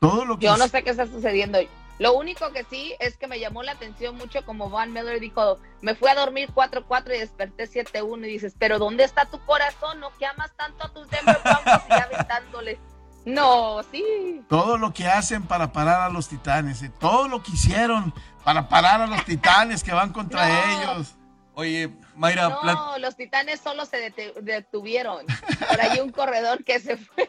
Todo 0.00 0.24
lo 0.24 0.38
que 0.38 0.46
Yo 0.46 0.56
no 0.56 0.66
sé 0.66 0.82
qué 0.82 0.90
está 0.90 1.06
sucediendo. 1.06 1.58
Lo 1.98 2.14
único 2.14 2.52
que 2.52 2.64
sí 2.64 2.94
es 3.00 3.16
que 3.16 3.26
me 3.26 3.40
llamó 3.40 3.62
la 3.62 3.72
atención 3.72 4.16
mucho 4.16 4.44
como 4.44 4.70
Van 4.70 4.92
Miller 4.92 5.20
dijo, 5.20 5.58
me 5.80 5.94
fui 5.94 6.08
a 6.08 6.14
dormir 6.14 6.50
4-4 6.54 7.14
y 7.14 7.18
desperté 7.18 7.68
7-1 7.68 8.26
y 8.26 8.30
dices, 8.30 8.54
pero 8.58 8.78
¿dónde 8.78 9.04
está 9.04 9.26
tu 9.26 9.38
corazón? 9.44 10.00
¿No 10.00 10.10
que 10.16 10.26
amas 10.26 10.52
tanto 10.56 10.84
a 10.84 10.92
tus 10.92 11.08
Denver 11.08 11.40
Broncos 11.42 11.82
y 11.88 11.92
aventándole? 11.92 12.78
No, 13.24 13.82
sí. 13.90 14.42
Todo 14.48 14.78
lo 14.78 14.92
que 14.92 15.06
hacen 15.06 15.42
para 15.42 15.72
parar 15.72 16.02
a 16.02 16.08
los 16.08 16.28
titanes, 16.28 16.82
eh, 16.82 16.92
todo 17.00 17.28
lo 17.28 17.42
que 17.42 17.52
hicieron 17.52 18.14
para 18.44 18.68
parar 18.68 19.02
a 19.02 19.06
los 19.06 19.24
titanes 19.24 19.82
que 19.82 19.92
van 19.92 20.12
contra 20.12 20.48
ellos. 20.72 21.14
Oye, 21.54 21.92
Mayra. 22.14 22.48
No, 22.62 22.98
los 22.98 23.16
titanes 23.16 23.60
solo 23.60 23.84
se 23.84 24.14
detuvieron. 24.40 25.26
Por 25.68 25.80
ahí 25.80 25.98
un 25.98 26.12
corredor 26.12 26.62
que 26.62 26.78
se 26.78 26.96
fue. 26.96 27.28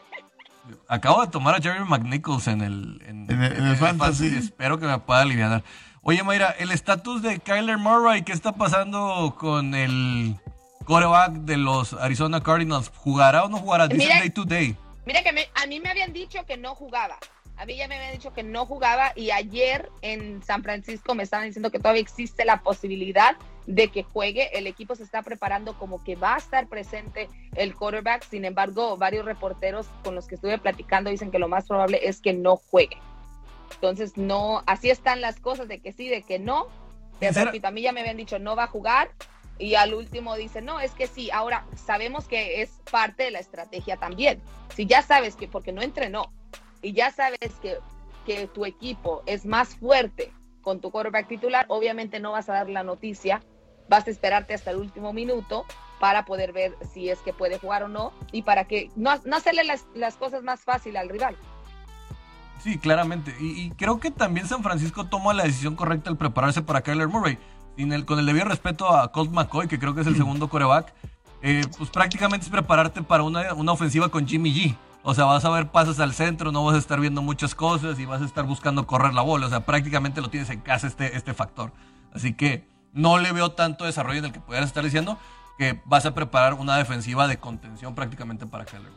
Acabo 0.88 1.24
de 1.24 1.28
tomar 1.30 1.54
a 1.54 1.60
Jerry 1.60 1.84
McNichols 1.84 2.46
en 2.48 2.60
el, 2.60 3.02
en, 3.06 3.30
el, 3.30 3.76
fantasy. 3.76 4.26
Espero 4.26 4.78
que 4.78 4.86
me 4.86 4.98
pueda 4.98 5.22
aliviar. 5.22 5.62
Oye, 6.02 6.22
Mayra, 6.22 6.50
el 6.58 6.70
estatus 6.70 7.22
de 7.22 7.40
Kyler 7.40 7.78
Murray, 7.78 8.22
¿qué 8.22 8.32
está 8.32 8.52
pasando 8.52 9.36
con 9.38 9.74
el 9.74 10.36
coreback 10.84 11.32
de 11.32 11.56
los 11.56 11.92
Arizona 11.94 12.42
Cardinals? 12.42 12.90
¿Jugará 12.96 13.44
o 13.44 13.48
no 13.48 13.58
jugará? 13.58 13.86
Dice 13.86 14.08
day 14.08 14.30
to 14.30 14.44
day. 14.44 14.76
Mira 15.04 15.22
que 15.22 15.28
a 15.28 15.66
mí 15.66 15.80
me 15.80 15.90
habían 15.90 16.12
dicho 16.12 16.44
que 16.46 16.56
no 16.56 16.74
jugaba. 16.74 17.18
A 17.60 17.66
mí 17.66 17.76
ya 17.76 17.88
me 17.88 17.96
habían 17.96 18.12
dicho 18.12 18.32
que 18.32 18.42
no 18.42 18.64
jugaba 18.64 19.12
y 19.14 19.32
ayer 19.32 19.90
en 20.00 20.42
San 20.42 20.62
Francisco 20.62 21.14
me 21.14 21.24
estaban 21.24 21.44
diciendo 21.44 21.70
que 21.70 21.78
todavía 21.78 22.00
existe 22.00 22.46
la 22.46 22.62
posibilidad 22.62 23.36
de 23.74 23.88
que 23.88 24.02
juegue. 24.02 24.56
El 24.56 24.66
equipo 24.66 24.94
se 24.94 25.02
está 25.02 25.22
preparando 25.22 25.78
como 25.78 26.02
que 26.02 26.16
va 26.16 26.34
a 26.34 26.38
estar 26.38 26.66
presente 26.66 27.28
el 27.54 27.74
quarterback. 27.74 28.24
Sin 28.28 28.44
embargo, 28.44 28.96
varios 28.96 29.24
reporteros 29.24 29.86
con 30.04 30.14
los 30.14 30.26
que 30.26 30.34
estuve 30.34 30.58
platicando 30.58 31.10
dicen 31.10 31.30
que 31.30 31.38
lo 31.38 31.48
más 31.48 31.66
probable 31.66 32.00
es 32.02 32.20
que 32.20 32.32
no 32.32 32.56
juegue. 32.56 32.98
Entonces, 33.74 34.16
no, 34.16 34.62
así 34.66 34.90
están 34.90 35.20
las 35.20 35.40
cosas 35.40 35.68
de 35.68 35.78
que 35.80 35.92
sí, 35.92 36.08
de 36.08 36.22
que 36.22 36.38
no. 36.38 36.66
Pero 37.20 37.50
a 37.62 37.70
mí 37.70 37.82
ya 37.82 37.92
me 37.92 38.00
habían 38.00 38.16
dicho 38.16 38.38
no 38.38 38.56
va 38.56 38.64
a 38.64 38.68
jugar 38.68 39.10
y 39.60 39.74
al 39.74 39.92
último 39.92 40.36
dice, 40.36 40.62
no, 40.62 40.80
es 40.80 40.92
que 40.92 41.06
sí, 41.06 41.30
ahora 41.30 41.66
sabemos 41.76 42.26
que 42.26 42.62
es 42.62 42.70
parte 42.90 43.24
de 43.24 43.30
la 43.30 43.40
estrategia 43.40 43.98
también. 43.98 44.40
Si 44.74 44.86
ya 44.86 45.02
sabes 45.02 45.36
que, 45.36 45.48
porque 45.48 45.70
no 45.70 45.82
entrenó, 45.82 46.32
y 46.80 46.94
ya 46.94 47.10
sabes 47.10 47.52
que, 47.60 47.76
que 48.24 48.46
tu 48.46 48.64
equipo 48.64 49.22
es 49.26 49.44
más 49.44 49.76
fuerte 49.76 50.32
con 50.62 50.80
tu 50.80 50.90
quarterback 50.90 51.28
titular, 51.28 51.66
obviamente 51.68 52.20
no 52.20 52.32
vas 52.32 52.48
a 52.48 52.54
dar 52.54 52.70
la 52.70 52.82
noticia, 52.82 53.42
vas 53.90 54.06
a 54.06 54.10
esperarte 54.10 54.54
hasta 54.54 54.70
el 54.70 54.78
último 54.78 55.12
minuto 55.12 55.66
para 55.98 56.24
poder 56.24 56.52
ver 56.52 56.74
si 56.94 57.10
es 57.10 57.18
que 57.18 57.34
puede 57.34 57.58
jugar 57.58 57.82
o 57.82 57.88
no 57.88 58.12
y 58.32 58.42
para 58.42 58.64
que 58.64 58.90
no, 58.96 59.10
no 59.26 59.36
hacerle 59.36 59.64
las, 59.64 59.84
las 59.94 60.14
cosas 60.14 60.42
más 60.42 60.60
fácil 60.60 60.96
al 60.96 61.10
rival. 61.10 61.36
Sí, 62.62 62.78
claramente. 62.78 63.34
Y, 63.40 63.70
creo 63.70 64.00
que 64.00 64.10
también 64.10 64.46
San 64.46 64.62
Francisco 64.62 65.06
toma 65.06 65.34
la 65.34 65.44
decisión 65.44 65.76
correcta 65.76 66.08
al 66.08 66.16
prepararse 66.16 66.62
para 66.62 66.82
Kyler 66.82 67.08
Murray. 67.08 67.38
Sin 67.76 67.92
el, 67.92 68.04
con 68.04 68.18
el 68.18 68.26
debido 68.26 68.44
respeto 68.44 68.94
a 68.94 69.10
Colt 69.10 69.32
McCoy, 69.32 69.66
que 69.66 69.78
creo 69.78 69.94
que 69.94 70.02
es 70.02 70.06
el 70.06 70.16
segundo 70.16 70.48
coreback, 70.48 70.92
eh, 71.42 71.62
pues 71.78 71.88
prácticamente 71.88 72.44
es 72.44 72.52
prepararte 72.52 73.02
para 73.02 73.22
una, 73.22 73.54
una 73.54 73.72
ofensiva 73.72 74.10
con 74.10 74.26
Jimmy 74.26 74.52
G. 74.52 74.76
O 75.02 75.14
sea, 75.14 75.24
vas 75.24 75.44
a 75.46 75.50
ver 75.50 75.68
pasos 75.68 75.98
al 76.00 76.12
centro, 76.12 76.52
no 76.52 76.62
vas 76.62 76.74
a 76.74 76.78
estar 76.78 77.00
viendo 77.00 77.22
muchas 77.22 77.54
cosas 77.54 77.98
y 77.98 78.04
vas 78.04 78.20
a 78.20 78.26
estar 78.26 78.44
buscando 78.44 78.86
correr 78.86 79.14
la 79.14 79.22
bola. 79.22 79.46
O 79.46 79.48
sea, 79.48 79.64
prácticamente 79.64 80.20
lo 80.20 80.28
tienes 80.28 80.50
en 80.50 80.60
casa 80.60 80.86
este, 80.86 81.16
este 81.16 81.32
factor. 81.32 81.72
Así 82.12 82.34
que 82.34 82.68
no 82.92 83.18
le 83.18 83.32
veo 83.32 83.52
tanto 83.52 83.84
desarrollo 83.84 84.18
en 84.18 84.26
el 84.26 84.32
que 84.32 84.40
pudieras 84.40 84.68
estar 84.68 84.84
diciendo 84.84 85.18
que 85.58 85.80
vas 85.84 86.06
a 86.06 86.14
preparar 86.14 86.54
una 86.54 86.76
defensiva 86.78 87.28
de 87.28 87.38
contención 87.38 87.94
prácticamente 87.94 88.46
para 88.46 88.64
Keller. 88.64 88.92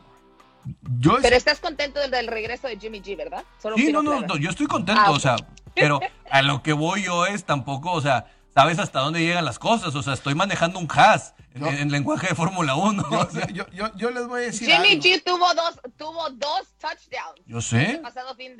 Yo 0.98 1.18
pero 1.20 1.36
estás 1.36 1.60
contento 1.60 2.00
del, 2.00 2.26
regreso 2.26 2.68
de 2.68 2.78
Jimmy 2.78 3.02
G, 3.02 3.16
¿verdad? 3.16 3.44
sí, 3.76 3.92
no, 3.92 4.02
no, 4.02 4.20
no, 4.22 4.36
yo 4.38 4.48
estoy 4.48 4.66
contento, 4.66 5.02
ah, 5.04 5.10
o 5.10 5.20
sea, 5.20 5.36
pero 5.74 6.00
a 6.30 6.40
lo 6.40 6.62
que 6.62 6.72
voy 6.72 7.04
yo 7.04 7.26
es 7.26 7.44
tampoco, 7.44 7.92
o 7.92 8.00
sea, 8.00 8.26
sabes 8.54 8.78
hasta 8.78 9.00
dónde 9.00 9.20
llegan 9.20 9.44
las 9.44 9.58
cosas, 9.58 9.94
o 9.94 10.02
sea, 10.02 10.14
estoy 10.14 10.34
manejando 10.34 10.78
un 10.78 10.88
has 10.90 11.34
en, 11.54 11.90
lenguaje 11.90 12.28
de 12.28 12.34
Fórmula 12.34 12.74
1. 12.74 13.28
Yo, 13.96 14.10
les 14.10 14.26
voy 14.26 14.42
a 14.42 14.44
decir. 14.46 14.68
Jimmy 14.68 15.00
G 15.00 15.22
tuvo 15.24 15.54
dos, 15.54 15.80
tuvo 15.96 16.30
dos 16.30 16.74
touchdowns. 16.78 17.40
Yo 17.46 17.60
sé. 17.60 18.02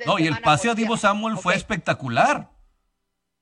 no, 0.05 0.17
y 0.17 0.27
el 0.27 0.39
pase 0.39 0.69
a 0.69 0.75
Divo 0.75 0.95
Samuel 0.95 1.37
fue 1.37 1.55
espectacular. 1.55 2.49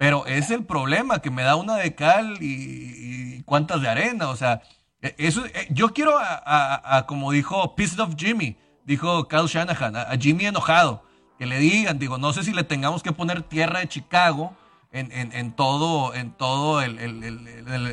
Pero 0.03 0.25
es 0.25 0.51
el 0.51 0.65
problema, 0.65 1.19
que 1.19 1.31
me 1.31 1.43
da 1.43 1.55
una 1.55 1.77
de 1.77 1.95
cal 1.95 2.35
y, 2.41 3.41
cuántas 3.43 3.81
de 3.81 3.87
arena. 3.87 4.27
O 4.27 4.35
sea, 4.35 4.61
e, 5.01 5.15
eso, 5.17 5.45
e, 5.45 5.69
yo 5.69 5.93
quiero 5.93 6.17
a, 6.19 7.05
como 7.07 7.31
dijo 7.31 7.73
Pissed 7.77 8.01
of 8.01 8.15
Jimmy, 8.17 8.57
dijo 8.83 9.29
Kyle 9.29 9.47
Shanahan, 9.47 9.95
a, 9.95 10.09
Jimmy 10.19 10.47
enojado, 10.47 11.05
que 11.39 11.45
le 11.45 11.57
digan, 11.57 11.99
digo, 11.99 12.17
no 12.17 12.33
sé 12.33 12.43
si 12.43 12.51
le 12.51 12.65
tengamos 12.65 13.01
que 13.01 13.13
poner 13.13 13.43
tierra 13.43 13.79
de 13.79 13.87
Chicago 13.87 14.53
en, 14.91 15.09
en, 15.13 15.53
todo, 15.53 16.13
en 16.13 16.31
todo 16.31 16.81
el, 16.81 16.99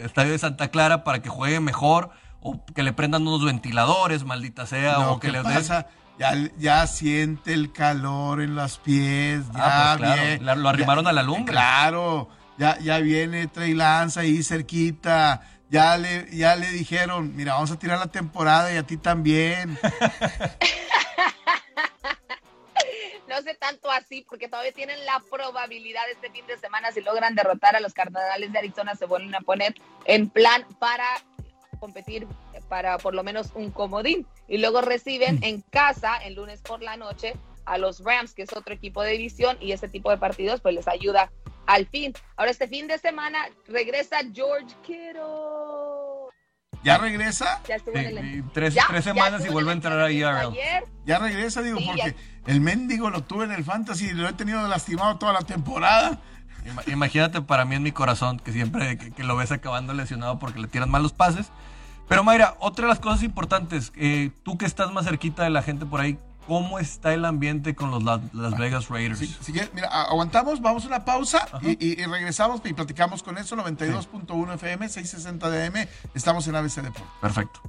estadio 0.04 0.32
de 0.32 0.38
Santa 0.40 0.66
Clara 0.66 1.04
para 1.04 1.22
que 1.22 1.28
juegue 1.28 1.60
mejor 1.60 2.10
o 2.40 2.64
que 2.74 2.82
le 2.82 2.92
prendan 2.92 3.22
unos 3.22 3.44
ventiladores, 3.44 4.24
maldita 4.24 4.66
sea, 4.66 5.10
o 5.10 5.20
que 5.20 5.30
le 5.30 5.44
pasa? 5.44 5.86
Ya, 6.20 6.34
ya, 6.58 6.86
siente 6.86 7.54
el 7.54 7.72
calor 7.72 8.42
en 8.42 8.54
los 8.54 8.76
pies, 8.76 9.40
ya 9.54 9.94
ah, 9.94 10.36
lo 10.38 10.68
arrimaron 10.68 11.06
a 11.06 11.12
la 11.12 11.22
lumbre. 11.22 11.50
Claro, 11.50 12.28
ya, 12.58 12.78
ya 12.78 12.98
viene 12.98 13.46
Trey 13.46 13.72
Lance 13.72 14.20
ahí 14.20 14.42
cerquita, 14.42 15.40
ya 15.70 15.96
le, 15.96 16.28
ya 16.30 16.56
le 16.56 16.68
dijeron, 16.72 17.34
mira, 17.34 17.54
vamos 17.54 17.70
a 17.70 17.78
tirar 17.78 17.98
la 17.98 18.08
temporada 18.08 18.70
y 18.70 18.76
a 18.76 18.82
ti 18.82 18.98
también. 18.98 19.78
no 23.26 23.40
sé 23.40 23.54
tanto 23.54 23.90
así, 23.90 24.22
porque 24.28 24.46
todavía 24.46 24.72
tienen 24.72 25.02
la 25.06 25.22
probabilidad 25.30 26.02
este 26.12 26.28
fin 26.28 26.46
de 26.46 26.58
semana, 26.58 26.92
si 26.92 27.00
logran 27.00 27.34
derrotar 27.34 27.76
a 27.76 27.80
los 27.80 27.94
Cardenales 27.94 28.52
de 28.52 28.58
Arizona, 28.58 28.94
se 28.94 29.06
vuelven 29.06 29.34
a 29.34 29.40
poner 29.40 29.72
en 30.04 30.28
plan 30.28 30.66
para 30.78 31.06
competir 31.78 32.26
para 32.68 32.98
por 32.98 33.14
lo 33.14 33.24
menos 33.24 33.52
un 33.54 33.70
comodín. 33.70 34.26
Y 34.50 34.58
luego 34.58 34.82
reciben 34.82 35.36
mm. 35.36 35.44
en 35.44 35.60
casa, 35.62 36.16
el 36.16 36.34
lunes 36.34 36.60
por 36.60 36.82
la 36.82 36.96
noche, 36.96 37.34
a 37.64 37.78
los 37.78 38.02
Rams, 38.04 38.34
que 38.34 38.42
es 38.42 38.52
otro 38.52 38.74
equipo 38.74 39.02
de 39.02 39.12
división, 39.12 39.56
y 39.60 39.72
ese 39.72 39.88
tipo 39.88 40.10
de 40.10 40.18
partidos 40.18 40.60
pues 40.60 40.74
les 40.74 40.88
ayuda 40.88 41.30
al 41.66 41.86
fin. 41.86 42.12
Ahora 42.36 42.50
este 42.50 42.66
fin 42.66 42.88
de 42.88 42.98
semana 42.98 43.38
regresa 43.68 44.18
George 44.34 44.74
Kittle. 44.84 45.22
¿Ya 46.82 46.98
regresa? 46.98 47.60
Ya 47.68 47.76
estuvo 47.76 47.94
tres, 48.52 48.74
semanas 49.04 49.44
y 49.46 49.50
vuelve 49.50 49.70
a 49.70 49.74
entrar 49.74 50.00
ahí 50.00 50.22
a 50.22 50.50
Ya 51.06 51.18
regresa, 51.18 51.62
digo, 51.62 51.78
porque 51.86 52.16
el 52.46 52.60
mendigo 52.60 53.10
lo 53.10 53.22
tuve 53.22 53.44
en 53.44 53.52
el 53.52 53.64
fantasy 53.64 54.06
y 54.06 54.12
lo 54.14 54.28
he 54.28 54.32
tenido 54.32 54.66
lastimado 54.66 55.16
toda 55.18 55.32
la 55.32 55.42
temporada. 55.42 56.18
Imagínate 56.86 57.40
para 57.42 57.64
mí 57.64 57.76
en 57.76 57.82
mi 57.82 57.92
corazón, 57.92 58.38
que 58.40 58.52
siempre 58.52 58.98
que, 58.98 59.22
lo 59.22 59.36
ves 59.36 59.52
acabando 59.52 59.94
lesionado 59.94 60.38
porque 60.38 60.58
le 60.58 60.66
tiran 60.66 60.90
mal 60.90 61.02
los 61.02 61.12
pases. 61.12 61.52
Pero 62.10 62.24
Mayra, 62.24 62.56
otra 62.58 62.86
de 62.86 62.88
las 62.88 62.98
cosas 62.98 63.22
importantes, 63.22 63.92
eh, 63.94 64.32
tú 64.42 64.58
que 64.58 64.66
estás 64.66 64.90
más 64.92 65.04
cerquita 65.04 65.44
de 65.44 65.50
la 65.50 65.62
gente 65.62 65.86
por 65.86 66.00
ahí, 66.00 66.18
¿cómo 66.48 66.80
está 66.80 67.14
el 67.14 67.24
ambiente 67.24 67.76
con 67.76 67.92
los 67.92 68.02
Las 68.02 68.58
Vegas 68.58 68.88
Raiders? 68.88 69.20
mira, 69.72 69.86
aguantamos, 69.86 70.60
vamos 70.60 70.84
a 70.84 70.88
una 70.88 71.04
pausa 71.04 71.46
y, 71.62 72.04
regresamos 72.04 72.62
y 72.64 72.72
platicamos 72.72 73.22
con 73.22 73.38
eso, 73.38 73.54
92.1 73.54 74.54
FM, 74.54 74.88
660 74.88 75.50
DM, 75.50 75.88
estamos 76.12 76.48
en 76.48 76.56
ABC 76.56 76.82
Deportes. 76.82 77.04
Perfecto. 77.20 77.60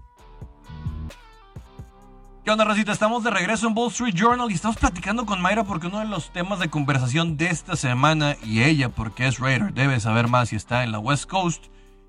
¿Qué 2.44 2.50
onda, 2.50 2.66
Rosita? 2.66 2.94
Estamos 2.94 3.24
de 3.24 3.30
regreso 3.30 3.68
en 3.68 3.78
Wall 3.78 3.92
Street 3.92 4.16
Journal 4.16 4.50
y 4.50 4.56
estamos 4.56 4.78
platicando 4.78 5.28
con 5.28 5.40
Mayra 5.40 5.66
porque 5.66 5.86
uno 5.86 6.00
de 6.00 6.06
los 6.06 6.34
temas 6.34 6.58
de 6.58 6.68
conversación 6.68 7.38
de 7.38 7.52
esta 7.52 7.76
semana 7.76 8.36
y 8.44 8.64
ella, 8.64 8.90
porque 8.90 9.28
es 9.28 9.38
Raider, 9.38 9.72
debe 9.72 10.00
saber 10.00 10.28
más 10.28 10.52
y 10.52 10.56
está 10.56 10.84
en 10.84 10.92
la 10.92 10.98
West 10.98 11.30
Coast, 11.30 11.66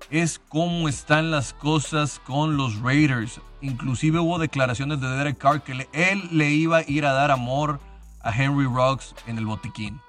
es 0.09 0.39
cómo 0.49 0.87
están 0.87 1.31
las 1.31 1.53
cosas 1.53 2.19
con 2.19 2.57
los 2.57 2.81
Raiders. 2.81 3.39
Inclusive 3.61 4.19
hubo 4.19 4.39
declaraciones 4.39 5.01
de 5.01 5.07
Derek 5.07 5.37
Carr 5.37 5.63
que 5.63 5.87
él 5.93 6.21
le 6.31 6.49
iba 6.49 6.77
a 6.77 6.83
ir 6.87 7.05
a 7.05 7.13
dar 7.13 7.31
amor 7.31 7.79
a 8.21 8.31
Henry 8.31 8.65
Ruggs 8.65 9.15
en 9.27 9.37
el 9.37 9.45
botiquín. 9.45 9.99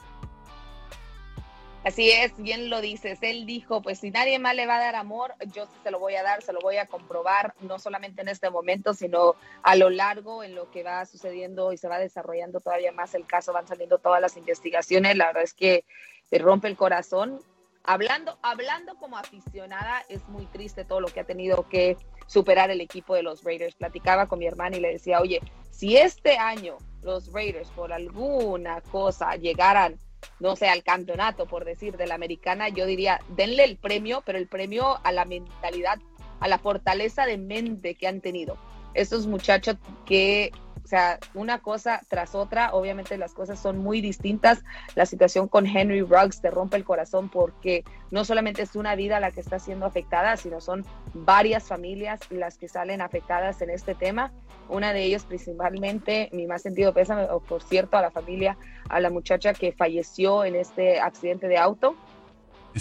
Así 1.84 2.10
es, 2.10 2.34
bien 2.38 2.70
lo 2.70 2.80
dices. 2.80 3.18
Él 3.20 3.44
dijo, 3.44 3.82
pues 3.82 3.98
si 3.98 4.10
nadie 4.10 4.38
más 4.38 4.54
le 4.54 4.66
va 4.66 4.76
a 4.76 4.80
dar 4.80 4.94
amor, 4.94 5.34
yo 5.52 5.68
se 5.82 5.90
lo 5.90 5.98
voy 5.98 6.14
a 6.14 6.22
dar, 6.22 6.42
se 6.42 6.54
lo 6.54 6.60
voy 6.60 6.78
a 6.78 6.86
comprobar, 6.86 7.54
no 7.60 7.78
solamente 7.78 8.22
en 8.22 8.28
este 8.28 8.48
momento, 8.48 8.94
sino 8.94 9.34
a 9.62 9.76
lo 9.76 9.90
largo 9.90 10.42
en 10.42 10.54
lo 10.54 10.70
que 10.70 10.82
va 10.82 11.04
sucediendo 11.04 11.74
y 11.74 11.76
se 11.76 11.88
va 11.88 11.98
desarrollando 11.98 12.60
todavía 12.60 12.90
más 12.90 13.14
el 13.14 13.26
caso, 13.26 13.52
van 13.52 13.68
saliendo 13.68 13.98
todas 13.98 14.22
las 14.22 14.38
investigaciones. 14.38 15.14
La 15.18 15.26
verdad 15.26 15.42
es 15.42 15.52
que 15.52 15.84
te 16.30 16.38
rompe 16.38 16.68
el 16.68 16.76
corazón. 16.76 17.40
Hablando, 17.84 18.38
hablando 18.42 18.94
como 18.96 19.18
aficionada, 19.18 20.04
es 20.08 20.26
muy 20.28 20.46
triste 20.46 20.84
todo 20.84 21.00
lo 21.00 21.08
que 21.08 21.20
ha 21.20 21.24
tenido 21.24 21.68
que 21.68 21.96
superar 22.26 22.70
el 22.70 22.80
equipo 22.80 23.14
de 23.14 23.22
los 23.22 23.44
Raiders. 23.44 23.74
Platicaba 23.74 24.26
con 24.26 24.38
mi 24.38 24.46
hermana 24.46 24.76
y 24.76 24.80
le 24.80 24.92
decía, 24.92 25.20
oye, 25.20 25.40
si 25.70 25.96
este 25.96 26.38
año 26.38 26.78
los 27.02 27.30
Raiders 27.30 27.70
por 27.70 27.92
alguna 27.92 28.80
cosa 28.80 29.36
llegaran 29.36 29.98
no 30.40 30.56
sé, 30.56 30.68
al 30.68 30.82
campeonato, 30.82 31.46
por 31.46 31.64
decir, 31.64 31.96
de 31.96 32.06
la 32.06 32.14
americana, 32.14 32.68
yo 32.68 32.86
diría, 32.86 33.20
denle 33.28 33.64
el 33.64 33.76
premio, 33.76 34.22
pero 34.24 34.38
el 34.38 34.48
premio 34.48 34.98
a 35.04 35.12
la 35.12 35.24
mentalidad, 35.24 35.98
a 36.40 36.48
la 36.48 36.58
fortaleza 36.58 37.26
de 37.26 37.38
mente 37.38 37.94
que 37.94 38.06
han 38.06 38.20
tenido. 38.20 38.56
Esos 38.94 39.26
muchachos 39.26 39.76
que 40.06 40.52
o 40.84 40.86
sea, 40.86 41.18
una 41.32 41.60
cosa 41.60 42.02
tras 42.08 42.34
otra, 42.34 42.74
obviamente 42.74 43.16
las 43.16 43.32
cosas 43.32 43.58
son 43.58 43.78
muy 43.78 44.02
distintas. 44.02 44.62
La 44.94 45.06
situación 45.06 45.48
con 45.48 45.66
Henry 45.66 46.02
Ruggs 46.02 46.42
te 46.42 46.50
rompe 46.50 46.76
el 46.76 46.84
corazón 46.84 47.30
porque 47.30 47.84
no 48.10 48.26
solamente 48.26 48.62
es 48.62 48.76
una 48.76 48.94
vida 48.94 49.18
la 49.18 49.30
que 49.30 49.40
está 49.40 49.58
siendo 49.58 49.86
afectada, 49.86 50.36
sino 50.36 50.60
son 50.60 50.84
varias 51.14 51.64
familias 51.64 52.20
las 52.28 52.58
que 52.58 52.68
salen 52.68 53.00
afectadas 53.00 53.62
en 53.62 53.70
este 53.70 53.94
tema. 53.94 54.30
Una 54.68 54.92
de 54.92 55.04
ellas 55.04 55.24
principalmente, 55.24 56.28
mi 56.32 56.46
más 56.46 56.60
sentido 56.60 56.92
pésame, 56.92 57.26
por 57.48 57.62
cierto, 57.62 57.96
a 57.96 58.02
la 58.02 58.10
familia, 58.10 58.58
a 58.90 59.00
la 59.00 59.08
muchacha 59.08 59.54
que 59.54 59.72
falleció 59.72 60.44
en 60.44 60.54
este 60.54 61.00
accidente 61.00 61.48
de 61.48 61.56
auto. 61.56 61.96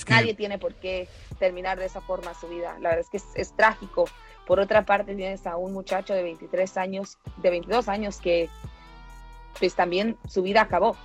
Nadie 0.09 0.33
tiene 0.33 0.57
por 0.57 0.73
qué 0.75 1.07
terminar 1.39 1.79
de 1.79 1.85
esa 1.85 2.01
forma 2.01 2.33
su 2.33 2.49
vida. 2.49 2.73
La 2.81 2.89
verdad 2.89 3.05
es 3.05 3.09
que 3.09 3.39
es 3.39 3.55
trágico 3.55 4.05
por 4.45 4.59
otra 4.59 4.85
parte, 4.85 5.15
tienes 5.15 5.47
a 5.47 5.55
un 5.55 5.73
muchacho 5.73 6.13
de 6.13 6.23
23 6.23 6.77
años, 6.77 7.17
de 7.37 7.49
22 7.49 7.87
años 7.87 8.17
que 8.17 8.49
pues 9.59 9.75
también 9.75 10.17
su 10.27 10.41
vida 10.41 10.61
acabó. 10.61 10.95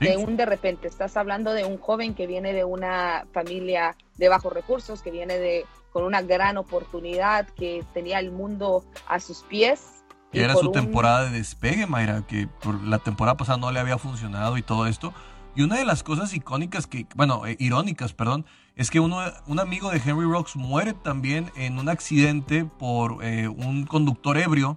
De 0.00 0.16
un 0.16 0.36
de 0.36 0.44
repente, 0.44 0.86
estás 0.86 1.16
hablando 1.16 1.52
de 1.52 1.64
un 1.64 1.78
joven 1.78 2.14
que 2.14 2.26
viene 2.26 2.52
de 2.52 2.64
una 2.64 3.26
familia 3.32 3.96
de 4.16 4.28
bajos 4.28 4.52
recursos, 4.52 5.02
que 5.02 5.10
viene 5.10 5.38
de 5.38 5.64
con 5.92 6.04
una 6.04 6.22
gran 6.22 6.58
oportunidad, 6.58 7.46
que 7.50 7.84
tenía 7.94 8.18
el 8.18 8.32
mundo 8.32 8.84
a 9.06 9.20
sus 9.20 9.42
pies. 9.42 10.04
Y 10.32 10.40
era 10.40 10.56
su 10.56 10.72
temporada 10.72 11.26
de 11.26 11.38
despegue, 11.38 11.86
Mayra, 11.86 12.24
que 12.26 12.48
por 12.48 12.82
la 12.82 12.98
temporada 12.98 13.36
pasada 13.36 13.58
no 13.58 13.70
le 13.70 13.78
había 13.78 13.96
funcionado 13.98 14.58
y 14.58 14.62
todo 14.62 14.88
esto. 14.88 15.14
Y 15.56 15.62
una 15.62 15.76
de 15.76 15.84
las 15.84 16.02
cosas 16.02 16.34
icónicas 16.34 16.86
que, 16.86 17.06
bueno, 17.14 17.46
eh, 17.46 17.56
irónicas, 17.60 18.12
perdón, 18.12 18.44
es 18.74 18.90
que 18.90 18.98
uno, 18.98 19.20
un 19.46 19.60
amigo 19.60 19.90
de 19.90 20.02
Henry 20.04 20.26
Rocks 20.26 20.56
muere 20.56 20.94
también 20.94 21.52
en 21.54 21.78
un 21.78 21.88
accidente 21.88 22.64
por 22.64 23.24
eh, 23.24 23.46
un 23.46 23.86
conductor 23.86 24.36
ebrio 24.36 24.76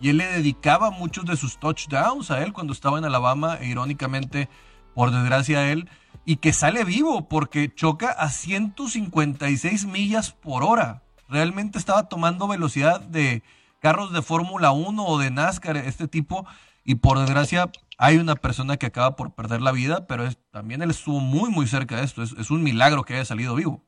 y 0.00 0.10
él 0.10 0.18
le 0.18 0.26
dedicaba 0.26 0.90
muchos 0.90 1.24
de 1.24 1.36
sus 1.36 1.58
touchdowns 1.58 2.30
a 2.30 2.42
él 2.42 2.52
cuando 2.52 2.72
estaba 2.72 2.98
en 2.98 3.04
Alabama, 3.04 3.56
e 3.60 3.68
irónicamente, 3.68 4.48
por 4.94 5.10
desgracia 5.10 5.60
a 5.60 5.70
él, 5.70 5.88
y 6.24 6.36
que 6.36 6.52
sale 6.52 6.84
vivo 6.84 7.28
porque 7.28 7.74
choca 7.74 8.10
a 8.10 8.28
156 8.28 9.86
millas 9.86 10.32
por 10.32 10.62
hora. 10.62 11.02
Realmente 11.28 11.78
estaba 11.78 12.08
tomando 12.08 12.48
velocidad 12.48 13.00
de 13.00 13.42
carros 13.80 14.12
de 14.12 14.22
Fórmula 14.22 14.72
1 14.72 15.04
o 15.04 15.18
de 15.18 15.30
NASCAR, 15.30 15.76
este 15.78 16.06
tipo, 16.06 16.46
y 16.88 16.94
por 16.94 17.18
desgracia 17.18 17.70
hay 17.98 18.16
una 18.16 18.34
persona 18.34 18.78
que 18.78 18.86
acaba 18.86 19.14
por 19.14 19.34
perder 19.34 19.60
la 19.60 19.72
vida, 19.72 20.06
pero 20.06 20.24
también 20.50 20.80
él 20.80 20.88
estuvo 20.88 21.20
muy, 21.20 21.50
muy 21.50 21.66
cerca 21.66 21.98
de 21.98 22.04
esto. 22.04 22.22
Es, 22.22 22.50
un 22.50 22.62
milagro 22.62 23.02
que 23.02 23.12
haya 23.12 23.26
salido 23.26 23.54
vivo. 23.54 23.84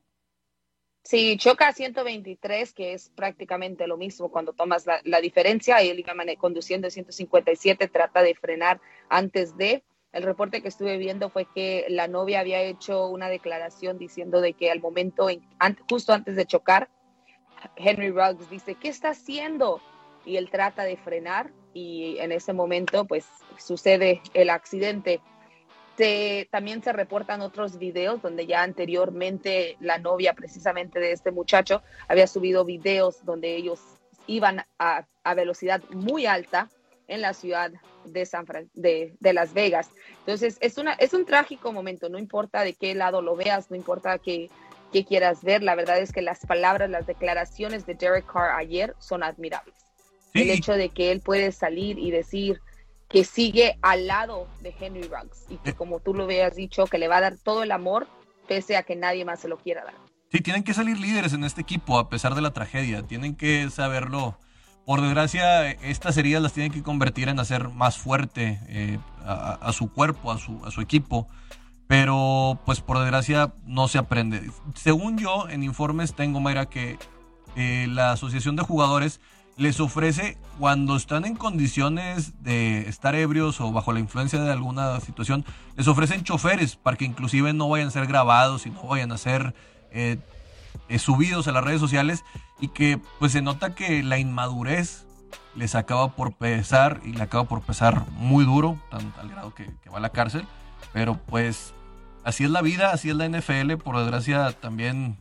Sí, 1.03 1.39
choca 1.39 1.69
a 1.69 1.73
123, 1.73 2.75
que 2.75 2.93
es 2.93 3.09
prácticamente 3.09 3.87
lo 3.87 3.97
mismo 3.97 4.31
cuando 4.31 4.53
tomas 4.53 4.85
la, 4.87 5.21
diferencia. 5.23 5.79
Él 5.79 5.99
iba 5.99 6.13
conduciendo 6.37 6.89
a 6.89 6.91
157, 6.91 7.89
trata 7.89 8.21
de 8.21 8.35
frenar 8.35 8.83
antes 9.09 9.57
de. 9.57 9.83
El 10.13 10.23
reporte 10.23 10.61
que 10.61 10.69
estuve 10.69 10.99
viendo 10.99 11.31
fue 11.31 11.47
que 11.55 11.87
la 11.89 12.07
novia 12.07 12.41
había 12.41 12.61
hecho 12.61 13.07
una 13.07 13.31
declaración 13.31 13.97
diciendo 13.97 14.43
de 14.43 14.53
que 14.53 14.71
al 14.71 14.81
momento, 14.81 15.29
justo 15.89 16.13
antes 16.13 16.37
de 16.37 16.45
chocar, 16.45 16.91
Henry 17.77 18.11
Ruggs 18.11 18.51
dice, 18.51 18.75
¿qué 18.75 18.89
está 18.89 19.11
haciendo? 19.11 19.81
Y 20.27 20.37
él 20.37 20.51
trata 20.51 20.85
de 20.85 20.99
frenar 20.99 21.51
y 21.73 22.19
en 22.19 22.33
ese 22.33 22.53
momento 22.53 23.05
pues 23.05 23.27
sucede 23.59 24.23
el 24.35 24.51
accidente. 24.51 25.21
también 26.51 26.83
se 26.83 26.93
reportan 26.93 27.43
otros 27.43 27.79
videos 27.79 28.23
donde 28.23 28.47
ya 28.47 28.63
anteriormente 28.63 29.77
la 29.81 29.99
novia 29.99 30.33
precisamente 30.33 30.99
de 30.99 31.13
este 31.13 31.31
muchacho 31.31 31.83
había 32.09 32.27
subido 32.27 32.65
videos 32.65 33.25
donde 33.25 33.55
ellos 33.55 33.81
iban 34.27 34.65
a, 34.79 35.07
velocidad 35.35 35.83
muy 35.91 36.27
alta 36.27 36.69
en 37.09 37.21
la 37.21 37.35
ciudad 37.35 37.71
de, 38.05 38.25
San 38.25 38.47
de, 38.73 39.33
Las 39.33 39.53
Vegas. 39.53 39.91
Entonces 40.21 40.57
es, 40.61 40.79
una, 40.79 40.95
es 40.95 41.13
un 41.13 41.27
trágico 41.27 41.73
momento, 41.73 42.09
no 42.09 42.19
importa 42.19 42.63
de 42.63 42.75
qué 42.75 42.95
lado 42.95 43.21
lo 43.21 43.37
veas, 43.37 43.71
no 43.71 43.77
importa 43.77 44.19
qué, 44.19 44.49
qué 44.93 45.05
quieras 45.05 45.43
ver, 45.43 45.63
la 45.63 45.75
verdad 45.75 45.99
es 45.99 46.13
que 46.13 46.23
las 46.23 46.47
palabras, 46.47 46.89
las 46.89 47.07
declaraciones 47.07 47.85
de 47.85 47.95
Derek 47.95 48.27
Carr 48.27 48.57
ayer 48.57 48.95
son 48.99 49.23
admirables. 49.23 49.90
El 50.35 50.51
hecho 50.51 50.73
de 50.73 50.91
que 50.91 51.13
él 51.13 51.21
puede 51.21 51.53
salir 51.53 51.99
y 51.99 52.11
decir 52.11 52.61
que 53.09 53.25
sigue 53.25 53.77
al 53.83 54.07
lado 54.07 54.47
de 54.61 54.75
Henry 54.79 55.03
Ruggs 55.03 55.47
y 55.49 55.57
que 55.57 55.75
como 55.75 55.99
tú 55.99 56.15
lo 56.15 56.25
habías 56.25 56.55
dicho, 56.55 56.87
que 56.87 56.99
le 56.99 57.09
va 57.09 57.17
a 57.17 57.21
dar 57.21 57.37
todo 57.37 57.65
el 57.65 57.73
amor 57.73 58.07
pese 58.47 58.77
a 58.77 58.85
que 58.85 58.97
nadie 58.97 59.25
más 59.25 59.41
se 59.41 59.49
lo 59.49 59.59
quiera 59.59 59.85
dar. 59.85 59.95
Sí, 60.31 60.41
tienen 60.41 60.63
que 60.63 60.75
salir 60.75 60.99
líderes 60.99 61.33
en 61.33 61.43
este 61.43 61.61
equipo 61.61 61.99
a 61.99 62.09
pesar 62.09 62.37
de 62.37 62.41
la 62.41 62.53
tragedia. 62.53 63.03
Tienen 63.03 63.35
que 63.35 63.69
saberlo. 63.71 64.39
Por 64.87 65.03
desgracia, 65.03 65.71
estas 65.71 66.17
heridas 66.17 66.43
las 66.43 66.53
tienen 66.53 66.73
que 66.73 66.83
convertir 66.83 67.29
en 67.29 67.39
hacer 67.39 67.69
más 67.69 67.99
fuerte 67.99 68.61
eh, 68.69 68.99
a, 69.25 69.73
su 69.73 69.93
cuerpo, 69.93 70.33
a 70.33 70.39
su, 70.39 70.65
a 70.65 70.71
su 70.71 70.81
equipo. 70.81 71.29
Pero, 71.87 72.59
pues 72.65 72.81
por 72.81 72.99
desgracia, 72.99 73.53
no 73.67 73.89
se 73.89 73.99
aprende. 73.99 74.51
Según 74.75 75.19
yo, 75.19 75.49
en 75.49 75.63
informes 75.63 76.15
tengo, 76.15 76.41
Mayra, 76.41 76.67
que 76.67 76.99
eh, 77.57 77.87
la 77.89 78.13
Asociación 78.13 78.57
de 78.57 78.63
Jugadores 78.63 79.21
les 79.57 79.81
ofrece 79.81 80.39
cuando 80.59 80.97
están 80.97 81.25
en 81.25 81.37
condiciones 81.37 82.43
de 82.43 82.89
estar 82.89 83.15
ebrios 83.15 83.61
o 83.61 83.73
bajo 83.73 83.93
la 83.93 84.01
influencia 84.01 84.41
de 84.41 84.53
alguna 84.53 85.01
situación, 85.01 85.45
les 85.77 85.89
ofrecen 85.89 86.23
choferes 86.23 86.77
para 86.77 86.97
que 86.97 87.05
inclusive 87.05 87.53
no 87.53 87.69
vayan 87.69 87.89
a 87.89 87.91
ser 87.91 88.07
grabados 88.07 88.67
y 88.67 88.71
no 88.71 88.83
vayan 88.83 89.13
a 89.13 89.19
ser 89.19 89.55
eh, 89.91 90.19
eh, 90.89 90.99
subidos 90.99 91.49
a 91.49 91.53
las 91.53 91.65
redes 91.65 91.81
sociales 91.81 92.25
y 92.61 92.69
que 92.69 93.01
pues 93.19 93.33
se 93.33 93.43
nota 93.43 93.75
que 93.75 94.03
la 94.03 94.19
inmadurez 94.19 95.07
les 95.55 95.75
acaba 95.75 96.15
por 96.15 96.35
pesar 96.35 97.01
y 97.05 97.13
le 97.13 97.23
acaba 97.23 97.45
por 97.45 97.63
pesar 97.63 98.05
muy 98.11 98.45
duro, 98.45 98.79
tan, 98.91 99.13
al 99.19 99.31
grado 99.31 99.55
que, 99.55 99.67
va 99.91 99.99
a 99.99 100.01
la 100.01 100.11
cárcel, 100.11 100.47
pero 100.93 101.15
pues 101.17 101.75
así 102.25 102.45
es 102.45 102.51
la 102.51 102.63
vida, 102.63 102.93
así 102.93 103.11
es 103.11 103.17
la 103.17 103.29
NFL, 103.29 103.77
por 103.77 103.99
desgracia 103.99 104.53
también 104.53 105.17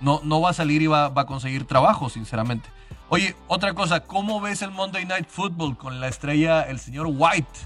no, 0.00 0.20
no 0.24 0.40
va 0.40 0.50
a 0.50 0.54
salir 0.54 0.82
y 0.82 0.86
va, 0.86 1.08
va 1.08 1.22
a 1.22 1.26
conseguir 1.26 1.64
trabajo, 1.64 2.08
sinceramente. 2.08 2.68
Oye, 3.12 3.34
otra 3.48 3.74
cosa, 3.74 4.04
¿cómo 4.04 4.40
ves 4.40 4.62
el 4.62 4.70
Monday 4.70 5.04
Night 5.04 5.26
Football 5.28 5.76
con 5.76 6.00
la 6.00 6.06
estrella, 6.06 6.62
el 6.62 6.78
señor 6.78 7.08
White, 7.10 7.58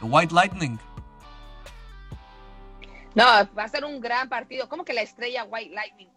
the 0.00 0.06
White 0.06 0.34
Lightning? 0.34 0.76
No, 3.14 3.24
va 3.24 3.62
a 3.62 3.68
ser 3.68 3.84
un 3.84 4.00
gran 4.00 4.28
partido. 4.28 4.68
¿Cómo 4.68 4.84
que 4.84 4.92
la 4.92 5.02
estrella 5.02 5.44
White 5.44 5.72
Lightning? 5.72 6.08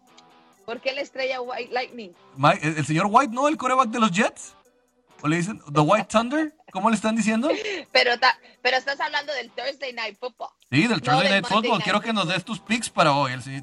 ¿Por 0.65 0.81
qué 0.81 0.93
la 0.93 1.01
estrella 1.01 1.41
White 1.41 1.71
Lightning? 1.71 2.11
el, 2.59 2.83
señor 2.83 3.05
White, 3.07 3.31
¿no? 3.31 3.47
El 3.47 3.55
coreback 3.55 3.89
de 3.89 3.99
los 3.99 4.11
Jets. 4.11 4.55
¿O 5.21 5.27
le 5.27 5.35
dicen 5.35 5.61
The 5.71 5.81
White 5.81 6.07
Thunder? 6.11 6.51
¿Cómo 6.71 6.89
le 6.89 6.95
están 6.95 7.15
diciendo? 7.15 7.49
Pero, 7.91 8.13
pero 8.63 8.77
estás 8.77 8.99
hablando 8.99 9.31
del 9.33 9.51
Thursday 9.51 9.93
Night 9.93 10.17
Football. 10.17 10.49
Sí, 10.71 10.87
del 10.87 11.01
Thursday 11.01 11.29
Night 11.29 11.47
Football. 11.47 11.83
Quiero 11.83 11.99
que 11.99 12.13
nos 12.13 12.29
des 12.29 12.45
tus 12.45 12.61
picks 12.61 12.89
para 12.89 13.11
hoy. 13.11 13.33
si 13.41 13.61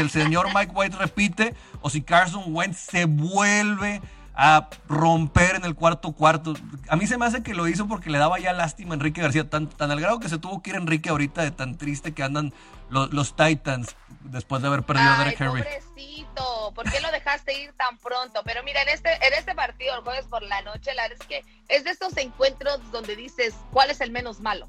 el 0.00 0.10
señor 0.10 0.48
Mike 0.54 0.72
White 0.74 0.96
repite 0.98 1.54
o 1.80 1.88
si 1.88 2.02
Carson 2.02 2.44
Wentz 2.48 2.76
se 2.76 3.06
vuelve 3.06 4.02
a 4.34 4.68
romper 4.88 5.56
en 5.56 5.64
el 5.64 5.74
cuarto 5.74 6.12
cuarto. 6.12 6.54
A 6.88 6.96
mí 6.96 7.06
se 7.06 7.16
me 7.16 7.24
hace 7.24 7.42
que 7.42 7.54
lo 7.54 7.66
hizo 7.66 7.88
porque 7.88 8.10
le 8.10 8.18
daba 8.18 8.38
ya 8.38 8.52
lástima 8.52 8.92
a 8.92 8.94
Enrique 8.94 9.22
García, 9.22 9.48
tan, 9.48 9.68
tan 9.70 9.90
al 9.90 10.00
grado 10.00 10.20
que 10.20 10.28
se 10.28 10.38
tuvo 10.38 10.62
que 10.62 10.70
ir 10.70 10.76
Enrique 10.76 11.08
ahorita 11.08 11.42
de 11.42 11.50
tan 11.50 11.78
triste 11.78 12.12
que 12.12 12.22
andan 12.22 12.52
los, 12.90 13.34
Titans 13.34 13.96
después 14.20 14.60
de 14.60 14.68
haber 14.68 14.82
perdido 14.82 15.10
a 15.10 15.18
Derek 15.18 15.40
Henry. 15.40 15.62
Pobrecito, 15.62 16.72
¿por 16.74 16.90
qué 16.90 17.00
lo 17.00 17.10
dejaste 17.10 17.58
ir 17.58 17.72
tan 17.72 17.96
pronto? 17.96 18.42
Pero 18.44 18.62
mira, 18.64 18.82
en 18.82 18.90
este, 18.90 19.14
en 19.26 19.32
este 19.32 19.54
partido, 19.54 19.96
el 19.96 20.02
jueves 20.02 20.26
por 20.26 20.42
la 20.42 20.60
noche, 20.60 20.92
la 20.94 21.04
verdad 21.04 21.18
es 21.20 21.26
que 21.26 21.44
es 21.68 21.84
de 21.84 21.90
estos 21.90 22.14
encuentros 22.18 22.80
donde 22.90 23.16
dices, 23.16 23.54
¿cuál 23.70 23.90
es 23.90 24.02
el 24.02 24.10
menos 24.10 24.40
malo? 24.40 24.68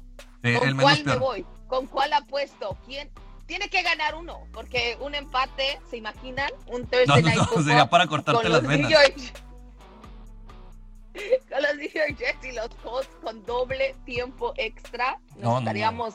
¿Con 0.52 0.76
cuál 0.76 1.04
me 1.04 1.16
voy? 1.16 1.46
¿Con 1.66 1.86
cuál 1.86 2.12
apuesto? 2.12 2.76
¿Quién? 2.84 3.10
Tiene 3.46 3.68
que 3.68 3.82
ganar 3.82 4.14
uno, 4.14 4.46
porque 4.52 4.96
un 5.00 5.14
empate, 5.14 5.78
¿se 5.90 5.96
imaginan? 5.98 6.50
Un 6.66 6.86
Thursday 6.86 7.22
no, 7.22 7.30
no, 7.30 7.48
no, 7.56 7.62
sería 7.62 7.88
para 7.88 8.06
cortarte 8.06 8.48
las 8.48 8.66
venas. 8.66 8.92
con 11.50 11.62
los 11.62 11.76
New 11.76 11.88
York 11.88 12.16
Jets 12.18 12.44
y 12.44 12.52
los 12.52 12.68
Colts 12.82 13.10
con 13.22 13.44
doble 13.44 13.94
tiempo 14.04 14.52
extra, 14.56 15.18
nos 15.36 15.60
estaríamos, 15.60 16.14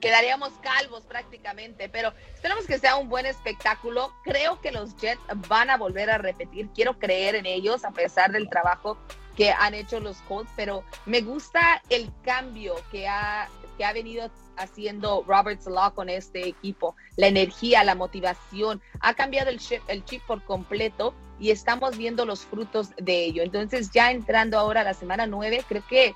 quedaríamos 0.00 0.52
calvos 0.62 1.02
prácticamente. 1.04 1.88
Pero 1.88 2.12
esperamos 2.32 2.66
que 2.66 2.78
sea 2.78 2.96
un 2.96 3.08
buen 3.08 3.26
espectáculo. 3.26 4.12
Creo 4.24 4.60
que 4.60 4.70
los 4.72 4.96
Jets 4.96 5.20
van 5.48 5.70
a 5.70 5.76
volver 5.76 6.10
a 6.10 6.18
repetir. 6.18 6.68
Quiero 6.74 6.98
creer 6.98 7.34
en 7.34 7.46
ellos 7.46 7.84
a 7.84 7.90
pesar 7.90 8.32
del 8.32 8.48
trabajo 8.48 8.96
que 9.36 9.50
han 9.50 9.74
hecho 9.74 10.00
los 10.00 10.18
Colts, 10.22 10.50
pero 10.54 10.84
me 11.06 11.20
gusta 11.20 11.82
el 11.88 12.12
cambio 12.22 12.74
que 12.90 13.08
ha, 13.08 13.48
que 13.80 13.86
ha 13.86 13.94
venido 13.94 14.30
haciendo 14.58 15.24
Robert 15.26 15.58
Salah 15.62 15.92
con 15.92 16.10
este 16.10 16.46
equipo. 16.46 16.96
La 17.16 17.28
energía, 17.28 17.82
la 17.82 17.94
motivación, 17.94 18.82
ha 19.00 19.14
cambiado 19.14 19.48
el 19.48 19.58
chip, 19.58 19.80
el 19.88 20.04
chip 20.04 20.20
por 20.26 20.44
completo 20.44 21.14
y 21.38 21.50
estamos 21.50 21.96
viendo 21.96 22.26
los 22.26 22.44
frutos 22.44 22.90
de 22.98 23.24
ello. 23.24 23.42
Entonces, 23.42 23.90
ya 23.90 24.10
entrando 24.10 24.58
ahora 24.58 24.82
a 24.82 24.84
la 24.84 24.92
semana 24.92 25.26
9, 25.26 25.64
creo 25.66 25.82
que, 25.88 26.14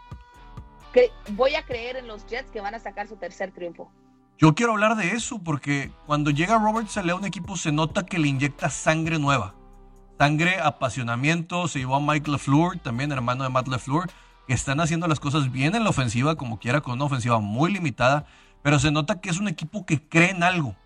voy 1.31 1.55
a 1.55 1.63
creer 1.63 1.97
en 1.97 2.07
los 2.07 2.27
Jets 2.27 2.51
que 2.51 2.61
van 2.61 2.75
a 2.75 2.79
sacar 2.79 3.09
su 3.09 3.17
tercer 3.17 3.51
triunfo. 3.51 3.91
Yo 4.37 4.55
quiero 4.55 4.73
hablar 4.73 4.97
de 4.97 5.13
eso 5.13 5.39
porque 5.43 5.91
cuando 6.05 6.31
llega 6.31 6.59
Robert 6.59 6.89
Saleh 6.89 7.13
a 7.13 7.17
un 7.17 7.25
equipo 7.25 7.57
se 7.57 7.73
nota 7.73 8.05
que 8.05 8.19
le 8.19 8.29
inyecta 8.29 8.69
sangre 8.69 9.19
nueva. 9.19 9.55
Sangre, 10.19 10.59
apasionamiento, 10.61 11.67
se 11.67 11.79
llevó 11.79 11.97
a 11.97 12.01
Mike 12.01 12.31
LeFleur, 12.31 12.79
también 12.81 13.11
hermano 13.11 13.45
de 13.45 13.49
Matt 13.49 13.69
LeFleur, 13.69 14.11
que 14.47 14.55
están 14.55 14.81
haciendo 14.81 15.07
las 15.09 15.21
cosas 15.21 15.51
bien 15.51 15.75
en 15.75 15.85
la 15.85 15.91
ofensiva, 15.91 16.37
como 16.37 16.59
quiera, 16.59 16.81
con 16.81 16.95
una 16.95 17.05
ofensiva 17.05 17.41
muy 17.41 17.73
limitada, 17.73 18.27
pero 18.63 18.79
se 18.79 18.91
nota 18.91 19.21
que 19.21 19.31
es 19.31 19.39
un 19.39 19.49
equipo 19.49 19.87
que 19.87 20.01
cree 20.01 20.31
en 20.31 20.43
algo. 20.43 20.77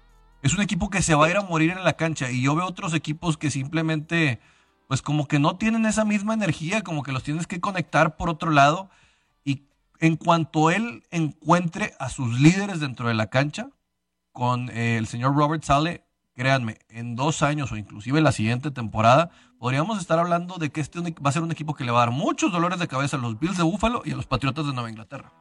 Es 0.42 0.54
un 0.54 0.60
equipo 0.60 0.90
que 0.90 1.02
se 1.02 1.14
va 1.14 1.26
a 1.26 1.30
ir 1.30 1.36
a 1.36 1.42
morir 1.42 1.70
en 1.70 1.82
la 1.82 1.94
cancha 1.94 2.30
y 2.30 2.42
yo 2.42 2.54
veo 2.54 2.66
otros 2.66 2.94
equipos 2.94 3.36
que 3.36 3.50
simplemente, 3.50 4.40
pues 4.86 5.02
como 5.02 5.26
que 5.26 5.40
no 5.40 5.56
tienen 5.56 5.84
esa 5.86 6.04
misma 6.04 6.34
energía, 6.34 6.82
como 6.82 7.02
que 7.02 7.12
los 7.12 7.24
tienes 7.24 7.46
que 7.46 7.60
conectar 7.60 8.16
por 8.16 8.30
otro 8.30 8.50
lado 8.50 8.88
y 9.44 9.64
en 9.98 10.16
cuanto 10.16 10.70
él 10.70 11.02
encuentre 11.10 11.94
a 11.98 12.08
sus 12.08 12.40
líderes 12.40 12.78
dentro 12.78 13.08
de 13.08 13.14
la 13.14 13.30
cancha, 13.30 13.68
con 14.32 14.70
eh, 14.70 14.96
el 14.96 15.08
señor 15.08 15.34
Robert 15.34 15.64
Sale, 15.64 16.04
créanme, 16.34 16.78
en 16.88 17.16
dos 17.16 17.42
años 17.42 17.72
o 17.72 17.76
inclusive 17.76 18.20
la 18.20 18.30
siguiente 18.30 18.70
temporada, 18.70 19.30
podríamos 19.58 20.00
estar 20.00 20.18
hablando 20.18 20.56
de 20.56 20.70
que 20.70 20.80
este 20.80 21.00
va 21.00 21.30
a 21.30 21.32
ser 21.32 21.42
un 21.42 21.52
equipo 21.52 21.74
que 21.74 21.84
le 21.84 21.92
va 21.92 22.02
a 22.02 22.06
dar 22.06 22.14
muchos 22.14 22.52
dolores 22.52 22.78
de 22.78 22.88
cabeza 22.88 23.16
a 23.16 23.20
los 23.20 23.38
Bills 23.38 23.56
de 23.56 23.64
Buffalo 23.64 24.02
y 24.04 24.12
a 24.12 24.16
los 24.16 24.26
Patriotas 24.26 24.66
de 24.66 24.72
Nueva 24.72 24.90
Inglaterra. 24.90 25.32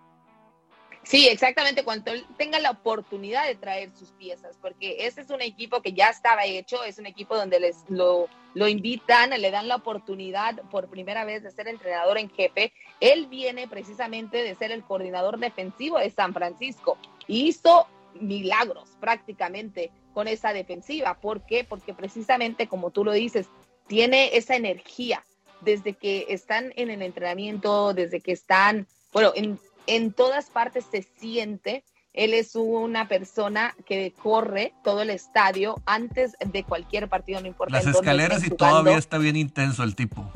Sí, 1.04 1.26
exactamente, 1.30 1.86
cuando 1.86 2.12
él 2.12 2.26
tenga 2.38 2.60
la 2.60 2.72
oportunidad 2.72 3.48
de 3.48 3.56
traer 3.56 3.96
sus 3.96 4.12
piezas, 4.12 4.58
porque 4.62 5.08
ese 5.08 5.22
es 5.22 5.30
un 5.30 5.42
equipo 5.42 5.82
que 5.82 5.94
ya 5.94 6.10
estaba 6.10 6.44
hecho, 6.44 6.84
es 6.84 7.00
un 7.00 7.06
equipo 7.06 7.38
donde 7.38 7.62
les 7.62 7.78
lo, 7.88 8.28
lo 8.56 8.68
invitan, 8.68 9.30
le 9.30 9.50
dan 9.50 9.70
la 9.70 9.78
oportunidad 9.78 10.62
por 10.64 10.90
primera 10.90 11.24
vez 11.24 11.44
de 11.44 11.52
ser 11.52 11.70
entrenador 11.70 12.18
en 12.18 12.30
jefe. 12.30 12.74
Él 13.00 13.28
viene 13.28 13.70
precisamente 13.70 14.44
de 14.44 14.54
ser 14.56 14.74
el 14.74 14.84
coordinador 14.84 15.40
defensivo 15.40 15.98
de 15.98 16.10
San 16.10 16.34
Francisco. 16.34 16.98
Y 17.26 17.48
hizo 17.48 17.88
milagros 18.20 18.90
prácticamente 19.00 19.92
con 20.14 20.28
esa 20.28 20.52
defensiva. 20.52 21.14
¿Por 21.22 21.46
qué? 21.46 21.64
Porque 21.64 21.94
precisamente, 21.94 22.68
como 22.68 22.92
tú 22.92 23.06
lo 23.06 23.14
dices, 23.14 23.48
tiene 23.88 24.36
esa 24.38 24.56
energía 24.56 25.24
desde 25.62 25.94
que 25.94 26.28
están 26.30 26.74
en 26.76 26.90
el 26.90 27.02
entrenamiento, 27.02 27.94
desde 27.94 28.22
que 28.22 28.32
están, 28.32 28.88
bueno, 29.12 29.32
en, 29.36 29.60
en 29.88 30.14
todas 30.14 30.50
partes 30.50 30.86
se 30.92 31.02
siente. 31.18 31.84
Él 32.14 32.34
es 32.34 32.56
una 32.56 33.08
persona 33.08 33.76
que 33.86 34.12
corre 34.12 34.74
todo 34.84 35.04
el 35.04 35.12
estadio 35.12 35.82
antes 35.86 36.36
de 36.44 36.64
cualquier 36.64 37.08
partido, 37.08 37.40
no 37.42 37.48
importa. 37.48 37.76
Las 37.76 37.88
escaleras 37.88 38.46
y 38.46 38.50
todavía 38.50 38.98
está 38.98 39.18
bien 39.20 39.36
intenso 39.36 39.84
el 39.84 39.96
tipo. 39.96 40.32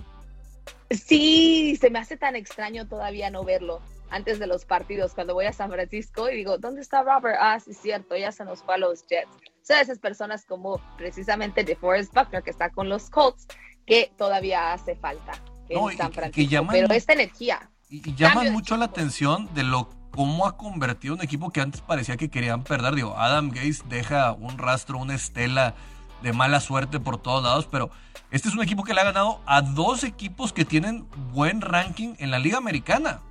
Sí, 0.91 1.77
se 1.79 1.89
me 1.89 1.99
hace 1.99 2.17
tan 2.17 2.35
extraño 2.35 2.87
todavía 2.87 3.31
no 3.31 3.43
verlo 3.43 3.81
antes 4.11 4.39
de 4.39 4.45
los 4.45 4.65
partidos, 4.65 5.13
cuando 5.13 5.33
voy 5.33 5.45
a 5.45 5.53
San 5.53 5.71
Francisco 5.71 6.29
y 6.29 6.35
digo, 6.35 6.57
¿dónde 6.57 6.81
está 6.81 7.01
Robert? 7.01 7.37
Ah, 7.39 7.59
sí, 7.59 7.73
cierto, 7.73 8.15
ya 8.15 8.31
se 8.31 8.43
nos 8.43 8.61
fue 8.61 8.75
a 8.75 8.77
los 8.77 9.07
Jets. 9.07 9.29
Son 9.61 9.77
esas 9.77 9.99
personas 9.99 10.45
como 10.45 10.81
precisamente 10.97 11.63
DeForest 11.63 12.13
Buckner, 12.13 12.43
que 12.43 12.49
está 12.49 12.69
con 12.69 12.89
los 12.89 13.09
Colts, 13.09 13.47
que 13.85 14.11
todavía 14.17 14.73
hace 14.73 14.95
falta 14.95 15.33
en 15.69 15.97
San 15.97 16.11
Francisco. 16.11 16.67
Pero 16.71 16.93
esta 16.93 17.13
energía. 17.13 17.69
Y, 17.89 18.15
llaman 18.15 18.51
mucho 18.51 18.77
la 18.77 18.85
atención 18.85 19.53
de 19.53 19.63
lo 19.63 19.89
cómo 20.11 20.45
ha 20.45 20.57
convertido 20.57 21.13
un 21.13 21.21
equipo 21.21 21.51
que 21.51 21.61
antes 21.61 21.81
parecía 21.81 22.17
que 22.17 22.29
querían 22.29 22.63
perder. 22.63 22.95
Digo, 22.95 23.17
Adam 23.17 23.49
Gates 23.49 23.83
deja 23.87 24.33
un 24.33 24.57
rastro, 24.57 24.97
una 24.97 25.15
estela 25.15 25.75
de 26.21 26.33
mala 26.33 26.59
suerte 26.59 26.99
por 26.99 27.17
todos 27.17 27.43
lados, 27.43 27.67
pero 27.69 27.89
este 28.29 28.49
es 28.49 28.55
un 28.55 28.61
equipo 28.61 28.83
que 28.83 28.93
le 28.93 29.01
ha 29.01 29.05
ganado 29.05 29.41
a 29.45 29.61
dos 29.61 30.03
equipos 30.03 30.53
que 30.53 30.65
tienen 30.65 31.07
buen 31.33 31.61
ranking 31.61 32.15
en 32.19 32.31
la 32.31 32.39
Liga 32.39 32.57
Americana. 32.57 33.21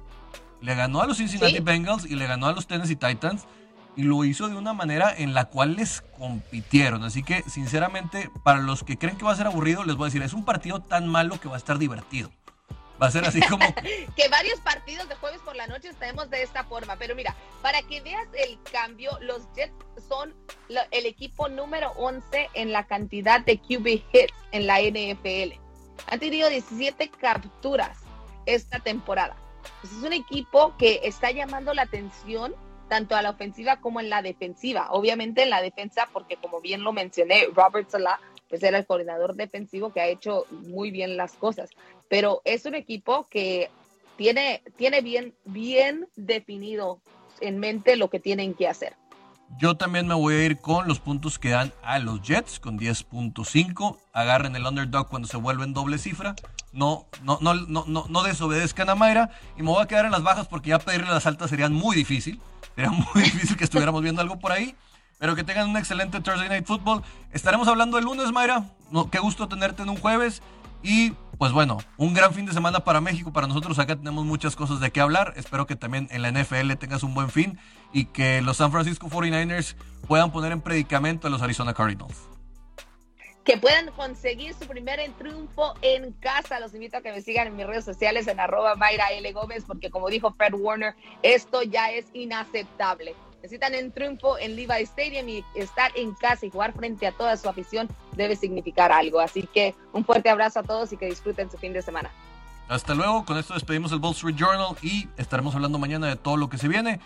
Le 0.60 0.74
ganó 0.74 1.00
a 1.00 1.06
los 1.06 1.18
Cincinnati 1.18 1.60
Bengals 1.60 2.04
y 2.04 2.16
le 2.16 2.26
ganó 2.26 2.46
a 2.46 2.52
los 2.52 2.66
Tennessee 2.66 2.96
Titans 2.96 3.46
y 3.97 4.03
lo 4.03 4.24
hizo 4.24 4.49
de 4.49 4.57
una 4.57 4.72
manera 4.72 5.14
en 5.16 5.34
la 5.34 5.47
cual 5.47 5.76
les 5.76 6.03
compitieron. 6.18 7.05
Así 7.05 7.22
que, 7.22 7.43
sinceramente, 7.43 8.30
para 8.45 8.61
los 8.61 8.84
que 8.84 8.99
creen 8.99 9.16
que 9.16 9.24
va 9.24 9.32
a 9.32 9.36
ser 9.36 9.47
aburrido, 9.47 9.84
les 9.84 9.97
voy 9.97 10.07
a 10.07 10.09
decir, 10.09 10.22
es 10.22 10.32
un 10.32 10.45
partido 10.45 10.80
tan 10.80 11.09
malo 11.09 11.41
que 11.41 11.49
va 11.49 11.55
a 11.55 11.59
estar 11.59 11.78
divertido. 11.78 12.30
Va 13.03 13.07
a 13.07 13.11
ser 13.11 13.24
así 13.24 13.41
como... 13.41 13.64
que 14.16 14.28
varios 14.28 14.61
partidos 14.61 15.09
de 15.09 15.14
jueves 15.14 15.41
por 15.41 15.57
la 15.57 15.66
noche 15.66 15.88
estaremos 15.88 16.28
de 16.28 16.43
esta 16.43 16.64
forma. 16.64 16.97
Pero 16.97 17.14
mira, 17.14 17.34
para 17.62 17.82
que 17.82 18.01
veas 18.03 18.28
el 18.47 18.59
cambio, 18.70 19.11
los 19.20 19.49
Jets 19.55 19.72
son 20.07 20.34
el 20.91 21.07
equipo 21.07 21.49
número 21.49 21.93
11 21.97 22.51
en 22.55 22.72
la 22.72 22.86
cantidad 22.86 23.41
de 23.41 23.59
QB 23.59 23.86
hits 24.12 24.34
en 24.53 24.66
la 24.66 24.80
NFL. 24.80 25.59
Han 26.09 26.20
tenido 26.20 26.49
17 26.49 27.11
capturas 27.11 27.99
esta 28.45 28.80
temporada. 28.80 29.36
Pues 29.80 29.93
es 29.95 30.03
un 30.03 30.12
equipo 30.12 30.76
que 30.76 31.01
está 31.05 31.30
llamando 31.30 31.72
la 31.72 31.82
atención 31.82 32.55
tanto 32.91 33.14
a 33.14 33.22
la 33.22 33.30
ofensiva 33.30 33.80
como 33.80 34.01
en 34.01 34.11
la 34.11 34.20
defensiva. 34.20 34.88
Obviamente 34.91 35.45
en 35.45 35.51
la 35.51 35.62
defensa, 35.62 36.09
porque 36.12 36.36
como 36.36 36.61
bien 36.61 36.82
lo 36.82 36.93
mencioné, 36.93 37.47
Robert 37.55 37.88
Salah 37.88 38.20
pues 38.51 38.62
era 38.64 38.78
el 38.78 38.84
coordinador 38.84 39.36
defensivo 39.36 39.93
que 39.93 40.01
ha 40.01 40.09
hecho 40.09 40.45
muy 40.51 40.91
bien 40.91 41.16
las 41.16 41.34
cosas. 41.34 41.70
Pero 42.09 42.43
es 42.45 42.66
un 42.66 42.74
equipo 42.74 43.28
que 43.30 43.70
tiene, 44.16 44.62
tiene 44.76 45.01
bien, 45.03 45.34
bien 45.45 46.09
definido 46.16 47.01
en 47.41 47.59
mente 47.61 47.95
lo 47.95 48.11
que 48.11 48.18
tienen 48.18 48.55
que 48.55 48.66
hacer. 48.66 48.95
Yo 49.59 49.76
también 49.76 50.07
me 50.07 50.14
voy 50.14 50.34
a 50.34 50.45
ir 50.45 50.61
con 50.61 50.88
los 50.88 50.99
puntos 51.01 51.38
que 51.38 51.51
dan 51.51 51.72
a 51.82 51.99
los 52.01 52.22
Jets 52.22 52.59
con 52.59 52.78
10.5. 52.78 53.99
Agarren 54.12 54.57
el 54.57 54.66
underdog 54.66 55.09
cuando 55.09 55.28
se 55.28 55.36
vuelven 55.36 55.72
doble 55.72 55.99
cifra. 55.99 56.34
No, 56.72 57.07
no, 57.22 57.38
no, 57.41 57.55
no, 57.55 57.84
no, 57.86 58.22
desobedezcan 58.22 58.91
a 58.91 58.95
Mayra. 58.97 59.30
Y 59.57 59.62
me 59.62 59.70
voy 59.70 59.82
a 59.82 59.86
quedar 59.86 60.07
en 60.07 60.12
las 60.12 60.22
bajas 60.22 60.49
porque 60.49 60.70
ya 60.70 60.78
pedirle 60.78 61.09
las 61.09 61.26
altas 61.26 61.51
sería 61.51 61.68
muy 61.68 61.97
difícil. 61.97 62.41
Sería 62.80 62.90
muy 62.92 63.22
difícil 63.22 63.58
que 63.58 63.64
estuviéramos 63.64 64.00
viendo 64.00 64.22
algo 64.22 64.38
por 64.38 64.52
ahí. 64.52 64.74
Pero 65.18 65.36
que 65.36 65.44
tengan 65.44 65.68
un 65.68 65.76
excelente 65.76 66.18
Thursday 66.20 66.48
Night 66.48 66.64
Football. 66.64 67.02
Estaremos 67.30 67.68
hablando 67.68 67.98
el 67.98 68.04
lunes, 68.06 68.32
Mayra. 68.32 68.64
qué 69.10 69.18
gusto 69.18 69.48
tenerte 69.48 69.82
en 69.82 69.90
un 69.90 69.98
jueves. 69.98 70.40
Y 70.82 71.10
pues 71.36 71.52
bueno, 71.52 71.76
un 71.98 72.14
gran 72.14 72.32
fin 72.32 72.46
de 72.46 72.54
semana 72.54 72.80
para 72.80 73.02
México. 73.02 73.34
Para 73.34 73.46
nosotros 73.46 73.78
acá 73.78 73.96
tenemos 73.96 74.24
muchas 74.24 74.56
cosas 74.56 74.80
de 74.80 74.90
qué 74.90 75.02
hablar. 75.02 75.34
Espero 75.36 75.66
que 75.66 75.76
también 75.76 76.08
en 76.10 76.22
la 76.22 76.32
NFL 76.32 76.72
tengas 76.78 77.02
un 77.02 77.12
buen 77.12 77.28
fin 77.28 77.58
y 77.92 78.06
que 78.06 78.40
los 78.40 78.56
San 78.56 78.72
Francisco 78.72 79.10
49ers 79.10 79.76
puedan 80.08 80.32
poner 80.32 80.52
en 80.52 80.62
predicamento 80.62 81.26
a 81.26 81.30
los 81.30 81.42
Arizona 81.42 81.74
Cardinals. 81.74 82.29
Que 83.45 83.57
puedan 83.57 83.91
conseguir 83.93 84.55
su 84.55 84.66
primer 84.66 85.01
triunfo 85.18 85.74
en 85.82 86.12
casa. 86.12 86.61
Los 86.61 86.74
invito 86.74 86.99
a 86.99 87.01
que 87.01 87.11
me 87.11 87.22
sigan 87.22 87.49
en 87.49 87.57
mis 87.57 87.66
redes 87.66 87.84
sociales 87.84 88.26
en 88.28 88.38
arroba 88.38 88.76
Mayra 88.76 89.11
L. 89.12 89.32
Gómez, 89.32 89.64
porque 89.66 89.91
como 89.91 90.09
dijo 90.09 90.32
Fred 90.34 90.55
Warner, 90.55 90.95
esto 91.22 91.62
ya 91.62 91.91
es 91.91 92.07
inaceptable. 92.12 93.14
Necesitan 93.43 93.72
un 93.82 93.91
triunfo 93.91 94.38
en 94.38 94.55
Levi 94.55 94.82
Stadium 94.82 95.28
y 95.28 95.45
estar 95.55 95.91
en 95.97 96.12
casa 96.12 96.45
y 96.45 96.51
jugar 96.51 96.74
frente 96.74 97.07
a 97.07 97.12
toda 97.12 97.36
su 97.38 97.49
afición 97.49 97.88
debe 98.14 98.36
significar 98.36 98.93
algo. 98.93 99.18
Así 99.20 99.49
que 99.53 99.74
un 99.93 100.05
fuerte 100.05 100.28
abrazo 100.28 100.61
a 100.61 100.62
todos 100.62 100.93
y 100.93 100.99
que 100.99 101.07
disfruten 101.07 101.51
su 101.51 101.57
fin 101.57 101.72
de 101.72 101.80
semana. 101.80 102.11
Hasta 102.68 102.95
luego, 102.95 103.24
con 103.24 103.38
esto 103.38 103.55
despedimos 103.55 103.91
el 103.93 103.99
Wall 103.99 104.12
Street 104.12 104.36
Journal 104.36 104.76
y 104.82 105.09
estaremos 105.16 105.55
hablando 105.55 105.78
mañana 105.78 106.07
de 106.07 106.16
todo 106.16 106.36
lo 106.36 106.51
que 106.51 106.59
se 106.59 106.68
viene. 106.68 107.01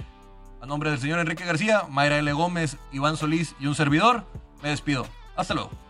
A 0.61 0.67
nombre 0.67 0.91
del 0.91 0.99
señor 0.99 1.21
Enrique 1.21 1.45
García, 1.45 1.85
Mayra 1.89 2.19
L. 2.19 2.33
Gómez, 2.33 2.77
Iván 2.91 3.17
Solís 3.17 3.55
y 3.61 3.67
un 3.67 3.75
servidor, 3.75 4.25
me 4.63 4.71
despido. 4.71 5.07
Hasta 5.37 5.55
luego. 5.55 5.84